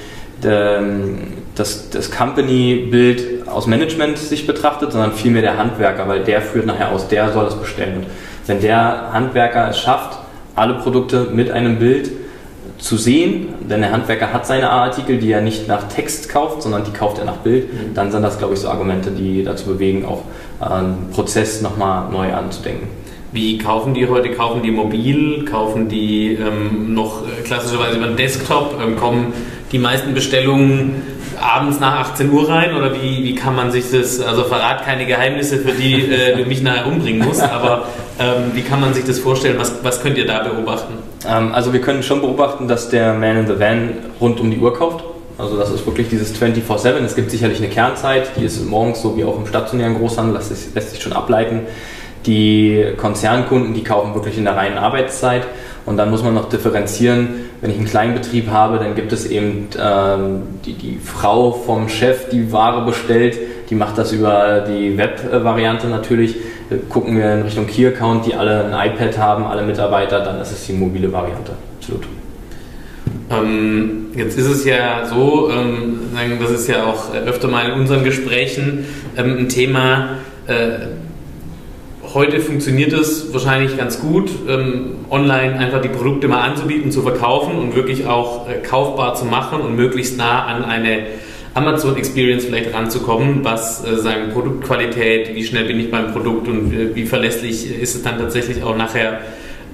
ähm, 0.44 1.41
das, 1.56 1.90
das 1.90 2.12
Company-Bild 2.12 3.48
aus 3.48 3.68
Management-Sicht 3.68 4.48
betrachtet, 4.48 4.92
sondern 4.92 5.14
vielmehr 5.14 5.42
der 5.42 5.58
Handwerker, 5.58 6.08
weil 6.08 6.24
der 6.24 6.42
führt 6.42 6.66
nachher 6.66 6.92
aus, 6.92 7.08
der 7.08 7.32
soll 7.32 7.46
das 7.46 7.60
bestellen. 7.60 7.98
Und 7.98 8.06
wenn 8.48 8.62
der 8.62 9.12
Handwerker 9.12 9.70
es 9.70 9.80
schafft, 9.80 10.18
alle 10.56 10.76
Produkte 10.76 11.28
mit 11.32 11.52
einem 11.52 11.80
Bild 11.80 12.12
zu 12.78 12.98
sehen, 12.98 13.50
denn 13.70 13.82
der 13.82 13.92
Handwerker 13.92 14.34
hat 14.34 14.48
seine 14.48 14.70
Artikel, 14.70 15.20
die 15.20 15.32
er 15.32 15.42
nicht 15.42 15.68
nach 15.68 15.88
Text 15.88 16.30
kauft, 16.30 16.64
sondern 16.64 16.84
die 16.84 16.92
kauft 16.92 17.20
er 17.20 17.26
nach 17.26 17.38
Bild, 17.38 17.72
mhm. 17.72 17.94
dann 17.94 18.12
sind 18.12 18.24
das, 18.24 18.40
glaube 18.40 18.56
ich, 18.56 18.60
so 18.60 18.70
Argumente, 18.70 19.12
die 19.12 19.44
dazu 19.44 19.66
bewegen, 19.68 20.06
auch 20.06 20.24
einen 20.60 21.10
Prozess 21.14 21.62
nochmal 21.62 22.12
neu 22.12 22.34
anzudenken. 22.34 22.88
Wie 23.32 23.58
kaufen 23.58 23.94
die 23.94 24.08
heute? 24.08 24.32
Kaufen 24.32 24.62
die 24.62 24.72
mobil? 24.72 25.46
Kaufen 25.46 25.88
die 25.88 26.34
ähm, 26.34 26.94
noch 26.94 27.24
äh, 27.26 27.42
klassischerweise 27.44 27.98
über 27.98 28.08
den 28.08 28.18
Desktop? 28.18 28.76
Ähm, 28.84 28.98
kommen 28.98 29.32
die 29.72 29.80
meisten 29.80 30.14
Bestellungen 30.14 31.02
abends 31.42 31.80
nach 31.80 32.12
18 32.12 32.32
Uhr 32.32 32.48
rein 32.48 32.76
oder 32.76 32.94
wie, 32.94 33.24
wie 33.24 33.36
kann 33.36 33.56
man 33.56 33.72
sich 33.72 33.92
das, 33.92 34.20
also 34.20 34.44
verrat 34.44 34.86
keine 34.86 35.06
Geheimnisse, 35.06 35.58
für 35.58 35.72
die 35.72 36.12
äh, 36.12 36.38
du 36.44 36.46
mich 36.46 36.62
nachher 36.62 36.88
umbringen 36.88 37.26
musst, 37.26 37.42
aber 37.42 37.88
ähm, 38.20 38.52
wie 38.54 38.62
kann 38.62 38.80
man 38.80 38.94
sich 38.94 39.04
das 39.04 39.20
vorstellen? 39.20 39.58
Was, 39.58 39.84
was 39.84 40.02
könnt 40.02 40.18
ihr 40.18 40.26
da 40.26 40.44
beobachten? 40.44 40.94
Ähm, 41.28 41.54
also 41.54 41.74
wir 41.74 41.82
können 41.82 42.04
schon 42.04 42.22
beobachten, 42.22 42.68
dass 42.68 42.90
der 42.90 43.14
Man 43.14 43.38
in 43.38 43.48
the 43.48 43.60
Van 43.60 43.90
rund 44.20 44.40
um 44.40 44.52
die 44.52 44.58
Uhr 44.58 44.74
kauft. 44.74 45.04
Also 45.38 45.58
das 45.58 45.72
ist 45.72 45.86
wirklich 45.86 46.10
dieses 46.10 46.40
24-7. 46.40 47.04
Es 47.04 47.16
gibt 47.16 47.32
sicherlich 47.32 47.58
eine 47.58 47.70
Kernzeit, 47.70 48.32
die 48.38 48.46
ist 48.46 48.64
morgens 48.66 49.02
so 49.02 49.18
wie 49.18 49.24
auch 49.24 49.38
im 49.38 49.48
stationären 49.48 49.96
Großhandel, 49.96 50.36
das 50.36 50.52
ist, 50.52 50.76
lässt 50.76 50.92
sich 50.92 51.02
schon 51.02 51.14
ableiten. 51.14 51.62
Die 52.28 52.94
Konzernkunden, 52.98 53.74
die 53.74 53.84
kaufen 53.84 54.14
wirklich 54.14 54.38
in 54.38 54.44
der 54.44 54.56
reinen 54.56 54.78
Arbeitszeit. 54.78 55.48
Und 55.86 55.98
dann 55.98 56.12
muss 56.12 56.22
man 56.22 56.36
noch 56.36 56.50
differenzieren, 56.50 57.50
wenn 57.62 57.70
ich 57.70 57.78
einen 57.78 57.86
Kleinbetrieb 57.86 58.50
habe, 58.50 58.80
dann 58.80 58.96
gibt 58.96 59.14
es 59.14 59.26
eben 59.26 59.70
ähm, 59.80 60.42
die, 60.66 60.74
die 60.74 60.98
Frau 60.98 61.52
vom 61.52 61.90
Chef, 61.90 62.30
die 62.30 62.52
Ware 62.52 62.86
bestellt, 62.86 63.38
die 63.70 63.76
macht 63.76 63.98
das 63.98 64.12
über 64.12 64.66
die 64.68 64.98
Web-Variante 64.98 65.88
natürlich. 65.88 66.36
Gucken 66.90 67.18
wir 67.18 67.34
in 67.34 67.42
Richtung 67.44 67.68
Key-Account, 67.68 68.26
die 68.26 68.34
alle 68.34 68.66
ein 68.66 68.92
iPad 68.92 69.18
haben, 69.18 69.46
alle 69.46 69.62
Mitarbeiter, 69.62 70.22
dann 70.22 70.42
ist 70.42 70.52
es 70.52 70.66
die 70.66 70.74
mobile 70.74 71.12
Variante. 71.12 71.52
Absolut. 71.80 72.08
Ähm, 73.30 74.08
jetzt 74.16 74.38
ist 74.38 74.48
es 74.48 74.66
ja 74.66 75.06
so, 75.06 75.50
ähm, 75.52 76.00
das 76.40 76.52
ist 76.52 76.68
ja 76.68 76.86
auch 76.86 77.14
öfter 77.14 77.48
mal 77.48 77.70
in 77.70 77.80
unseren 77.80 78.04
Gesprächen 78.04 78.86
ähm, 79.18 79.38
ein 79.38 79.50
Thema, 79.50 80.18
äh, 80.48 80.88
heute 82.14 82.40
funktioniert 82.40 82.94
es 82.94 83.34
wahrscheinlich 83.34 83.78
ganz 83.78 84.00
gut, 84.00 84.30
ähm, 84.48 84.96
online 85.10 85.58
einfach 85.58 85.82
die 85.82 85.90
Produkte 85.90 86.28
mal 86.28 86.42
anzubieten, 86.42 86.92
zu 86.92 87.02
verkaufen 87.02 87.58
und 87.58 87.76
wirklich 87.76 88.08
auch 88.08 88.50
äh, 88.50 88.56
kaufbar 88.56 89.16
zu 89.16 89.26
machen 89.26 89.62
und 89.62 89.76
möglichst 89.76 90.18
nah 90.18 90.46
an 90.46 90.64
eine 90.64 91.04
Amazon 91.54 91.98
Experience 91.98 92.46
vielleicht 92.46 92.74
ranzukommen, 92.74 93.44
was 93.44 93.86
äh, 93.86 93.98
sagen 93.98 94.32
Produktqualität, 94.34 95.36
wie 95.36 95.44
schnell 95.44 95.66
bin 95.66 95.80
ich 95.80 95.92
beim 95.92 96.12
Produkt 96.12 96.48
und 96.48 96.74
äh, 96.74 96.96
wie 96.96 97.06
verlässlich 97.06 97.80
ist 97.80 97.96
es 97.96 98.04
dann 98.04 98.18
tatsächlich 98.18 98.64
auch 98.64 98.76
nachher 98.76 99.20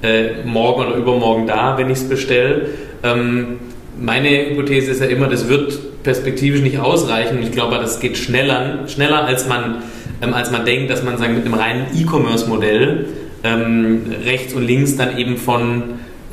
äh, 0.01 0.43
morgen 0.43 0.87
oder 0.87 0.95
übermorgen 0.95 1.47
da, 1.47 1.77
wenn 1.77 1.89
ich 1.89 1.99
es 1.99 2.09
bestelle. 2.09 2.69
Ähm, 3.03 3.59
meine 3.99 4.49
Hypothese 4.49 4.91
ist 4.91 5.01
ja 5.01 5.07
immer, 5.07 5.27
das 5.27 5.49
wird 5.49 6.03
perspektivisch 6.03 6.61
nicht 6.61 6.79
ausreichen. 6.79 7.39
Ich 7.41 7.51
glaube, 7.51 7.75
das 7.75 7.99
geht 7.99 8.17
schneller, 8.17 8.87
schneller 8.87 9.25
als 9.25 9.47
man 9.47 9.83
ähm, 10.21 10.33
als 10.33 10.51
man 10.51 10.65
denkt, 10.65 10.89
dass 10.89 11.03
man 11.03 11.17
sagen, 11.17 11.35
mit 11.35 11.45
einem 11.45 11.53
reinen 11.53 11.85
E-Commerce-Modell 11.95 13.05
ähm, 13.43 14.05
rechts 14.23 14.53
und 14.53 14.63
links 14.63 14.95
dann 14.95 15.17
eben 15.17 15.37
von 15.37 15.83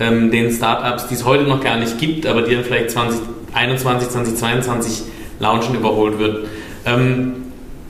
ähm, 0.01 0.31
den 0.31 0.51
Startups, 0.51 1.09
die 1.09 1.15
es 1.15 1.25
heute 1.25 1.45
noch 1.45 1.63
gar 1.63 1.79
nicht 1.79 1.99
gibt, 1.99 2.27
aber 2.27 2.43
die 2.43 2.55
dann 2.55 2.65
vielleicht 2.65 2.91
2021, 2.91 4.09
2022 4.09 5.03
launchen, 5.39 5.75
überholt 5.75 6.19
wird. 6.19 6.47
Ähm, 6.87 7.33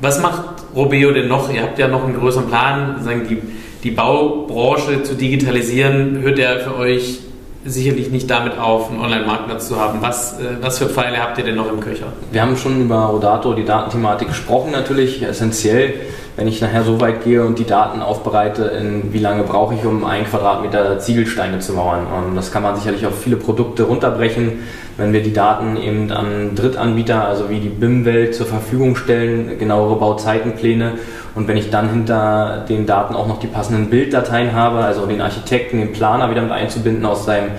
was 0.01 0.21
macht 0.21 0.43
Robeo 0.75 1.13
denn 1.13 1.29
noch? 1.29 1.53
Ihr 1.53 1.63
habt 1.63 1.79
ja 1.79 1.89
noch 1.89 2.05
einen 2.05 2.19
größeren 2.19 2.49
Plan, 2.49 3.03
sagen 3.03 3.27
die, 3.29 3.39
die 3.83 3.91
Baubranche 3.91 5.03
zu 5.03 5.15
digitalisieren. 5.15 6.19
Hört 6.21 6.39
der 6.39 6.61
für 6.61 6.77
euch 6.77 7.21
sicherlich 7.65 8.11
nicht 8.11 8.31
damit 8.31 8.59
auf, 8.59 8.91
einen 8.91 9.01
Online-Marktplatz 9.01 9.69
zu 9.69 9.81
haben. 9.81 10.01
Was, 10.03 10.39
äh, 10.39 10.57
was 10.61 10.79
für 10.79 10.87
Pfeile 10.87 11.19
habt 11.19 11.39
ihr 11.39 11.45
denn 11.45 11.57
noch 11.57 11.71
im 11.73 11.81
Köcher? 11.81 12.07
Wir 12.31 12.43
haben 12.43 12.57
schon 12.57 12.83
über 12.83 13.07
Rodato, 13.07 13.55
die 13.55 13.65
Datenthematik 13.65 14.29
gesprochen, 14.29 14.73
natürlich 14.73 15.23
essentiell. 15.23 15.95
Wenn 16.37 16.49
ich 16.49 16.61
nachher 16.61 16.83
so 16.83 17.01
weit 17.01 17.23
gehe 17.23 17.45
und 17.45 17.61
die 17.61 17.65
Daten 17.65 18.03
aufbereite, 18.03 18.65
in 18.65 19.13
wie 19.13 19.21
lange 19.21 19.45
brauche 19.45 19.75
ich, 19.75 19.85
um 19.85 20.05
einen 20.05 20.27
Quadratmeter 20.27 20.99
Ziegelsteine 20.99 21.61
zu 21.61 21.75
mauern. 21.75 22.07
Und 22.09 22.35
das 22.35 22.51
kann 22.51 22.65
man 22.65 22.75
sicherlich 22.75 23.07
auf 23.07 23.17
viele 23.23 23.37
Produkte 23.37 23.85
runterbrechen. 23.85 24.65
Wenn 24.97 25.13
wir 25.13 25.23
die 25.23 25.33
Daten 25.33 25.77
eben 25.77 26.11
an 26.11 26.57
Drittanbieter, 26.57 27.29
also 27.29 27.51
wie 27.51 27.61
die 27.61 27.69
BIM-Welt 27.69 28.35
zur 28.35 28.47
Verfügung 28.47 28.97
stellen, 28.97 29.59
genauere 29.61 29.97
Bauzeitenpläne 29.97 30.95
und 31.35 31.49
wenn 31.49 31.57
ich 31.57 31.71
dann 31.71 31.91
hinter 31.91 32.65
den 32.69 32.87
Daten 32.87 33.15
auch 33.15 33.27
noch 33.27 33.41
die 33.41 33.49
passenden 33.49 33.91
Bilddateien 33.91 34.53
habe, 34.53 34.79
also 34.79 35.07
den 35.07 35.21
Architekten, 35.21 35.79
den 35.79 35.93
Planer 35.93 36.31
wieder 36.31 36.43
mit 36.43 36.53
einzubinden, 36.53 37.05
aus 37.05 37.25
seinem 37.25 37.51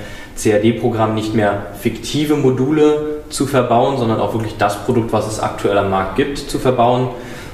CAD-Programm 0.42 1.14
nicht 1.14 1.34
mehr 1.34 1.68
fiktive 1.80 2.36
Module 2.36 3.22
zu 3.30 3.46
verbauen, 3.48 3.98
sondern 3.98 4.20
auch 4.20 4.34
wirklich 4.34 4.58
das 4.58 4.86
Produkt, 4.86 5.12
was 5.12 5.28
es 5.28 5.40
aktuell 5.40 5.78
am 5.78 5.90
Markt 5.90 6.16
gibt, 6.16 6.38
zu 6.38 6.60
verbauen. 6.60 7.10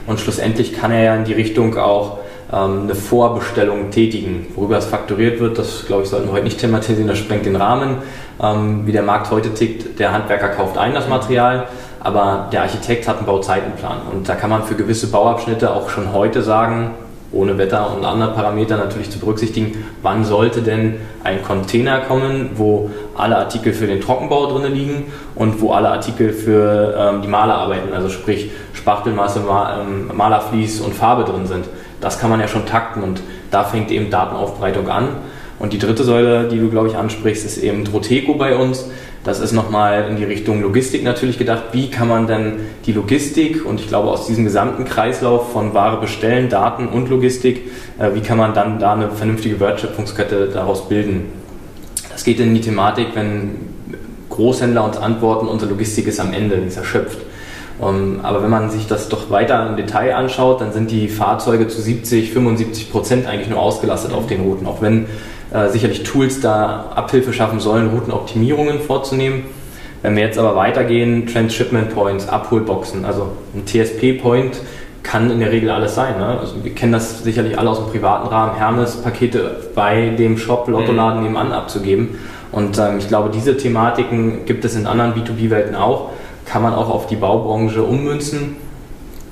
Und 0.05 0.19
schlussendlich 0.19 0.73
kann 0.73 0.91
er 0.91 1.03
ja 1.03 1.15
in 1.15 1.25
die 1.25 1.34
Richtung 1.34 1.77
auch 1.77 2.19
ähm, 2.51 2.84
eine 2.84 2.95
Vorbestellung 2.95 3.91
tätigen. 3.91 4.47
Worüber 4.55 4.77
es 4.77 4.86
fakturiert 4.86 5.39
wird, 5.39 5.57
das 5.57 5.86
glaube 5.88 6.03
ich, 6.03 6.10
sollten 6.10 6.27
wir 6.27 6.34
heute 6.34 6.43
nicht 6.43 6.60
thematisieren, 6.60 7.07
das 7.07 7.17
sprengt 7.17 7.45
den 7.45 7.55
Rahmen. 7.55 7.97
Ähm, 8.41 8.86
wie 8.86 8.91
der 8.91 9.03
Markt 9.03 9.31
heute 9.31 9.53
tickt, 9.53 9.99
der 9.99 10.12
Handwerker 10.12 10.49
kauft 10.49 10.77
ein 10.77 10.93
das 10.93 11.07
Material 11.07 11.67
aber 12.03 12.49
der 12.51 12.63
Architekt 12.63 13.07
hat 13.07 13.17
einen 13.17 13.25
Bauzeitenplan 13.25 13.97
und 14.11 14.27
da 14.27 14.35
kann 14.35 14.49
man 14.49 14.63
für 14.63 14.75
gewisse 14.75 15.07
Bauabschnitte 15.07 15.73
auch 15.73 15.89
schon 15.89 16.13
heute 16.13 16.41
sagen, 16.41 16.91
ohne 17.34 17.57
Wetter 17.57 17.95
und 17.95 18.03
andere 18.03 18.34
Parameter 18.34 18.78
natürlich 18.78 19.09
zu 19.09 19.19
berücksichtigen, 19.19 19.86
wann 20.01 20.26
sollte 20.26 20.61
denn 20.61 20.95
ein 21.23 21.41
Container 21.43 22.01
kommen, 22.01 22.51
wo 22.55 22.89
alle 23.15 23.38
Artikel 23.38 23.73
für 23.73 23.88
den 23.88 24.01
Trockenbau 24.01 24.47
drin 24.47 24.73
liegen 24.73 25.05
und 25.36 25.61
wo 25.61 25.71
alle 25.71 25.89
Artikel 25.89 26.34
für 26.34 26.95
ähm, 26.97 27.21
die 27.21 27.28
Malerarbeiten, 27.28 27.93
also 27.93 28.09
sprich 28.09 28.51
Spachtelmasse, 28.73 29.39
ähm, 29.39 30.11
Malerflies 30.13 30.82
und 30.82 30.93
Farbe 30.93 31.23
drin 31.23 31.45
sind. 31.45 31.65
Das 32.01 32.19
kann 32.19 32.30
man 32.30 32.39
ja 32.39 32.47
schon 32.47 32.65
takten 32.65 33.03
und 33.03 33.21
da 33.51 33.63
fängt 33.63 33.91
eben 33.91 34.09
Datenaufbereitung 34.09 34.89
an 34.89 35.09
Und 35.59 35.73
die 35.73 35.78
dritte 35.78 36.03
Säule, 36.03 36.47
die 36.47 36.59
du, 36.59 36.69
glaube 36.69 36.88
ich, 36.88 36.95
ansprichst, 36.95 37.45
ist 37.45 37.59
eben 37.59 37.86
Roteco 37.86 38.34
bei 38.34 38.57
uns. 38.57 38.89
Das 39.24 39.39
ist 39.39 39.51
nochmal 39.51 40.07
in 40.09 40.15
die 40.15 40.24
Richtung 40.24 40.63
Logistik 40.63 41.03
natürlich 41.03 41.38
gedacht. 41.38 41.65
Wie 41.74 41.91
kann 41.91 42.07
man 42.07 42.26
denn 42.26 42.53
die 42.88 42.91
Logistik 42.91 43.63
und 43.65 43.80
ich 43.80 43.88
glaube 43.88 44.09
aus 44.09 44.26
diesem 44.26 44.45
gesamten 44.45 44.84
Kreislauf 44.84 45.51
von 45.51 45.76
Ware 45.76 46.01
bestellen, 46.01 46.49
Daten 46.49 46.88
und 46.88 47.07
Logistik, 47.09 47.69
äh, 47.99 48.15
wie 48.15 48.22
kann 48.22 48.39
man 48.39 48.55
dann 48.55 48.80
da 48.80 48.93
eine 48.93 49.11
vernünftige 49.11 49.59
Wertschöpfungskette 49.59 50.47
daraus 50.47 50.89
bilden? 50.89 51.26
Das 52.11 52.24
geht 52.24 52.39
in 52.39 52.55
die 52.55 52.61
Thematik, 52.61 53.09
wenn 53.13 53.57
Großhändler 54.30 54.84
uns 54.84 54.97
antworten, 54.97 55.47
unsere 55.47 55.72
Logistik 55.72 56.07
ist 56.07 56.19
am 56.19 56.34
Ende, 56.34 56.57
die 56.57 56.67
ist 56.67 56.78
erschöpft. 56.78 57.19
Um, 57.80 58.19
aber 58.22 58.43
wenn 58.43 58.49
man 58.51 58.69
sich 58.69 58.86
das 58.86 59.09
doch 59.09 59.32
weiter 59.32 59.67
im 59.67 59.76
Detail 59.76 60.15
anschaut, 60.15 60.61
dann 60.61 60.72
sind 60.72 60.91
die 60.91 61.07
Fahrzeuge 61.07 61.67
zu 61.67 61.82
70, 61.82 62.32
75 62.32 62.91
Prozent 62.91 63.26
eigentlich 63.26 63.49
nur 63.49 63.59
ausgelastet 63.59 64.13
auf 64.13 64.28
den 64.28 64.41
Routen, 64.41 64.67
auch 64.67 64.84
wenn 64.84 65.07
äh, 65.54 65.70
sicherlich 65.70 66.04
Tools 66.04 66.41
da 66.41 66.91
Abhilfe 66.95 67.34
schaffen 67.34 67.60
sollen, 67.60 67.89
Routenoptimierungen 67.89 68.80
vorzunehmen. 68.80 69.43
Wenn 70.02 70.16
wir 70.16 70.24
jetzt 70.24 70.39
aber 70.39 70.56
weitergehen, 70.56 71.28
Transshipment 71.28 71.93
Points, 71.93 72.28
Abholboxen, 72.28 73.06
also 73.06 73.28
ein 73.54 73.66
TSP-Point 73.66 74.60
kann 75.04 75.32
in 75.32 75.39
der 75.39 75.52
Regel 75.52 75.70
alles 75.70 75.95
sein. 75.95 76.18
Ne? 76.18 76.39
Also 76.39 76.64
wir 76.64 76.74
kennen 76.74 76.91
das 76.91 77.24
sicherlich 77.24 77.58
alle 77.58 77.70
aus 77.70 77.80
dem 77.80 77.88
privaten 77.88 78.28
Rahmen, 78.28 78.56
Hermes-Pakete 78.56 79.70
bei 79.76 80.10
dem 80.10 80.38
Shop 80.38 80.68
Lottoladen 80.68 81.20
mhm. 81.20 81.28
nebenan 81.28 81.52
abzugeben. 81.52 82.20
Und 82.52 82.78
ähm, 82.78 82.97
ich 82.97 83.08
glaube, 83.08 83.30
diese 83.30 83.58
Thematiken 83.58 84.45
gibt 84.45 84.66
es 84.66 84.76
in 84.76 84.86
anderen 84.86 85.14
B2B-Welten 85.14 85.76
auch 85.76 86.10
kann 86.52 86.62
man 86.62 86.74
auch 86.74 86.89
auf 86.89 87.08
die 87.08 87.16
Baubranche 87.16 87.82
ummünzen. 87.82 88.58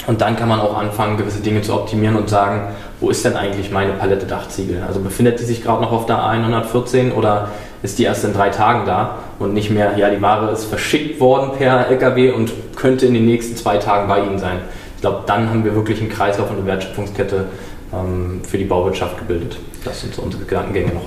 Und 0.07 0.21
dann 0.21 0.37
kann 0.37 0.47
man 0.47 0.59
auch 0.61 0.77
anfangen, 0.77 1.17
gewisse 1.17 1.41
Dinge 1.41 1.61
zu 1.61 1.73
optimieren 1.73 2.15
und 2.15 2.29
sagen, 2.29 2.61
wo 2.99 3.09
ist 3.09 3.23
denn 3.23 3.35
eigentlich 3.35 3.71
meine 3.71 3.93
Palette 3.93 4.25
Dachziegel? 4.25 4.83
Also 4.85 4.99
befindet 4.99 5.39
die 5.39 5.45
sich 5.45 5.63
gerade 5.63 5.81
noch 5.81 5.91
auf 5.91 6.05
der 6.05 6.17
A114 6.17 7.13
oder 7.13 7.49
ist 7.81 7.97
die 7.97 8.03
erst 8.03 8.25
in 8.25 8.33
drei 8.33 8.49
Tagen 8.49 8.85
da 8.85 9.19
und 9.39 9.53
nicht 9.53 9.69
mehr, 9.69 9.97
ja, 9.97 10.09
die 10.09 10.21
Ware 10.21 10.51
ist 10.51 10.65
verschickt 10.65 11.19
worden 11.19 11.51
per 11.57 11.87
LKW 11.89 12.31
und 12.31 12.51
könnte 12.75 13.05
in 13.05 13.13
den 13.13 13.25
nächsten 13.25 13.55
zwei 13.55 13.77
Tagen 13.77 14.09
bei 14.09 14.19
Ihnen 14.19 14.37
sein. 14.37 14.57
Ich 14.95 15.01
glaube, 15.01 15.23
dann 15.25 15.49
haben 15.49 15.63
wir 15.63 15.75
wirklich 15.75 16.01
einen 16.01 16.09
Kreislauf 16.09 16.49
und 16.49 16.57
eine 16.57 16.65
Wertschöpfungskette 16.65 17.45
ähm, 17.93 18.41
für 18.43 18.57
die 18.57 18.65
Bauwirtschaft 18.65 19.17
gebildet. 19.17 19.57
Das 19.85 20.01
sind 20.01 20.13
so 20.13 20.21
unsere 20.21 20.43
Gedankengänge 20.43 20.93
noch. 20.93 21.05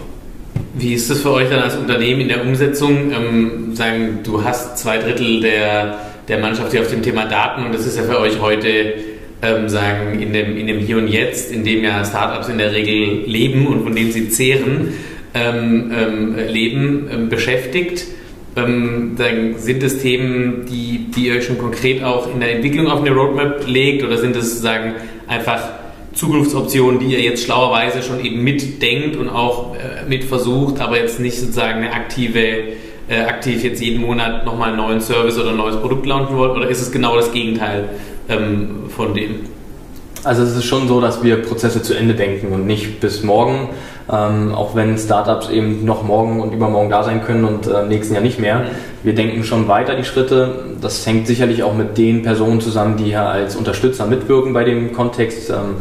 Wie 0.75 0.95
ist 0.95 1.11
das 1.11 1.21
für 1.21 1.33
euch 1.33 1.51
dann 1.51 1.61
als 1.61 1.77
Unternehmen 1.77 2.23
in 2.23 2.29
der 2.29 2.41
Umsetzung? 2.41 3.13
Ähm, 3.13 3.77
sagen, 3.77 4.21
du 4.25 4.43
hast 4.43 4.79
zwei 4.79 4.97
Drittel 4.97 5.43
der, 5.43 5.99
der 6.29 6.39
Mannschaft 6.39 6.71
hier 6.71 6.81
auf 6.81 6.89
dem 6.89 7.03
Thema 7.03 7.27
Daten 7.27 7.67
und 7.67 7.75
das 7.75 7.85
ist 7.85 7.99
ja 7.99 8.05
für 8.05 8.19
euch 8.19 8.41
heute 8.41 9.12
ähm, 9.43 9.69
sagen, 9.69 10.21
in 10.21 10.33
dem, 10.33 10.57
in 10.57 10.67
dem 10.69 10.79
Hier 10.79 10.99
und 10.99 11.09
Jetzt, 11.09 11.53
in 11.53 11.65
dem 11.65 11.83
ja 11.83 12.05
Startups 12.05 12.49
in 12.49 12.59
der 12.59 12.73
Regel 12.73 13.25
leben 13.27 13.67
und 13.67 13.83
von 13.83 13.95
dem 13.95 14.13
sie 14.13 14.29
zehren, 14.29 14.95
ähm, 15.35 15.93
ähm, 15.93 16.37
leben, 16.49 17.09
ähm, 17.13 17.29
beschäftigt. 17.29 18.05
Ähm, 18.55 19.15
dann 19.17 19.59
sind 19.59 19.83
es 19.83 20.01
Themen, 20.01 20.67
die, 20.71 21.11
die 21.11 21.29
ihr 21.29 21.37
euch 21.37 21.45
schon 21.45 21.59
konkret 21.59 22.05
auch 22.05 22.33
in 22.33 22.41
der 22.41 22.55
Entwicklung 22.55 22.87
auf 22.87 23.01
eine 23.01 23.11
Roadmap 23.11 23.67
legt 23.67 24.05
oder 24.05 24.19
sind 24.19 24.37
es 24.37 24.51
sozusagen 24.51 24.95
einfach 25.27 25.71
Zukunftsoptionen, 26.13 27.01
die 27.01 27.07
ihr 27.07 27.21
jetzt 27.21 27.45
schlauerweise 27.45 28.03
schon 28.03 28.23
eben 28.23 28.45
mitdenkt 28.45 29.17
und 29.17 29.31
auch 29.31 29.75
äh, 29.75 30.07
mit 30.07 30.25
versucht, 30.25 30.81
aber 30.81 30.99
jetzt 30.99 31.19
nicht 31.19 31.39
sozusagen 31.39 31.79
eine 31.79 31.93
aktive, 31.93 32.45
äh, 33.09 33.23
aktiv 33.27 33.65
jetzt 33.65 33.81
jeden 33.81 34.03
Monat 34.03 34.45
nochmal 34.45 34.69
einen 34.69 34.77
neuen 34.77 35.01
Service 35.01 35.39
oder 35.39 35.51
ein 35.51 35.57
neues 35.57 35.77
Produkt 35.77 36.05
launchen 36.05 36.37
wollt? 36.37 36.55
Oder 36.55 36.69
ist 36.69 36.83
es 36.83 36.93
genau 36.93 37.17
das 37.17 37.33
Gegenteil 37.33 37.89
ähm, 38.29 38.85
von 38.89 39.15
dem? 39.15 39.41
Also 40.25 40.43
es 40.43 40.57
ist 40.57 40.65
schon 40.65 40.87
so, 40.87 41.01
dass 41.01 41.23
wir 41.25 41.43
Prozesse 41.43 41.83
zu 41.83 41.95
Ende 41.95 42.15
denken 42.15 42.53
und 42.53 42.65
nicht 42.65 43.01
bis 43.01 43.25
morgen, 43.25 43.71
ähm, 44.11 44.55
auch 44.55 44.77
wenn 44.77 44.97
Startups 44.97 45.51
eben 45.51 45.85
noch 45.85 46.05
morgen 46.05 46.41
und 46.41 46.53
übermorgen 46.53 46.91
da 46.91 47.03
sein 47.03 47.25
können 47.25 47.45
und 47.45 47.67
äh, 47.67 47.87
nächsten 47.87 48.15
Jahr 48.15 48.23
nicht 48.23 48.39
mehr. 48.39 48.61
Mhm. 48.61 48.67
Wir 49.03 49.15
denken 49.17 49.43
schon 49.43 49.67
weiter 49.67 49.97
die 49.97 50.05
Schritte. 50.05 50.77
Das 50.81 51.05
hängt 51.07 51.27
sicherlich 51.27 51.65
auch 51.65 51.75
mit 51.75 51.99
den 51.99 52.23
Personen 52.23 52.61
zusammen, 52.61 52.97
die 52.97 53.05
hier 53.05 53.27
als 53.27 53.57
Unterstützer 53.57 54.07
mitwirken 54.07 54.53
bei 54.53 54.63
dem 54.63 54.93
Kontext. 54.93 55.51
Ähm, 55.51 55.77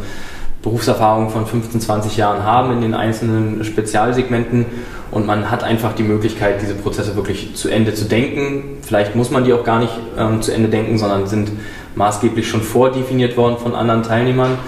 Berufserfahrung 0.62 1.30
von 1.30 1.44
15, 1.44 1.80
20 1.80 2.16
Jahren 2.16 2.44
haben 2.44 2.72
in 2.72 2.80
den 2.82 2.94
einzelnen 2.94 3.64
Spezialsegmenten 3.64 4.64
und 5.10 5.26
man 5.26 5.50
hat 5.50 5.64
einfach 5.64 5.92
die 5.92 6.04
Möglichkeit, 6.04 6.62
diese 6.62 6.74
Prozesse 6.74 7.16
wirklich 7.16 7.54
zu 7.56 7.68
Ende 7.68 7.94
zu 7.94 8.04
denken. 8.04 8.78
Vielleicht 8.80 9.16
muss 9.16 9.30
man 9.30 9.44
die 9.44 9.52
auch 9.52 9.64
gar 9.64 9.80
nicht 9.80 9.92
ähm, 10.16 10.40
zu 10.40 10.52
Ende 10.52 10.68
denken, 10.68 10.98
sondern 10.98 11.26
sind 11.26 11.50
maßgeblich 11.94 12.48
schon 12.48 12.62
vordefiniert 12.62 13.36
worden 13.36 13.56
von 13.58 13.74
anderen 13.74 14.02
Teilnehmern. 14.02 14.58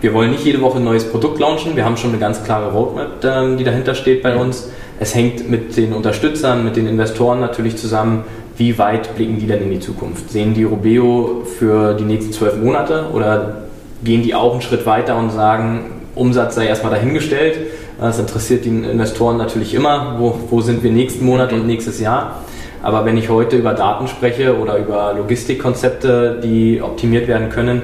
Wir 0.00 0.14
wollen 0.14 0.30
nicht 0.30 0.44
jede 0.44 0.62
Woche 0.62 0.78
ein 0.78 0.84
neues 0.84 1.04
Produkt 1.04 1.38
launchen. 1.38 1.76
Wir 1.76 1.84
haben 1.84 1.96
schon 1.96 2.10
eine 2.10 2.18
ganz 2.18 2.42
klare 2.42 2.72
Roadmap, 2.72 3.22
ähm, 3.24 3.58
die 3.58 3.64
dahinter 3.64 3.94
steht 3.94 4.22
bei 4.22 4.34
uns. 4.36 4.70
Es 4.98 5.14
hängt 5.14 5.50
mit 5.50 5.76
den 5.76 5.92
Unterstützern, 5.92 6.64
mit 6.64 6.76
den 6.76 6.86
Investoren 6.86 7.40
natürlich 7.40 7.76
zusammen. 7.76 8.24
Wie 8.56 8.78
weit 8.78 9.14
blicken 9.14 9.38
die 9.38 9.46
denn 9.46 9.62
in 9.62 9.70
die 9.70 9.80
Zukunft? 9.80 10.30
Sehen 10.30 10.54
die 10.54 10.64
Robeo 10.64 11.42
für 11.58 11.94
die 11.94 12.04
nächsten 12.04 12.32
zwölf 12.32 12.56
Monate 12.56 13.06
oder 13.12 13.62
gehen 14.04 14.22
die 14.22 14.34
auch 14.34 14.52
einen 14.52 14.62
Schritt 14.62 14.84
weiter 14.86 15.16
und 15.16 15.30
sagen, 15.30 15.84
Umsatz 16.14 16.54
sei 16.54 16.66
erstmal 16.66 16.92
dahingestellt? 16.92 17.58
Das 17.98 18.18
interessiert 18.18 18.64
die 18.64 18.68
Investoren 18.68 19.36
natürlich 19.36 19.74
immer. 19.74 20.16
Wo, 20.18 20.38
wo 20.48 20.60
sind 20.60 20.82
wir 20.82 20.90
nächsten 20.90 21.24
Monat 21.24 21.52
und 21.52 21.66
nächstes 21.66 22.00
Jahr? 22.00 22.42
Aber 22.82 23.04
wenn 23.04 23.16
ich 23.16 23.28
heute 23.28 23.56
über 23.56 23.74
Daten 23.74 24.08
spreche 24.08 24.58
oder 24.58 24.78
über 24.78 25.14
Logistikkonzepte, 25.16 26.40
die 26.42 26.80
optimiert 26.82 27.28
werden 27.28 27.50
können, 27.50 27.82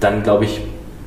dann 0.00 0.22
glaube 0.22 0.44
ich, 0.44 0.60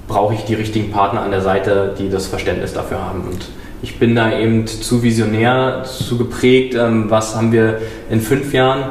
brauche 0.07 0.33
ich 0.33 0.41
die 0.41 0.55
richtigen 0.55 0.91
Partner 0.91 1.21
an 1.21 1.31
der 1.31 1.41
Seite, 1.41 1.95
die 1.97 2.09
das 2.09 2.27
Verständnis 2.27 2.73
dafür 2.73 2.99
haben. 3.01 3.21
Und 3.29 3.45
ich 3.81 3.97
bin 3.97 4.15
da 4.15 4.37
eben 4.37 4.67
zu 4.67 5.03
visionär, 5.03 5.83
zu 5.85 6.17
geprägt, 6.17 6.75
ähm, 6.75 7.09
was 7.09 7.35
haben 7.35 7.51
wir 7.51 7.79
in 8.09 8.19
fünf 8.19 8.53
Jahren, 8.53 8.83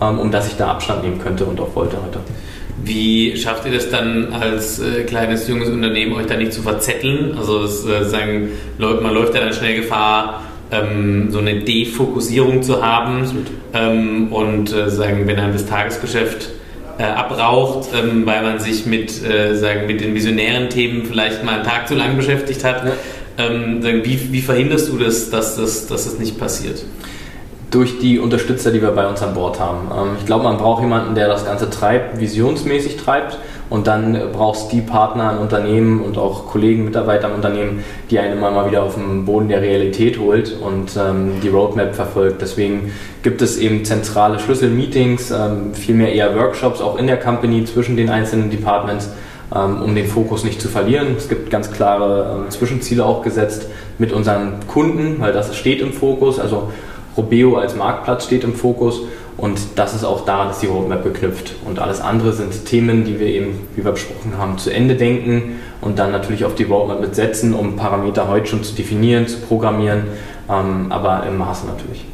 ähm, 0.00 0.18
um 0.18 0.30
dass 0.30 0.48
ich 0.48 0.56
da 0.56 0.68
Abstand 0.68 1.04
nehmen 1.04 1.20
könnte 1.20 1.44
und 1.44 1.60
auch 1.60 1.76
wollte 1.76 1.96
heute. 2.04 2.18
Wie 2.84 3.36
schafft 3.36 3.64
ihr 3.66 3.72
das 3.72 3.90
dann 3.90 4.32
als 4.32 4.80
äh, 4.80 5.04
kleines, 5.04 5.46
junges 5.46 5.68
Unternehmen, 5.68 6.14
euch 6.14 6.26
da 6.26 6.36
nicht 6.36 6.52
zu 6.52 6.62
verzetteln? 6.62 7.36
Also 7.38 7.62
es, 7.62 7.86
äh, 7.86 8.04
sagen, 8.04 8.48
man 8.78 9.14
läuft 9.14 9.34
ja 9.34 9.40
dann 9.40 9.52
schnell 9.52 9.76
Gefahr, 9.76 10.42
ähm, 10.72 11.30
so 11.30 11.38
eine 11.38 11.60
Defokussierung 11.60 12.62
zu 12.62 12.84
haben 12.84 13.28
ähm, 13.74 14.32
und 14.32 14.72
äh, 14.72 14.90
sagen, 14.90 15.26
wenn 15.26 15.36
dann 15.36 15.52
das 15.52 15.66
Tagesgeschäft 15.66 16.48
äh, 16.98 17.04
abraucht, 17.04 17.90
ähm, 17.94 18.26
weil 18.26 18.42
man 18.42 18.58
sich 18.58 18.86
mit, 18.86 19.24
äh, 19.24 19.54
sagen, 19.54 19.86
mit 19.86 20.00
den 20.00 20.14
visionären 20.14 20.68
Themen 20.70 21.04
vielleicht 21.04 21.44
mal 21.44 21.56
einen 21.56 21.64
Tag 21.64 21.88
zu 21.88 21.94
lang 21.94 22.16
beschäftigt 22.16 22.64
hat. 22.64 22.84
Ja. 22.84 22.92
Ähm, 23.38 23.82
wie, 23.82 24.32
wie 24.32 24.40
verhinderst 24.40 24.88
du 24.88 24.98
das, 24.98 25.30
dass 25.30 25.56
das, 25.56 25.86
dass 25.86 26.04
das 26.04 26.18
nicht 26.18 26.38
passiert? 26.38 26.84
durch 27.70 27.98
die 27.98 28.18
Unterstützer, 28.18 28.70
die 28.70 28.82
wir 28.82 28.90
bei 28.90 29.08
uns 29.08 29.22
an 29.22 29.32
Bord 29.32 29.58
haben. 29.58 29.90
Ähm, 29.90 30.16
ich 30.18 30.26
glaube, 30.26 30.44
man 30.44 30.58
braucht 30.58 30.82
jemanden, 30.82 31.14
der 31.14 31.26
das 31.26 31.44
Ganze 31.44 31.70
treibt, 31.70 32.20
visionsmäßig 32.20 32.98
treibt 32.98 33.38
und 33.72 33.86
dann 33.86 34.18
brauchst 34.34 34.70
du 34.70 34.76
die 34.76 34.82
Partner 34.82 35.32
im 35.32 35.38
Unternehmen 35.38 36.02
und 36.02 36.18
auch 36.18 36.46
Kollegen, 36.46 36.84
Mitarbeiter 36.84 37.28
im 37.28 37.36
Unternehmen, 37.36 37.82
die 38.10 38.18
einen 38.18 38.36
immer 38.36 38.50
mal 38.50 38.68
wieder 38.68 38.82
auf 38.82 38.96
den 38.96 39.24
Boden 39.24 39.48
der 39.48 39.62
Realität 39.62 40.18
holt 40.18 40.54
und 40.60 40.94
ähm, 40.98 41.40
die 41.42 41.48
Roadmap 41.48 41.94
verfolgt. 41.94 42.42
Deswegen 42.42 42.92
gibt 43.22 43.40
es 43.40 43.56
eben 43.56 43.86
zentrale 43.86 44.38
Schlüsselmeetings, 44.38 45.30
ähm, 45.30 45.72
vielmehr 45.72 46.12
eher 46.12 46.36
Workshops 46.36 46.82
auch 46.82 46.98
in 46.98 47.06
der 47.06 47.18
Company 47.18 47.64
zwischen 47.64 47.96
den 47.96 48.10
einzelnen 48.10 48.50
Departments, 48.50 49.08
ähm, 49.54 49.80
um 49.80 49.94
den 49.94 50.06
Fokus 50.06 50.44
nicht 50.44 50.60
zu 50.60 50.68
verlieren. 50.68 51.14
Es 51.16 51.30
gibt 51.30 51.48
ganz 51.48 51.70
klare 51.70 52.42
ähm, 52.44 52.50
Zwischenziele 52.50 53.06
auch 53.06 53.22
gesetzt 53.22 53.68
mit 53.96 54.12
unseren 54.12 54.66
Kunden, 54.68 55.16
weil 55.18 55.32
das 55.32 55.56
steht 55.56 55.80
im 55.80 55.94
Fokus. 55.94 56.38
Also 56.38 56.70
Robeo 57.16 57.56
als 57.56 57.74
Marktplatz 57.74 58.26
steht 58.26 58.44
im 58.44 58.52
Fokus 58.52 59.00
und 59.36 59.58
das 59.76 59.94
ist 59.94 60.04
auch 60.04 60.24
daran, 60.24 60.50
ist 60.50 60.60
die 60.60 60.66
Roadmap 60.66 61.04
geknüpft. 61.04 61.54
Und 61.64 61.78
alles 61.78 62.00
andere 62.00 62.32
sind 62.32 62.66
Themen, 62.66 63.04
die 63.04 63.18
wir 63.18 63.28
eben, 63.28 63.66
wie 63.74 63.84
wir 63.84 63.92
besprochen 63.92 64.34
haben, 64.38 64.58
zu 64.58 64.70
Ende 64.70 64.94
denken 64.94 65.60
und 65.80 65.98
dann 65.98 66.12
natürlich 66.12 66.44
auf 66.44 66.54
die 66.54 66.64
Roadmap 66.64 67.00
mitsetzen, 67.00 67.54
um 67.54 67.76
Parameter 67.76 68.28
heute 68.28 68.46
schon 68.46 68.62
zu 68.62 68.74
definieren, 68.74 69.26
zu 69.26 69.38
programmieren, 69.40 70.04
ähm, 70.50 70.86
aber 70.90 71.24
im 71.26 71.38
Maße 71.38 71.66
natürlich. 71.66 72.04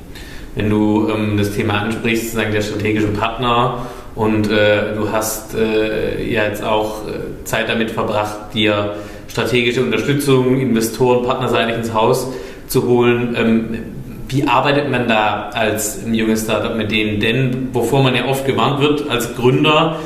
Wenn 0.55 0.71
du 0.71 1.09
ähm, 1.09 1.37
das 1.37 1.53
Thema 1.53 1.83
ansprichst, 1.83 2.27
sozusagen 2.27 2.53
der 2.53 2.63
strategische 2.63 3.09
Partner 3.09 3.87
und 4.15 4.51
äh, 4.51 4.95
du 4.95 5.11
hast 5.13 5.55
äh, 5.55 6.25
ja 6.25 6.45
jetzt 6.45 6.65
auch 6.65 7.07
äh, 7.07 7.45
Zeit 7.45 7.69
damit 7.69 7.91
verbracht, 7.91 8.55
dir 8.55 8.95
strategische 9.29 9.83
Unterstützung, 9.83 10.61
Investoren 10.61 11.25
partnerseitig 11.25 11.77
ins 11.77 11.95
Haus 11.95 12.29
zu 12.67 12.87
holen. 12.87 13.37
Ähm, 13.39 13.79
wie 14.29 14.47
arbeitet 14.47 14.91
man 14.91 15.09
da 15.09 15.51
als 15.53 16.05
ein 16.05 16.15
junges 16.15 16.43
Startup 16.45 16.77
mit 16.77 16.91
denen? 16.91 17.21
Denn 17.21 17.69
wovor 17.73 18.03
man 18.03 18.15
ja 18.15 18.27
oft 18.27 18.47
gewarnt 18.47 18.81
wird 18.81 19.09
als 19.09 19.35
Gründer, 19.35 19.97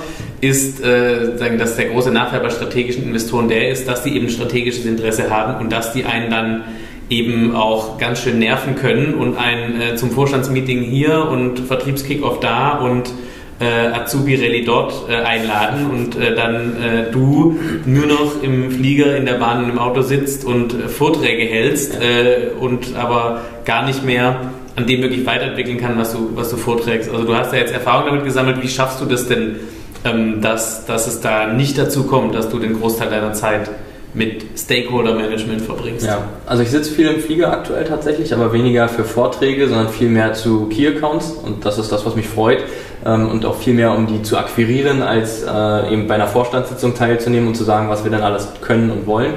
ist, 0.40 0.84
äh, 0.84 1.36
sagen, 1.36 1.58
dass 1.58 1.76
der 1.76 1.86
große 1.86 2.10
Nachteil 2.10 2.40
bei 2.40 2.50
strategischen 2.50 3.04
Investoren 3.04 3.48
der 3.48 3.70
ist, 3.70 3.86
dass 3.86 4.02
die 4.02 4.16
eben 4.16 4.28
strategisches 4.28 4.84
Interesse 4.84 5.30
haben 5.30 5.60
und 5.60 5.70
dass 5.70 5.92
die 5.92 6.04
einen 6.04 6.30
dann 6.30 6.64
eben 7.08 7.54
auch 7.54 7.98
ganz 7.98 8.22
schön 8.22 8.38
nerven 8.38 8.74
können 8.74 9.14
und 9.14 9.36
ein 9.36 9.80
äh, 9.80 9.96
zum 9.96 10.10
Vorstandsmeeting 10.10 10.80
hier 10.82 11.28
und 11.28 11.60
Vertriebskickoff 11.60 12.40
da 12.40 12.78
und 12.78 13.12
äh, 13.60 13.94
Azubi 13.94 14.34
Rallye 14.34 14.64
dort 14.64 15.08
äh, 15.08 15.14
einladen 15.14 15.90
und 15.90 16.16
äh, 16.16 16.34
dann 16.34 16.76
äh, 16.82 17.12
du 17.12 17.58
nur 17.86 18.06
noch 18.06 18.42
im 18.42 18.70
Flieger, 18.70 19.16
in 19.16 19.26
der 19.26 19.34
Bahn 19.34 19.70
im 19.70 19.78
Auto 19.78 20.02
sitzt 20.02 20.44
und 20.44 20.74
äh, 20.74 20.88
Vorträge 20.88 21.44
hältst 21.44 21.94
äh, 21.94 22.50
und 22.58 22.96
aber 22.96 23.42
gar 23.64 23.84
nicht 23.86 24.04
mehr 24.04 24.40
an 24.76 24.86
dem 24.86 25.02
wirklich 25.02 25.26
weiterentwickeln 25.26 25.78
kann, 25.78 25.98
was 25.98 26.12
du, 26.12 26.30
was 26.34 26.50
du 26.50 26.56
vorträgst. 26.56 27.10
Also 27.10 27.24
du 27.24 27.34
hast 27.34 27.52
ja 27.52 27.58
jetzt 27.58 27.72
Erfahrung 27.72 28.06
damit 28.06 28.24
gesammelt. 28.24 28.62
Wie 28.62 28.68
schaffst 28.68 29.00
du 29.00 29.04
das 29.04 29.28
denn, 29.28 29.56
ähm, 30.04 30.40
dass, 30.40 30.86
dass 30.86 31.06
es 31.06 31.20
da 31.20 31.46
nicht 31.46 31.76
dazu 31.78 32.04
kommt, 32.04 32.34
dass 32.34 32.48
du 32.48 32.58
den 32.58 32.80
Großteil 32.80 33.10
deiner 33.10 33.32
Zeit 33.32 33.70
mit 34.14 34.58
Stakeholder-Management 34.58 35.62
verbringst. 35.62 36.06
Ja, 36.06 36.24
also 36.46 36.62
ich 36.62 36.70
sitze 36.70 36.90
viel 36.90 37.06
im 37.06 37.20
Flieger 37.20 37.50
aktuell 37.50 37.84
tatsächlich, 37.84 38.34
aber 38.34 38.52
weniger 38.52 38.88
für 38.88 39.04
Vorträge, 39.04 39.68
sondern 39.68 39.88
viel 39.88 40.08
mehr 40.08 40.34
zu 40.34 40.66
Key-Accounts 40.66 41.30
und 41.30 41.64
das 41.64 41.78
ist 41.78 41.90
das, 41.90 42.04
was 42.04 42.14
mich 42.14 42.28
freut 42.28 42.62
ähm, 43.06 43.30
und 43.30 43.46
auch 43.46 43.56
viel 43.56 43.72
mehr, 43.72 43.92
um 43.92 44.06
die 44.06 44.22
zu 44.22 44.36
akquirieren, 44.36 45.02
als 45.02 45.44
äh, 45.44 45.92
eben 45.92 46.08
bei 46.08 46.16
einer 46.16 46.26
Vorstandssitzung 46.26 46.94
teilzunehmen 46.94 47.48
und 47.48 47.54
zu 47.54 47.64
sagen, 47.64 47.88
was 47.88 48.04
wir 48.04 48.10
dann 48.10 48.22
alles 48.22 48.48
können 48.60 48.90
und 48.90 49.06
wollen. 49.06 49.32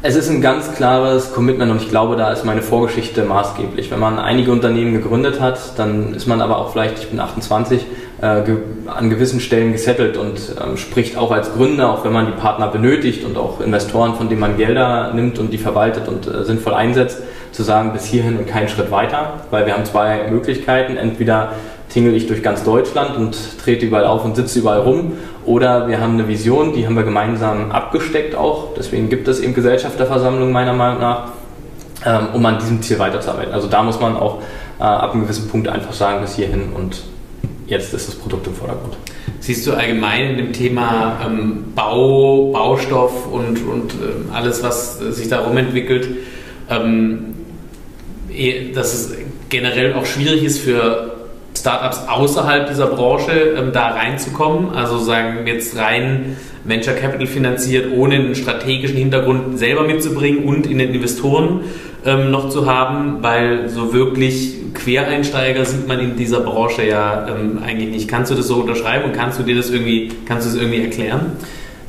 Es 0.00 0.14
ist 0.14 0.30
ein 0.30 0.40
ganz 0.40 0.76
klares 0.76 1.32
Commitment 1.32 1.72
und 1.72 1.82
ich 1.82 1.88
glaube, 1.88 2.14
da 2.14 2.30
ist 2.30 2.44
meine 2.44 2.62
Vorgeschichte 2.62 3.24
maßgeblich. 3.24 3.90
Wenn 3.90 3.98
man 3.98 4.20
einige 4.20 4.52
Unternehmen 4.52 4.92
gegründet 4.92 5.40
hat, 5.40 5.76
dann 5.76 6.14
ist 6.14 6.28
man 6.28 6.40
aber 6.40 6.58
auch 6.58 6.70
vielleicht, 6.70 7.00
ich 7.00 7.08
bin 7.08 7.18
28, 7.18 7.84
äh, 8.20 8.42
ge 8.42 8.58
an 8.86 9.10
gewissen 9.10 9.40
Stellen 9.40 9.72
gesettelt 9.72 10.16
und 10.16 10.38
ähm, 10.64 10.76
spricht 10.76 11.16
auch 11.16 11.32
als 11.32 11.52
Gründer, 11.52 11.90
auch 11.90 12.04
wenn 12.04 12.12
man 12.12 12.26
die 12.26 12.32
Partner 12.40 12.68
benötigt 12.68 13.24
und 13.24 13.36
auch 13.36 13.60
Investoren, 13.60 14.14
von 14.14 14.28
denen 14.28 14.40
man 14.40 14.56
Gelder 14.56 15.12
nimmt 15.14 15.40
und 15.40 15.52
die 15.52 15.58
verwaltet 15.58 16.06
und 16.06 16.28
äh, 16.28 16.44
sinnvoll 16.44 16.74
einsetzt, 16.74 17.20
zu 17.50 17.64
sagen, 17.64 17.92
bis 17.92 18.04
hierhin 18.04 18.36
und 18.36 18.46
keinen 18.46 18.68
Schritt 18.68 18.92
weiter, 18.92 19.40
weil 19.50 19.66
wir 19.66 19.74
haben 19.74 19.84
zwei 19.84 20.30
Möglichkeiten. 20.30 20.96
Entweder 20.96 21.54
tingel 21.88 22.14
ich 22.14 22.28
durch 22.28 22.42
ganz 22.42 22.62
Deutschland 22.62 23.16
und 23.16 23.36
trete 23.58 23.86
überall 23.86 24.04
auf 24.04 24.24
und 24.24 24.36
sitze 24.36 24.60
überall 24.60 24.80
rum. 24.80 25.14
Oder 25.48 25.88
wir 25.88 25.98
haben 25.98 26.12
eine 26.12 26.28
Vision, 26.28 26.74
die 26.74 26.84
haben 26.84 26.94
wir 26.94 27.04
gemeinsam 27.04 27.70
abgesteckt 27.70 28.34
auch. 28.34 28.74
Deswegen 28.76 29.08
gibt 29.08 29.28
es 29.28 29.40
eben 29.40 29.54
Gesellschafterversammlungen 29.54 30.52
meiner 30.52 30.74
Meinung 30.74 31.00
nach, 31.00 31.30
ähm, 32.04 32.28
um 32.34 32.44
an 32.44 32.58
diesem 32.58 32.82
Ziel 32.82 32.98
weiterzuarbeiten. 32.98 33.54
Also 33.54 33.66
da 33.66 33.82
muss 33.82 33.98
man 33.98 34.14
auch 34.14 34.42
äh, 34.78 34.82
ab 34.82 35.14
einem 35.14 35.22
gewissen 35.22 35.48
Punkt 35.48 35.66
einfach 35.66 35.94
sagen, 35.94 36.20
bis 36.20 36.36
hierhin 36.36 36.74
und 36.74 37.02
jetzt 37.66 37.94
ist 37.94 38.08
das 38.08 38.14
Produkt 38.14 38.46
im 38.46 38.52
Vordergrund. 38.52 38.98
Siehst 39.40 39.66
du 39.66 39.72
allgemein 39.72 40.32
in 40.32 40.36
dem 40.36 40.52
Thema 40.52 41.18
ähm, 41.24 41.72
Bau, 41.74 42.52
Baustoff 42.52 43.26
und, 43.32 43.66
und 43.66 43.92
äh, 43.94 44.34
alles, 44.34 44.62
was 44.62 44.98
sich 44.98 45.28
darum 45.28 45.56
entwickelt, 45.56 46.08
ähm, 46.68 47.36
eh, 48.30 48.70
dass 48.72 48.92
es 48.92 49.14
generell 49.48 49.94
auch 49.94 50.04
schwierig 50.04 50.44
ist 50.44 50.58
für 50.58 51.07
Startups 51.60 52.02
außerhalb 52.08 52.68
dieser 52.68 52.86
Branche 52.86 53.32
ähm, 53.56 53.72
da 53.72 53.88
reinzukommen. 53.88 54.74
Also 54.74 54.98
sagen 54.98 55.46
jetzt 55.46 55.76
rein 55.76 56.36
Venture 56.64 56.94
Capital 56.94 57.26
finanziert, 57.26 57.92
ohne 57.94 58.16
einen 58.16 58.34
strategischen 58.34 58.96
Hintergrund 58.96 59.58
selber 59.58 59.84
mitzubringen 59.84 60.44
und 60.44 60.66
in 60.66 60.78
den 60.78 60.92
Investoren 60.94 61.60
ähm, 62.04 62.30
noch 62.30 62.48
zu 62.50 62.66
haben, 62.66 63.22
weil 63.22 63.68
so 63.68 63.92
wirklich 63.92 64.54
Quereinsteiger 64.74 65.64
sieht 65.64 65.88
man 65.88 65.98
in 65.98 66.16
dieser 66.16 66.40
Branche 66.40 66.86
ja 66.86 67.26
ähm, 67.28 67.60
eigentlich 67.64 67.90
nicht. 67.90 68.08
Kannst 68.08 68.30
du 68.30 68.34
das 68.34 68.46
so 68.46 68.56
unterschreiben 68.56 69.04
und 69.04 69.12
kannst 69.12 69.38
du 69.38 69.42
dir 69.42 69.56
das 69.56 69.70
irgendwie, 69.70 70.12
kannst 70.26 70.46
du 70.46 70.52
das 70.52 70.60
irgendwie 70.60 70.82
erklären? 70.82 71.32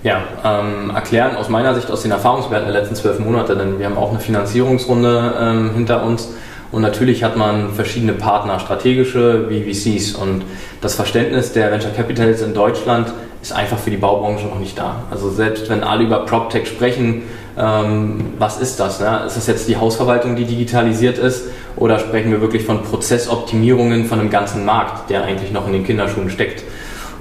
Ja, 0.01 0.21
ähm, 0.45 0.91
erklären 0.91 1.35
aus 1.35 1.49
meiner 1.49 1.75
Sicht 1.75 1.91
aus 1.91 2.03
den 2.03 2.11
Erfahrungswerten 2.11 2.71
der 2.71 2.81
letzten 2.81 2.95
zwölf 2.95 3.19
Monate, 3.19 3.57
denn 3.57 3.79
wir 3.79 3.85
haben 3.85 3.97
auch 3.97 4.11
eine 4.11 4.19
Finanzierungsrunde 4.19 5.33
ähm, 5.39 5.71
hinter 5.75 6.05
uns 6.05 6.29
und 6.71 6.81
natürlich 6.81 7.23
hat 7.23 7.35
man 7.35 7.73
verschiedene 7.73 8.13
Partner, 8.13 8.59
strategische 8.59 9.49
wie 9.49 9.63
VCs. 9.63 10.13
Und 10.13 10.43
das 10.81 10.95
Verständnis 10.95 11.51
der 11.53 11.71
Venture 11.71 11.91
Capitals 11.91 12.41
in 12.41 12.53
Deutschland 12.53 13.11
ist 13.41 13.53
einfach 13.53 13.79
für 13.79 13.89
die 13.89 13.97
Baubranche 13.97 14.45
noch 14.45 14.59
nicht 14.59 14.77
da. 14.77 15.03
Also 15.09 15.31
selbst 15.31 15.69
wenn 15.69 15.83
alle 15.83 16.03
über 16.03 16.25
PropTech 16.25 16.67
sprechen, 16.67 17.23
ähm, 17.57 18.33
was 18.37 18.59
ist 18.59 18.79
das? 18.79 18.99
Ne? 18.99 19.23
Ist 19.25 19.37
das 19.37 19.47
jetzt 19.47 19.67
die 19.67 19.77
Hausverwaltung, 19.77 20.35
die 20.35 20.45
digitalisiert 20.45 21.17
ist? 21.17 21.45
Oder 21.75 21.97
sprechen 21.97 22.31
wir 22.31 22.41
wirklich 22.41 22.65
von 22.65 22.83
Prozessoptimierungen 22.83 24.05
von 24.05 24.19
einem 24.19 24.29
ganzen 24.29 24.65
Markt, 24.65 25.09
der 25.09 25.23
eigentlich 25.23 25.51
noch 25.51 25.65
in 25.65 25.73
den 25.73 25.85
Kinderschuhen 25.85 26.29
steckt? 26.29 26.63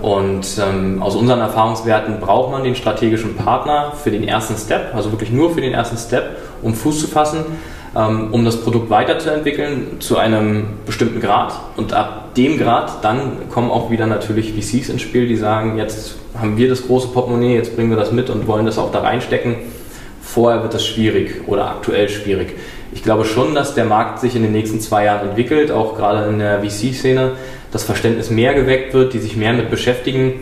Und 0.00 0.46
ähm, 0.60 1.02
aus 1.02 1.16
unseren 1.16 1.40
Erfahrungswerten 1.40 2.20
braucht 2.20 2.52
man 2.52 2.62
den 2.62 2.76
strategischen 2.76 3.34
Partner 3.34 3.92
für 4.00 4.10
den 4.10 4.26
ersten 4.26 4.56
Step, 4.56 4.94
also 4.94 5.10
wirklich 5.10 5.32
nur 5.32 5.54
für 5.54 5.60
den 5.60 5.72
ersten 5.72 5.96
Step, 5.96 6.36
um 6.62 6.74
Fuß 6.74 7.00
zu 7.00 7.08
fassen. 7.08 7.44
Ähm, 7.96 8.28
um 8.32 8.44
das 8.44 8.60
Produkt 8.60 8.90
weiterzuentwickeln 8.90 10.00
zu 10.00 10.18
einem 10.18 10.66
bestimmten 10.84 11.20
Grad. 11.20 11.54
Und 11.76 11.94
ab 11.94 12.34
dem 12.34 12.58
Grad 12.58 13.02
dann 13.02 13.48
kommen 13.50 13.70
auch 13.70 13.90
wieder 13.90 14.06
natürlich 14.06 14.52
VCs 14.52 14.90
ins 14.90 15.02
Spiel, 15.02 15.26
die 15.26 15.36
sagen, 15.36 15.78
jetzt 15.78 16.16
haben 16.38 16.58
wir 16.58 16.68
das 16.68 16.86
große 16.86 17.08
Portemonnaie, 17.08 17.54
jetzt 17.54 17.74
bringen 17.76 17.90
wir 17.90 17.96
das 17.96 18.12
mit 18.12 18.28
und 18.28 18.46
wollen 18.46 18.66
das 18.66 18.78
auch 18.78 18.92
da 18.92 19.00
reinstecken. 19.00 19.56
Vorher 20.20 20.62
wird 20.62 20.74
das 20.74 20.86
schwierig 20.86 21.42
oder 21.46 21.70
aktuell 21.70 22.08
schwierig. 22.10 22.56
Ich 22.92 23.02
glaube 23.02 23.24
schon, 23.24 23.54
dass 23.54 23.74
der 23.74 23.86
Markt 23.86 24.20
sich 24.20 24.36
in 24.36 24.42
den 24.42 24.52
nächsten 24.52 24.80
zwei 24.80 25.04
Jahren 25.04 25.30
entwickelt, 25.30 25.70
auch 25.70 25.96
gerade 25.96 26.28
in 26.28 26.38
der 26.38 26.62
VC-Szene, 26.62 27.32
das 27.72 27.84
Verständnis 27.84 28.30
mehr 28.30 28.54
geweckt 28.54 28.92
wird, 28.92 29.14
die 29.14 29.18
sich 29.18 29.36
mehr 29.36 29.54
mit 29.54 29.70
beschäftigen 29.70 30.34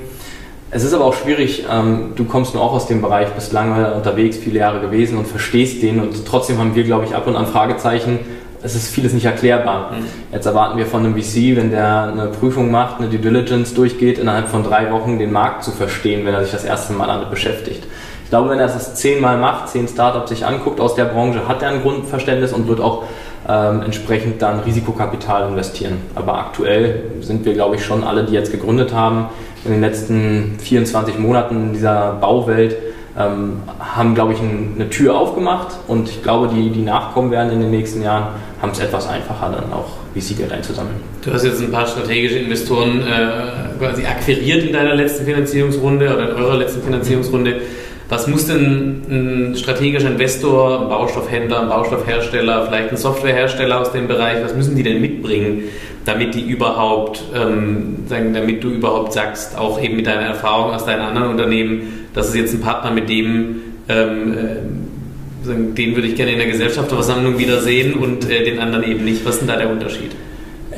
es 0.71 0.83
ist 0.83 0.93
aber 0.95 1.05
auch 1.05 1.14
schwierig, 1.14 1.64
ähm, 1.71 2.12
du 2.17 2.25
kommst 2.25 2.55
nur 2.55 2.62
auch 2.62 2.73
aus 2.73 2.87
dem 2.87 3.01
Bereich, 3.01 3.29
bist 3.31 3.53
lange 3.53 3.95
unterwegs, 3.95 4.37
viele 4.37 4.59
Jahre 4.59 4.81
gewesen 4.81 5.17
und 5.17 5.27
verstehst 5.27 5.83
den 5.83 6.01
und 6.01 6.27
trotzdem 6.27 6.59
haben 6.59 6.75
wir, 6.75 6.85
glaube 6.85 7.05
ich, 7.05 7.14
ab 7.14 7.27
und 7.27 7.37
an 7.37 7.47
Fragezeichen. 7.47 8.19
Es 8.62 8.75
ist 8.75 8.93
vieles 8.93 9.12
nicht 9.12 9.27
erklärbar. 9.27 9.93
Mhm. 9.93 10.07
Jetzt 10.33 10.47
erwarten 10.47 10.77
wir 10.77 10.87
von 10.87 11.05
einem 11.05 11.14
VC, 11.14 11.57
wenn 11.57 11.71
der 11.71 12.11
eine 12.12 12.27
Prüfung 12.29 12.71
macht, 12.71 12.99
eine 12.99 13.09
Due 13.09 13.21
Diligence 13.21 13.75
durchgeht, 13.75 14.19
innerhalb 14.19 14.49
von 14.49 14.64
drei 14.64 14.91
Wochen 14.91 15.21
den 15.21 15.31
Markt 15.31 15.62
zu 15.62 15.71
verstehen, 15.71 16.27
wenn 16.27 16.35
er 16.35 16.43
sich 16.43 16.53
das 16.53 16.64
erste 16.64 16.93
Mal 16.95 17.07
damit 17.07 17.31
beschäftigt. 17.31 17.85
Ich 18.25 18.31
glaube, 18.31 18.51
wenn 18.51 18.59
er 18.59 18.67
das 18.67 18.97
zehnmal 18.97 19.39
macht, 19.39 19.69
zehn 19.69 19.87
Startups 19.87 20.31
sich 20.31 20.45
anguckt 20.45 20.81
aus 20.81 20.97
der 20.97 21.05
Branche, 21.05 21.47
hat 21.47 21.62
er 21.62 21.69
ein 21.69 21.83
Grundverständnis 21.83 22.53
und 22.53 22.67
wird 22.67 22.81
auch 22.81 23.05
ähm, 23.49 23.83
entsprechend 23.83 24.43
dann 24.43 24.59
Risikokapital 24.61 25.49
investieren. 25.49 25.99
Aber 26.17 26.37
aktuell 26.37 27.05
sind 27.21 27.45
wir, 27.45 27.55
glaube 27.55 27.77
ich, 27.77 27.85
schon 27.85 28.03
alle, 28.03 28.25
die 28.25 28.33
jetzt 28.33 28.51
gegründet 28.51 28.93
haben, 28.93 29.27
in 29.67 29.73
den 29.73 29.81
letzten 29.81 30.57
24 30.59 31.19
Monaten 31.19 31.69
in 31.69 31.73
dieser 31.73 32.12
Bauwelt 32.21 32.77
ähm, 33.19 33.62
haben, 33.79 34.14
glaube 34.14 34.35
ich, 34.35 34.41
ein, 34.41 34.75
eine 34.75 34.91
Tür 34.91 35.19
aufgemacht 35.19 35.69
und 35.89 36.09
ich 36.09 36.23
glaube, 36.23 36.49
die, 36.55 36.71
die 36.71 36.83
nachkommen 36.83 37.31
werden 37.31 37.51
in 37.53 37.61
den 37.61 37.71
nächsten 37.71 38.03
Jahren, 38.03 38.29
haben 38.61 38.73
es 38.73 38.81
etwas 38.81 39.09
einfacher, 39.09 39.51
dann 39.51 39.73
auch 39.73 39.89
VC-Geld 40.14 40.53
einzusammeln. 40.53 40.97
Du 41.23 41.33
hast 41.33 41.45
jetzt 41.45 41.61
ein 41.61 41.71
paar 41.71 41.87
strategische 41.87 42.39
Investoren 42.39 43.01
äh, 43.01 43.79
quasi 43.79 44.05
akquiriert 44.05 44.64
in 44.64 44.73
deiner 44.73 44.95
letzten 44.95 45.25
Finanzierungsrunde 45.25 46.14
oder 46.14 46.31
in 46.31 46.37
eurer 46.37 46.57
letzten 46.57 46.83
Finanzierungsrunde. 46.83 47.61
Was 48.09 48.28
muss 48.28 48.46
denn 48.46 49.02
ein 49.09 49.57
strategischer 49.57 50.11
Investor, 50.11 50.82
ein 50.82 50.88
Baustoffhändler, 50.88 51.62
ein 51.62 51.68
Baustoffhersteller, 51.68 52.66
vielleicht 52.66 52.90
ein 52.90 52.96
Softwarehersteller 52.96 53.80
aus 53.80 53.90
dem 53.92 54.07
Bereich, 54.07 54.44
was 54.44 54.54
müssen 54.54 54.76
die 54.76 54.84
denn 54.84 55.00
mitbringen, 55.00 55.64
damit 56.04 56.34
die 56.36 56.42
überhaupt, 56.42 57.24
ähm, 57.34 58.04
damit 58.09 58.62
du 58.62 58.68
überhaupt 58.68 59.12
sagst, 59.12 59.59
auch 59.59 59.82
eben 59.82 59.96
mit 59.96 60.07
deiner 60.07 60.22
Erfahrung 60.22 60.72
aus 60.72 60.84
deinen 60.84 61.02
anderen 61.02 61.30
Unternehmen, 61.30 62.07
das 62.14 62.28
ist 62.28 62.36
jetzt 62.36 62.54
ein 62.54 62.61
Partner, 62.61 62.92
mit 62.92 63.09
dem 63.09 63.62
ähm, 63.88 64.32
äh, 64.32 64.57
den 65.46 65.94
würde 65.94 66.09
ich 66.09 66.16
gerne 66.16 66.32
in 66.32 66.38
der 66.38 66.48
Gesellschafterversammlung 66.48 67.38
wiedersehen 67.38 67.94
und 67.94 68.28
äh, 68.28 68.44
den 68.44 68.59
anderen 68.59 68.84
eben 68.84 69.04
nicht. 69.04 69.24
Was 69.24 69.34
ist 69.34 69.40
denn 69.40 69.48
da 69.48 69.57
der 69.57 69.70
Unterschied? 69.70 70.11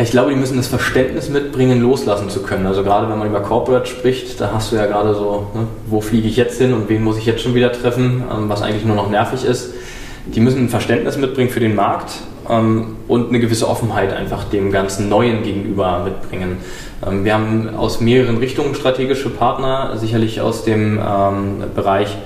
Ich 0.00 0.12
glaube, 0.12 0.30
die 0.30 0.36
müssen 0.36 0.56
das 0.56 0.68
Verständnis 0.68 1.28
mitbringen, 1.28 1.82
loslassen 1.82 2.30
zu 2.30 2.42
können. 2.42 2.66
Also 2.66 2.84
gerade 2.84 3.10
wenn 3.10 3.18
man 3.18 3.26
über 3.26 3.40
Corporate 3.40 3.86
spricht, 3.86 4.40
da 4.40 4.52
hast 4.54 4.70
du 4.70 4.76
ja 4.76 4.86
gerade 4.86 5.12
so, 5.12 5.48
ne, 5.54 5.66
wo 5.88 6.00
fliege 6.00 6.28
ich 6.28 6.36
jetzt 6.36 6.56
hin 6.60 6.72
und 6.72 6.88
wen 6.88 7.02
muss 7.02 7.18
ich 7.18 7.26
jetzt 7.26 7.42
schon 7.42 7.56
wieder 7.56 7.72
treffen, 7.72 8.22
ähm, 8.32 8.48
was 8.48 8.62
eigentlich 8.62 8.84
nur 8.84 8.94
noch 8.94 9.10
nervig 9.10 9.44
ist. 9.44 9.74
Die 10.26 10.38
müssen 10.38 10.66
ein 10.66 10.68
Verständnis 10.68 11.16
mitbringen 11.16 11.50
für 11.50 11.58
den 11.58 11.74
Markt 11.74 12.12
ähm, 12.48 12.94
und 13.08 13.30
eine 13.30 13.40
gewisse 13.40 13.68
Offenheit 13.68 14.12
einfach 14.12 14.44
dem 14.44 14.70
ganzen 14.70 15.08
Neuen 15.08 15.42
gegenüber 15.42 16.04
mitbringen. 16.04 16.58
Ähm, 17.04 17.24
wir 17.24 17.34
haben 17.34 17.68
aus 17.76 18.00
mehreren 18.00 18.36
Richtungen 18.36 18.76
strategische 18.76 19.30
Partner, 19.30 19.96
sicherlich 19.96 20.40
aus 20.40 20.62
dem 20.62 21.00
Bereich 21.74 22.16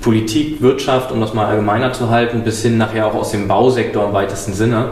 Politik, 0.00 0.60
Wirtschaft, 0.60 1.12
um 1.12 1.20
das 1.20 1.34
mal 1.34 1.46
allgemeiner 1.46 1.92
zu 1.92 2.10
halten, 2.10 2.42
bis 2.42 2.62
hin 2.62 2.78
nachher 2.78 3.06
auch 3.06 3.14
aus 3.14 3.30
dem 3.30 3.46
Bausektor 3.46 4.06
im 4.06 4.12
weitesten 4.12 4.54
Sinne. 4.54 4.90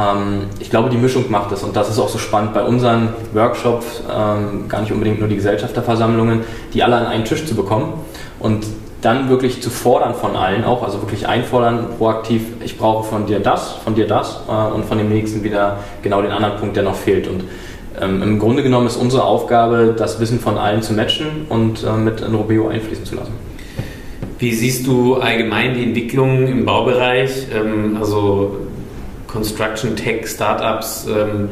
Ähm, 0.00 0.46
ich 0.58 0.70
glaube, 0.70 0.88
die 0.88 0.96
Mischung 0.96 1.30
macht 1.30 1.52
es 1.52 1.62
und 1.62 1.76
das 1.76 1.88
ist 1.88 1.98
auch 1.98 2.08
so 2.08 2.18
spannend 2.18 2.54
bei 2.54 2.62
unseren 2.62 3.10
Workshops, 3.34 4.02
ähm, 4.08 4.68
gar 4.68 4.80
nicht 4.80 4.92
unbedingt 4.92 5.20
nur 5.20 5.28
die 5.28 5.36
Gesellschafterversammlungen, 5.36 6.40
die 6.72 6.82
alle 6.82 6.96
an 6.96 7.06
einen 7.06 7.24
Tisch 7.24 7.44
zu 7.46 7.54
bekommen 7.54 7.92
und 8.38 8.64
dann 9.02 9.30
wirklich 9.30 9.62
zu 9.62 9.70
fordern 9.70 10.14
von 10.14 10.36
allen 10.36 10.64
auch, 10.64 10.82
also 10.82 11.00
wirklich 11.00 11.26
einfordern, 11.26 11.86
proaktiv, 11.96 12.42
ich 12.62 12.76
brauche 12.76 13.08
von 13.08 13.26
dir 13.26 13.40
das, 13.40 13.72
von 13.84 13.94
dir 13.94 14.06
das 14.06 14.42
äh, 14.48 14.74
und 14.74 14.84
von 14.84 14.98
dem 14.98 15.08
nächsten 15.08 15.42
wieder 15.42 15.78
genau 16.02 16.20
den 16.22 16.32
anderen 16.32 16.56
Punkt, 16.56 16.76
der 16.76 16.82
noch 16.82 16.96
fehlt. 16.96 17.26
Und 17.26 17.44
ähm, 18.00 18.22
im 18.22 18.38
Grunde 18.38 18.62
genommen 18.62 18.86
ist 18.86 18.96
unsere 18.96 19.24
Aufgabe, 19.24 19.94
das 19.96 20.20
Wissen 20.20 20.38
von 20.38 20.58
allen 20.58 20.82
zu 20.82 20.92
matchen 20.92 21.46
und 21.48 21.82
äh, 21.82 21.92
mit 21.92 22.20
in 22.20 22.34
Robeo 22.34 22.68
einfließen 22.68 23.04
zu 23.04 23.14
lassen. 23.14 23.32
Wie 24.38 24.52
siehst 24.52 24.86
du 24.86 25.16
allgemein 25.16 25.74
die 25.74 25.82
Entwicklung 25.82 26.46
im 26.46 26.64
Baubereich? 26.64 27.46
Ähm, 27.54 27.96
also 27.98 28.56
Construction 29.30 29.96
Tech 29.96 30.26
Startups 30.26 31.06
ähm, 31.06 31.50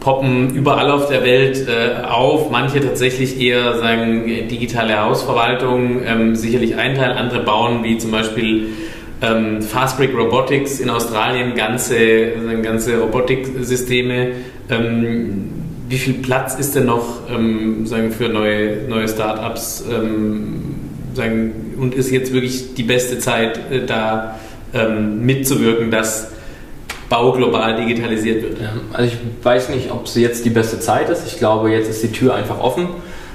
poppen 0.00 0.54
überall 0.54 0.90
auf 0.90 1.08
der 1.08 1.24
Welt 1.24 1.66
äh, 1.68 2.04
auf. 2.04 2.50
Manche 2.50 2.80
tatsächlich 2.80 3.40
eher 3.40 3.78
sagen 3.78 4.24
digitale 4.48 5.00
Hausverwaltung, 5.00 6.02
ähm, 6.04 6.36
sicherlich 6.36 6.76
ein 6.76 6.94
Teil. 6.94 7.12
Andere 7.12 7.40
bauen 7.40 7.82
wie 7.82 7.98
zum 7.98 8.12
Beispiel 8.12 8.68
ähm, 9.20 9.62
Fastbrick 9.62 10.16
Robotics 10.16 10.78
in 10.80 10.90
Australien 10.90 11.54
ganze, 11.54 11.96
also 12.38 12.62
ganze 12.62 12.98
Robotiksysteme. 13.00 14.32
Ähm, 14.70 15.50
wie 15.88 15.98
viel 15.98 16.14
Platz 16.14 16.56
ist 16.56 16.74
denn 16.74 16.86
noch 16.86 17.28
ähm, 17.30 17.86
sagen, 17.86 18.10
für 18.10 18.28
neue, 18.28 18.88
neue 18.88 19.08
Startups? 19.08 19.84
Ähm, 19.90 20.76
sagen, 21.14 21.74
und 21.78 21.94
ist 21.94 22.10
jetzt 22.10 22.32
wirklich 22.32 22.74
die 22.74 22.82
beste 22.82 23.18
Zeit, 23.18 23.58
äh, 23.70 23.84
da 23.86 24.38
ähm, 24.74 25.24
mitzuwirken, 25.24 25.90
dass 25.90 26.32
Bau 27.08 27.32
global 27.32 27.76
digitalisiert 27.76 28.42
wird? 28.42 28.60
Ja, 28.60 28.70
also 28.92 29.12
ich 29.12 29.44
weiß 29.44 29.68
nicht, 29.68 29.92
ob 29.92 30.06
es 30.06 30.16
jetzt 30.16 30.44
die 30.44 30.50
beste 30.50 30.80
Zeit 30.80 31.08
ist. 31.08 31.26
Ich 31.26 31.38
glaube, 31.38 31.70
jetzt 31.70 31.88
ist 31.88 32.02
die 32.02 32.10
Tür 32.10 32.34
einfach 32.34 32.58
offen. 32.60 32.88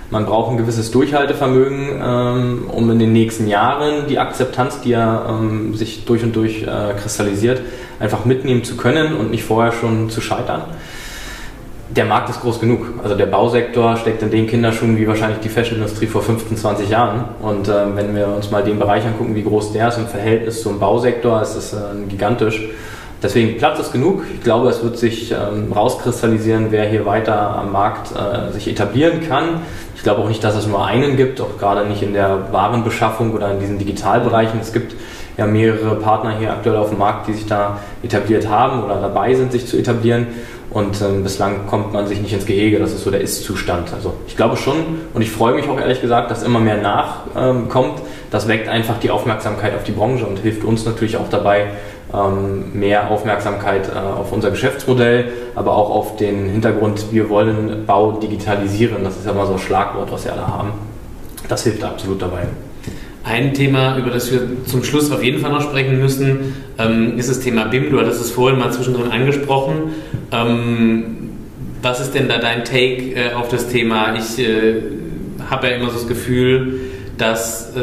Man 0.10 0.26
braucht 0.26 0.52
ein 0.52 0.58
gewisses 0.58 0.92
Durchhaltevermögen, 0.92 2.02
ähm, 2.04 2.70
um 2.70 2.92
in 2.92 3.00
den 3.00 3.14
nächsten 3.14 3.48
Jahren 3.48 4.08
die 4.10 4.20
Akzeptanz, 4.20 4.82
die 4.82 4.90
ja 4.90 5.26
ähm, 5.30 5.74
sich 5.74 6.04
durch 6.04 6.22
und 6.22 6.36
durch 6.36 6.64
äh, 6.64 6.94
kristallisiert, 7.02 7.62
einfach 7.98 8.26
mitnehmen 8.26 8.66
zu 8.66 8.76
können 8.76 9.16
und 9.16 9.32
nicht 9.32 9.46
vorher 9.46 9.72
schon 9.72 10.10
zu 10.10 10.20
scheitern. 10.20 10.64
Der 11.96 12.04
Markt 12.04 12.30
ist 12.30 12.42
groß 12.42 12.60
genug. 12.60 12.88
Also 13.04 13.16
der 13.16 13.26
Bausektor 13.26 13.96
steckt 13.96 14.22
in 14.22 14.32
den 14.32 14.48
Kinderschuhen 14.48 14.98
wie 14.98 15.08
wahrscheinlich 15.08 15.40
die 15.40 15.50
Fashionindustrie 15.50 16.08
vor 16.08 16.22
15, 16.22 16.58
20 16.58 16.90
Jahren. 16.90 17.26
Und 17.42 17.68
wenn 17.68 18.16
wir 18.16 18.30
uns 18.30 18.50
mal 18.50 18.64
den 18.64 18.80
Bereich 18.80 19.06
angucken, 19.06 19.36
wie 19.36 19.44
groß 19.44 19.74
der 19.74 19.90
ist 19.90 19.98
im 19.98 20.08
Verhältnis 20.08 20.62
zum 20.62 20.80
Bausektor, 20.80 21.42
ist 21.42 21.56
das 21.56 21.74
äh, 21.74 21.78
gigantisch. 22.08 22.64
Deswegen 23.22 23.58
Platz 23.58 23.80
ist 23.80 23.92
genug. 23.92 24.24
Ich 24.34 24.44
glaube, 24.44 24.70
es 24.70 24.84
wird 24.84 24.98
sich 24.98 25.32
ähm, 25.32 25.72
rauskristallisieren, 25.72 26.68
wer 26.72 26.86
hier 26.90 27.06
weiter 27.06 27.56
am 27.56 27.72
Markt 27.72 28.12
äh, 28.12 28.52
sich 28.52 28.68
etablieren 28.68 29.28
kann. 29.28 29.62
Ich 29.96 30.02
glaube 30.02 30.22
auch 30.22 30.28
nicht, 30.28 30.44
dass 30.44 30.56
es 30.56 30.66
nur 30.66 30.84
einen 30.84 31.18
gibt, 31.18 31.40
auch 31.40 31.60
gerade 31.60 31.88
nicht 31.88 32.02
in 32.02 32.14
der 32.14 32.52
Warenbeschaffung 32.52 33.34
oder 33.34 33.52
in 33.52 33.60
diesen 33.60 33.78
Digitalbereichen. 33.78 34.60
Es 34.60 34.74
gibt 34.74 34.96
ja 35.38 35.46
mehrere 35.46 35.96
Partner 35.96 36.38
hier 36.38 36.52
aktuell 36.52 36.78
auf 36.78 36.90
dem 36.90 36.98
Markt, 36.98 37.28
die 37.28 37.34
sich 37.34 37.46
da 37.46 37.80
etabliert 38.02 38.50
haben 38.50 38.84
oder 38.84 39.00
dabei 39.00 39.36
sind, 39.36 39.52
sich 39.52 39.68
zu 39.68 39.78
etablieren. 39.78 40.28
Und 40.72 41.02
ähm, 41.02 41.22
bislang 41.22 41.68
kommt 41.68 41.92
man 41.92 42.08
sich 42.08 42.22
nicht 42.22 42.32
ins 42.32 42.46
Gehege, 42.46 42.80
das 42.80 42.94
ist 42.94 43.04
so 43.04 43.12
der 43.12 43.20
Ist-Zustand. 43.20 43.94
Also 43.94 44.14
ich 44.26 44.38
glaube 44.38 44.56
schon 44.56 44.78
und 45.14 45.22
ich 45.22 45.30
freue 45.30 45.54
mich 45.54 45.68
auch 45.68 45.78
ehrlich 45.78 46.00
gesagt, 46.00 46.32
dass 46.32 46.44
immer 46.44 46.60
mehr 46.60 46.78
nachkommt. 46.78 48.00
Ähm, 48.00 48.06
das 48.32 48.48
weckt 48.48 48.70
einfach 48.70 48.98
die 48.98 49.10
Aufmerksamkeit 49.10 49.76
auf 49.76 49.84
die 49.84 49.92
Branche 49.92 50.26
und 50.26 50.40
hilft 50.40 50.64
uns 50.64 50.86
natürlich 50.86 51.18
auch 51.18 51.28
dabei, 51.30 51.68
mehr 52.74 53.10
Aufmerksamkeit 53.10 53.90
äh, 53.94 53.98
auf 53.98 54.32
unser 54.32 54.52
Geschäftsmodell, 54.52 55.30
aber 55.56 55.76
auch 55.76 55.90
auf 55.90 56.18
den 56.18 56.50
Hintergrund, 56.50 57.06
wir 57.12 57.30
wollen 57.30 57.86
Bau 57.86 58.14
digitalisieren. 58.14 59.04
Das 59.04 59.18
ist 59.18 59.26
ja 59.26 59.34
mal 59.34 59.46
so 59.48 59.54
ein 59.54 59.60
Schlagwort, 59.60 60.12
was 60.12 60.26
wir 60.26 60.34
alle 60.34 60.48
haben. 60.48 60.72
Das 61.48 61.64
hilft 61.64 61.84
absolut 61.84 62.22
dabei. 62.22 62.48
Ein 63.24 63.54
Thema, 63.54 63.98
über 63.98 64.10
das 64.10 64.32
wir 64.32 64.42
zum 64.66 64.84
Schluss 64.84 65.12
auf 65.12 65.24
jeden 65.24 65.40
Fall 65.40 65.52
noch 65.52 65.62
sprechen 65.62 66.00
müssen, 66.00 66.56
ähm, 66.78 67.18
ist 67.18 67.30
das 67.30 67.40
Thema 67.40 67.66
BIM. 67.66 67.92
Du 67.92 68.00
hattest 68.00 68.20
es 68.20 68.32
vorhin 68.32 68.60
mal 68.60 68.72
zwischendrin 68.72 69.12
angesprochen. 69.12 69.92
Ähm, 70.32 71.30
was 71.82 72.00
ist 72.00 72.14
denn 72.14 72.28
da 72.28 72.40
dein 72.40 72.66
Take 72.66 73.14
äh, 73.16 73.34
auf 73.34 73.48
das 73.48 73.68
Thema? 73.68 74.16
Ich 74.16 74.40
äh, 74.40 74.82
habe 75.50 75.68
ja 75.68 75.76
immer 75.76 75.90
so 75.90 75.98
das 76.00 76.08
Gefühl, 76.08 76.80
dass 77.18 77.74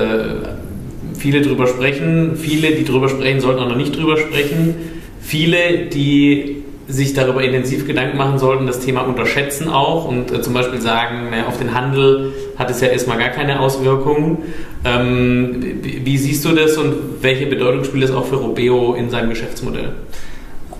viele 1.18 1.42
drüber 1.42 1.66
sprechen, 1.66 2.36
viele, 2.36 2.72
die 2.72 2.84
drüber 2.84 3.08
sprechen, 3.08 3.40
sollten 3.40 3.60
auch 3.60 3.68
noch 3.68 3.76
nicht 3.76 3.96
drüber 3.96 4.16
sprechen, 4.16 4.74
viele, 5.20 5.86
die 5.86 6.62
sich 6.88 7.12
darüber 7.12 7.42
intensiv 7.42 7.86
Gedanken 7.86 8.16
machen 8.16 8.38
sollten, 8.38 8.66
das 8.66 8.80
Thema 8.80 9.02
unterschätzen 9.02 9.68
auch 9.68 10.06
und 10.06 10.32
äh, 10.32 10.40
zum 10.40 10.54
Beispiel 10.54 10.80
sagen, 10.80 11.28
na, 11.30 11.46
auf 11.46 11.58
den 11.58 11.74
Handel 11.74 12.32
hat 12.58 12.70
es 12.70 12.80
ja 12.80 12.88
erstmal 12.88 13.18
gar 13.18 13.28
keine 13.28 13.60
Auswirkungen. 13.60 14.38
Ähm, 14.86 15.80
wie, 15.82 16.16
siehst 16.16 16.46
du 16.46 16.52
das 16.52 16.78
und 16.78 16.94
welche 17.20 17.46
Bedeutung 17.46 17.84
spielt 17.84 18.04
es 18.04 18.10
auch 18.10 18.24
für 18.24 18.36
Robeo 18.36 18.94
in 18.94 19.10
seinem 19.10 19.28
Geschäftsmodell? 19.28 19.90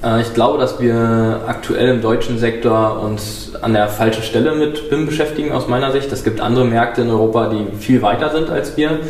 Äh, 0.03 0.22
ich 0.22 0.32
glaube, 0.32 0.59
dass 0.59 0.80
wir 0.80 1.43
aktuell 1.47 1.89
im 1.89 2.01
deutschen 2.01 2.39
Sektor 2.39 3.03
uns 3.03 3.53
an 3.61 3.74
der 3.74 3.89
falschen 3.89 4.22
Stelle 4.22 4.55
mit 4.55 4.89
BIM 4.89 5.05
beschäftigen, 5.05 5.53
aus 5.53 5.68
meiner 5.68 5.93
Sicht. 5.93 6.11
Es 6.11 6.24
gibt 6.24 6.41
andere 6.41 6.64
Märkte 6.64 7.03
in 7.03 7.11
Europa, 7.11 7.51
die 7.51 7.76
viel 7.78 8.01
weiter 8.01 8.30
sind 8.30 8.49
als 8.49 8.78
wir. 8.78 9.01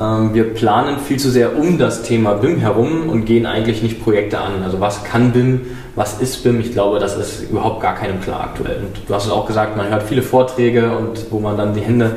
Ähm, 0.00 0.34
wir 0.34 0.54
planen 0.54 0.98
viel 0.98 1.18
zu 1.18 1.30
sehr 1.30 1.56
um 1.58 1.78
das 1.78 2.02
Thema 2.02 2.34
BIM 2.34 2.58
herum 2.58 3.08
und 3.08 3.24
gehen 3.24 3.46
eigentlich 3.46 3.82
nicht 3.82 4.02
Projekte 4.02 4.38
an. 4.38 4.62
Also 4.62 4.80
was 4.80 5.04
kann 5.04 5.32
BIM, 5.32 5.62
was 5.94 6.20
ist 6.20 6.44
BIM? 6.44 6.60
Ich 6.60 6.72
glaube, 6.72 6.98
das 6.98 7.16
ist 7.16 7.50
überhaupt 7.50 7.80
gar 7.80 7.94
keinem 7.94 8.20
klar 8.20 8.40
aktuell. 8.40 8.78
Und 8.78 9.08
du 9.08 9.14
hast 9.14 9.26
es 9.26 9.30
auch 9.30 9.46
gesagt, 9.46 9.76
man 9.76 9.88
hört 9.88 10.02
viele 10.02 10.22
Vorträge 10.22 10.96
und 10.96 11.26
wo 11.30 11.40
man 11.40 11.56
dann 11.56 11.74
die 11.74 11.80
Hände 11.80 12.16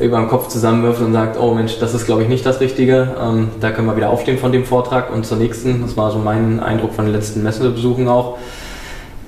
über 0.00 0.18
den 0.18 0.28
Kopf 0.28 0.48
zusammenwirft 0.48 1.00
und 1.00 1.12
sagt, 1.12 1.38
oh 1.40 1.54
Mensch, 1.54 1.78
das 1.80 1.92
ist 1.92 2.06
glaube 2.06 2.22
ich 2.22 2.28
nicht 2.28 2.46
das 2.46 2.60
Richtige. 2.60 3.16
Ähm, 3.20 3.48
da 3.60 3.72
können 3.72 3.88
wir 3.88 3.96
wieder 3.96 4.10
aufstehen 4.10 4.38
von 4.38 4.52
dem 4.52 4.64
Vortrag 4.64 5.12
und 5.12 5.26
zur 5.26 5.38
nächsten. 5.38 5.82
Das 5.82 5.96
war 5.96 6.10
so 6.10 6.18
mein 6.18 6.60
Eindruck 6.60 6.94
von 6.94 7.04
den 7.04 7.14
letzten 7.14 7.42
Messebesuchen 7.42 8.08
auch. 8.08 8.38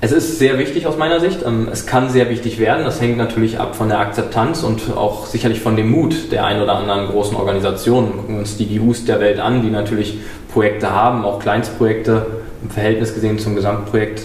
Es 0.02 0.12
ist 0.12 0.38
sehr 0.38 0.58
wichtig 0.58 0.86
aus 0.86 0.96
meiner 0.96 1.20
Sicht. 1.20 1.44
Ähm, 1.46 1.68
es 1.70 1.84
kann 1.84 2.08
sehr 2.08 2.30
wichtig 2.30 2.58
werden. 2.58 2.84
Das 2.84 3.00
hängt 3.02 3.18
natürlich 3.18 3.58
ab 3.60 3.76
von 3.76 3.88
der 3.90 3.98
Akzeptanz 3.98 4.62
und 4.62 4.96
auch 4.96 5.26
sicherlich 5.26 5.60
von 5.60 5.76
dem 5.76 5.90
Mut 5.90 6.32
der 6.32 6.46
ein 6.46 6.62
oder 6.62 6.76
anderen 6.76 7.08
großen 7.08 7.36
Organisationen. 7.36 8.16
Gucken 8.16 8.38
uns 8.38 8.56
die 8.56 8.78
GUs 8.78 9.04
der 9.04 9.20
Welt 9.20 9.40
an, 9.40 9.60
die 9.60 9.68
natürlich 9.68 10.18
Projekte 10.52 10.90
haben, 10.94 11.24
auch 11.24 11.38
Kleinstprojekte 11.38 12.26
im 12.62 12.70
Verhältnis 12.70 13.12
gesehen 13.12 13.38
zum 13.38 13.54
Gesamtprojekt, 13.54 14.22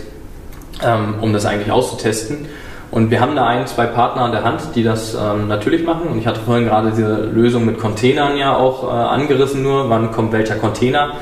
ähm, 0.81 1.15
um 1.19 1.33
das 1.33 1.45
eigentlich 1.45 1.71
auszutesten. 1.71 2.45
Und 2.91 3.11
wir 3.11 3.19
haben 3.19 3.35
da 3.35 3.45
ein, 3.45 3.67
zwei 3.67 3.85
Partner 3.85 4.21
an 4.21 4.31
der 4.31 4.45
Hand, 4.45 4.61
die 4.75 4.83
das 4.83 5.13
ähm, 5.13 5.49
natürlich 5.49 5.83
machen. 5.83 6.07
Und 6.07 6.19
ich 6.19 6.25
hatte 6.27 6.39
vorhin 6.39 6.63
gerade 6.63 6.91
diese 6.91 7.25
Lösung 7.25 7.65
mit 7.65 7.79
Containern 7.79 8.37
ja 8.37 8.55
auch 8.55 8.85
äh, 8.85 8.91
angerissen, 8.91 9.61
nur 9.61 9.89
wann 9.89 10.11
kommt 10.11 10.31
welcher 10.31 10.55
Container. 10.55 11.15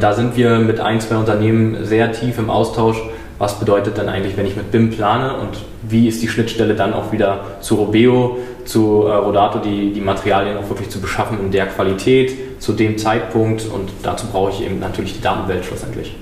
da 0.00 0.12
sind 0.12 0.36
wir 0.36 0.58
mit 0.58 0.80
ein, 0.80 1.00
zwei 1.00 1.16
Unternehmen 1.16 1.84
sehr 1.84 2.10
tief 2.12 2.38
im 2.38 2.50
Austausch 2.50 2.98
was 3.38 3.60
bedeutet 3.60 3.96
dann 3.96 4.08
eigentlich, 4.08 4.36
wenn 4.36 4.46
ich 4.46 4.56
mit 4.56 4.72
BIM 4.72 4.90
plane 4.90 5.34
und 5.34 5.58
wie 5.88 6.08
ist 6.08 6.22
die 6.22 6.28
Schnittstelle 6.28 6.74
dann 6.74 6.92
auch 6.92 7.12
wieder 7.12 7.58
zu 7.60 7.76
Robeo, 7.76 8.38
zu 8.64 9.04
äh, 9.06 9.14
Rodato, 9.14 9.60
die, 9.60 9.92
die 9.92 10.00
Materialien 10.00 10.56
auch 10.58 10.68
wirklich 10.68 10.90
zu 10.90 11.00
beschaffen 11.00 11.38
in 11.40 11.50
der 11.50 11.66
Qualität, 11.66 12.60
zu 12.60 12.72
dem 12.72 12.98
Zeitpunkt 12.98 13.64
und 13.66 13.90
dazu 14.02 14.26
brauche 14.26 14.52
ich 14.52 14.64
eben 14.64 14.80
natürlich 14.80 15.14
die 15.14 15.22
Datenwelt 15.22 15.64
schlussendlich. 15.64 16.14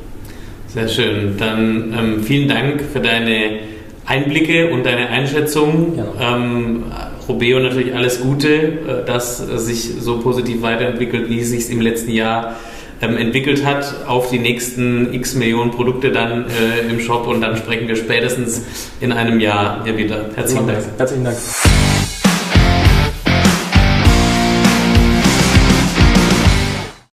Sehr 0.68 0.88
schön. 0.88 1.36
Dann 1.38 1.94
ähm, 1.98 2.22
vielen 2.22 2.48
Dank 2.48 2.82
für 2.92 3.00
deine 3.00 3.60
Einblicke 4.04 4.70
und 4.70 4.84
deine 4.84 5.08
Einschätzung. 5.08 5.98
Ähm, 6.20 6.84
Robeo 7.28 7.58
natürlich 7.58 7.94
alles 7.94 8.20
Gute, 8.20 8.48
äh, 8.48 9.04
dass 9.06 9.38
sich 9.38 9.94
so 10.00 10.18
positiv 10.18 10.60
weiterentwickelt, 10.60 11.30
wie 11.30 11.40
es 11.40 11.50
sich 11.50 11.70
im 11.70 11.80
letzten 11.80 12.12
Jahr 12.12 12.56
ähm, 13.00 13.16
entwickelt 13.16 13.64
hat, 13.64 14.06
auf 14.06 14.30
die 14.30 14.38
nächsten 14.38 15.12
x 15.12 15.34
Millionen 15.34 15.70
Produkte 15.70 16.10
dann 16.10 16.46
äh, 16.46 16.90
im 16.90 17.00
Shop 17.00 17.26
und 17.26 17.40
dann 17.40 17.56
sprechen 17.56 17.88
wir 17.88 17.96
spätestens 17.96 18.64
in 19.00 19.12
einem 19.12 19.40
Jahr 19.40 19.84
hier 19.84 19.96
wieder. 19.96 20.30
Herzlichen 20.34 20.66
Dank. 20.66 20.84
Herzlichen 20.96 21.24
Dank. 21.24 21.36